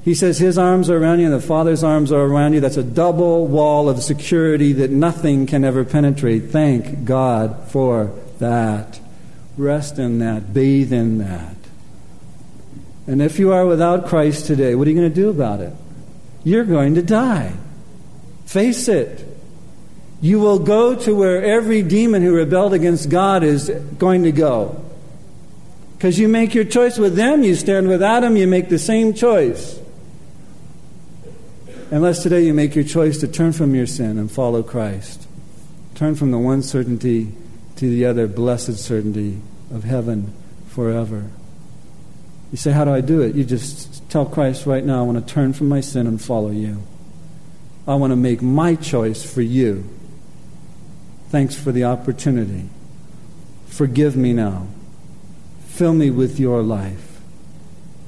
He 0.04 0.14
says 0.14 0.38
his 0.38 0.58
arms 0.58 0.90
are 0.90 0.98
around 0.98 1.20
you 1.20 1.26
and 1.26 1.34
the 1.34 1.46
Father's 1.46 1.84
arms 1.84 2.10
are 2.10 2.22
around 2.22 2.54
you. 2.54 2.60
That's 2.60 2.76
a 2.76 2.82
double 2.82 3.46
wall 3.46 3.88
of 3.88 4.02
security 4.02 4.72
that 4.72 4.90
nothing 4.90 5.46
can 5.46 5.64
ever 5.64 5.84
penetrate. 5.84 6.50
Thank 6.50 7.04
God 7.04 7.68
for 7.68 8.12
that. 8.38 8.98
Rest 9.56 9.98
in 9.98 10.18
that, 10.18 10.52
bathe 10.52 10.92
in 10.92 11.18
that. 11.18 11.56
And 13.06 13.22
if 13.22 13.38
you 13.38 13.52
are 13.52 13.66
without 13.66 14.06
Christ 14.06 14.46
today, 14.46 14.74
what 14.74 14.86
are 14.86 14.90
you 14.90 14.96
going 14.96 15.10
to 15.10 15.14
do 15.14 15.28
about 15.28 15.60
it? 15.60 15.72
You're 16.44 16.64
going 16.64 16.96
to 16.96 17.02
die. 17.02 17.52
Face 18.46 18.88
it. 18.88 19.31
You 20.22 20.38
will 20.38 20.60
go 20.60 20.94
to 20.94 21.14
where 21.14 21.42
every 21.42 21.82
demon 21.82 22.22
who 22.22 22.32
rebelled 22.32 22.72
against 22.72 23.10
God 23.10 23.42
is 23.42 23.68
going 23.98 24.22
to 24.22 24.32
go. 24.32 24.82
Because 25.98 26.16
you 26.16 26.28
make 26.28 26.54
your 26.54 26.64
choice 26.64 26.96
with 26.96 27.16
them, 27.16 27.42
you 27.42 27.56
stand 27.56 27.88
with 27.88 28.02
Adam, 28.02 28.36
you 28.36 28.46
make 28.46 28.68
the 28.68 28.78
same 28.78 29.14
choice. 29.14 29.78
Unless 31.90 32.22
today 32.22 32.46
you 32.46 32.54
make 32.54 32.76
your 32.76 32.84
choice 32.84 33.18
to 33.18 33.28
turn 33.28 33.52
from 33.52 33.74
your 33.74 33.86
sin 33.86 34.16
and 34.16 34.30
follow 34.30 34.62
Christ. 34.62 35.26
Turn 35.96 36.14
from 36.14 36.30
the 36.30 36.38
one 36.38 36.62
certainty 36.62 37.32
to 37.76 37.90
the 37.90 38.06
other 38.06 38.28
blessed 38.28 38.78
certainty 38.78 39.40
of 39.74 39.82
heaven 39.82 40.32
forever. 40.68 41.30
You 42.52 42.58
say, 42.58 42.70
How 42.70 42.84
do 42.84 42.94
I 42.94 43.00
do 43.00 43.22
it? 43.22 43.34
You 43.34 43.42
just 43.42 44.08
tell 44.08 44.24
Christ 44.24 44.66
right 44.66 44.84
now, 44.84 45.00
I 45.00 45.02
want 45.02 45.26
to 45.26 45.34
turn 45.34 45.52
from 45.52 45.68
my 45.68 45.80
sin 45.80 46.06
and 46.06 46.22
follow 46.22 46.50
you. 46.50 46.80
I 47.88 47.96
want 47.96 48.12
to 48.12 48.16
make 48.16 48.40
my 48.40 48.76
choice 48.76 49.24
for 49.24 49.42
you. 49.42 49.88
Thanks 51.32 51.54
for 51.54 51.72
the 51.72 51.84
opportunity. 51.84 52.68
Forgive 53.66 54.14
me 54.14 54.34
now. 54.34 54.66
Fill 55.64 55.94
me 55.94 56.10
with 56.10 56.38
your 56.38 56.62
life. 56.62 57.22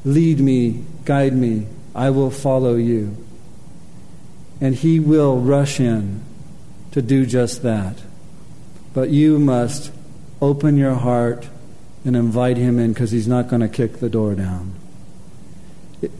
Lead 0.04 0.40
me, 0.40 0.84
guide 1.06 1.32
me. 1.32 1.66
I 1.94 2.10
will 2.10 2.30
follow 2.30 2.74
you. 2.74 3.16
And 4.60 4.74
He 4.74 5.00
will 5.00 5.38
rush 5.38 5.80
in 5.80 6.22
to 6.92 7.00
do 7.00 7.24
just 7.24 7.62
that. 7.62 7.96
But 8.92 9.08
you 9.08 9.38
must 9.38 9.90
open 10.42 10.76
your 10.76 10.96
heart 10.96 11.48
and 12.04 12.14
invite 12.14 12.58
Him 12.58 12.78
in 12.78 12.92
because 12.92 13.10
He's 13.10 13.26
not 13.26 13.48
going 13.48 13.62
to 13.62 13.68
kick 13.68 14.00
the 14.00 14.10
door 14.10 14.34
down. 14.34 14.74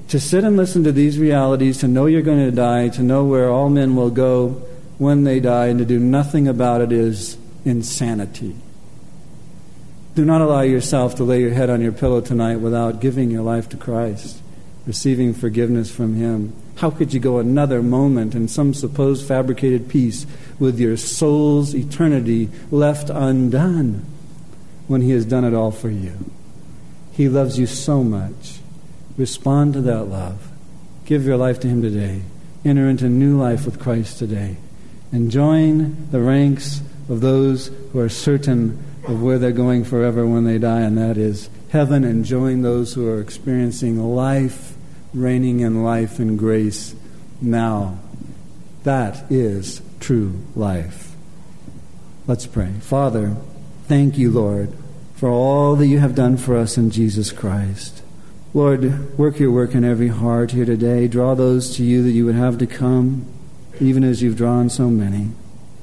To 0.08 0.18
sit 0.18 0.42
and 0.42 0.56
listen 0.56 0.84
to 0.84 0.92
these 0.92 1.18
realities, 1.18 1.76
to 1.80 1.86
know 1.86 2.06
you're 2.06 2.22
going 2.22 2.46
to 2.46 2.50
die, 2.50 2.88
to 2.88 3.02
know 3.02 3.24
where 3.24 3.50
all 3.50 3.68
men 3.68 3.94
will 3.94 4.08
go 4.08 4.66
when 4.98 5.24
they 5.24 5.40
die, 5.40 5.66
and 5.66 5.78
to 5.78 5.84
do 5.84 5.98
nothing 5.98 6.46
about 6.46 6.80
it 6.80 6.92
is 6.92 7.36
insanity. 7.64 8.54
Do 10.14 10.24
not 10.24 10.40
allow 10.40 10.60
yourself 10.60 11.16
to 11.16 11.24
lay 11.24 11.40
your 11.40 11.50
head 11.50 11.70
on 11.70 11.80
your 11.80 11.92
pillow 11.92 12.20
tonight 12.20 12.56
without 12.56 13.00
giving 13.00 13.30
your 13.30 13.42
life 13.42 13.68
to 13.70 13.76
Christ, 13.76 14.40
receiving 14.86 15.34
forgiveness 15.34 15.90
from 15.90 16.14
Him. 16.14 16.54
How 16.76 16.90
could 16.90 17.12
you 17.12 17.18
go 17.18 17.38
another 17.38 17.82
moment 17.82 18.34
in 18.34 18.46
some 18.46 18.74
supposed 18.74 19.26
fabricated 19.26 19.88
peace 19.88 20.26
with 20.60 20.78
your 20.78 20.96
soul's 20.96 21.74
eternity 21.74 22.48
left 22.70 23.10
undone 23.10 24.04
when 24.86 25.00
He 25.00 25.10
has 25.10 25.24
done 25.24 25.44
it 25.44 25.54
all 25.54 25.72
for 25.72 25.90
you? 25.90 26.30
He 27.10 27.28
loves 27.28 27.58
you 27.58 27.66
so 27.66 28.04
much. 28.04 28.60
Respond 29.16 29.74
to 29.74 29.80
that 29.82 30.04
love. 30.04 30.48
Give 31.04 31.24
your 31.24 31.36
life 31.36 31.58
to 31.60 31.68
Him 31.68 31.82
today. 31.82 32.22
Enter 32.64 32.88
into 32.88 33.08
new 33.08 33.36
life 33.36 33.64
with 33.64 33.80
Christ 33.80 34.18
today 34.18 34.56
and 35.12 35.30
join 35.30 36.10
the 36.10 36.20
ranks 36.20 36.80
of 37.08 37.20
those 37.20 37.68
who 37.92 38.00
are 38.00 38.08
certain 38.08 38.82
of 39.06 39.22
where 39.22 39.38
they're 39.38 39.52
going 39.52 39.84
forever 39.84 40.26
when 40.26 40.44
they 40.44 40.58
die, 40.58 40.80
and 40.80 40.96
that 40.96 41.16
is 41.16 41.50
heaven, 41.70 42.04
and 42.04 42.24
join 42.24 42.62
those 42.62 42.94
who 42.94 43.06
are 43.08 43.20
experiencing 43.20 43.98
life, 43.98 44.74
reigning 45.12 45.60
in 45.60 45.84
life 45.84 46.18
and 46.18 46.38
grace 46.38 46.94
now. 47.40 47.98
That 48.84 49.30
is 49.30 49.82
true 50.00 50.42
life. 50.54 51.14
Let's 52.26 52.46
pray. 52.46 52.72
Father, 52.80 53.36
thank 53.86 54.16
you, 54.16 54.30
Lord, 54.30 54.72
for 55.14 55.28
all 55.28 55.76
that 55.76 55.86
you 55.86 55.98
have 55.98 56.14
done 56.14 56.36
for 56.36 56.56
us 56.56 56.78
in 56.78 56.90
Jesus 56.90 57.32
Christ. 57.32 58.02
Lord, 58.54 59.18
work 59.18 59.38
your 59.38 59.50
work 59.50 59.74
in 59.74 59.84
every 59.84 60.08
heart 60.08 60.52
here 60.52 60.64
today. 60.64 61.08
Draw 61.08 61.34
those 61.34 61.76
to 61.76 61.84
you 61.84 62.02
that 62.04 62.12
you 62.12 62.24
would 62.24 62.36
have 62.36 62.56
to 62.58 62.66
come 62.66 63.26
even 63.80 64.04
as 64.04 64.22
you've 64.22 64.36
drawn 64.36 64.68
so 64.70 64.88
many. 64.88 65.30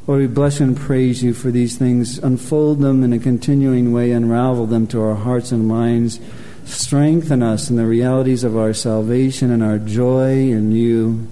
Lord, 0.08 0.22
we 0.22 0.28
bless 0.28 0.60
and 0.60 0.76
praise 0.76 1.24
you 1.24 1.34
for 1.34 1.52
these 1.52 1.78
things. 1.78 2.18
Unfold 2.18 2.80
them 2.80 3.04
in 3.04 3.14
a 3.14 3.20
continuing 3.20 3.94
way, 3.94 4.12
unravel 4.12 4.66
them 4.66 4.88
to 4.88 5.02
our 5.02 5.16
hearts 5.16 5.52
and 5.52 5.68
minds. 5.68 6.20
Strengthen 6.66 7.44
us 7.44 7.70
in 7.70 7.76
the 7.76 7.86
realities 7.86 8.44
of 8.44 8.58
our 8.58 8.74
salvation 8.74 9.52
and 9.52 9.64
our 9.64 9.78
joy 9.78 10.32
in 10.32 10.72
you. 10.72 11.28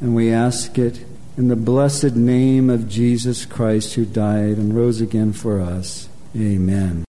And 0.00 0.14
we 0.14 0.32
ask 0.32 0.78
it 0.78 1.04
in 1.36 1.48
the 1.48 1.56
blessed 1.56 2.16
name 2.16 2.70
of 2.70 2.88
Jesus 2.88 3.44
Christ, 3.44 3.94
who 3.94 4.04
died 4.04 4.58
and 4.58 4.74
rose 4.74 5.00
again 5.00 5.32
for 5.32 5.60
us. 5.60 6.08
Amen. 6.36 7.04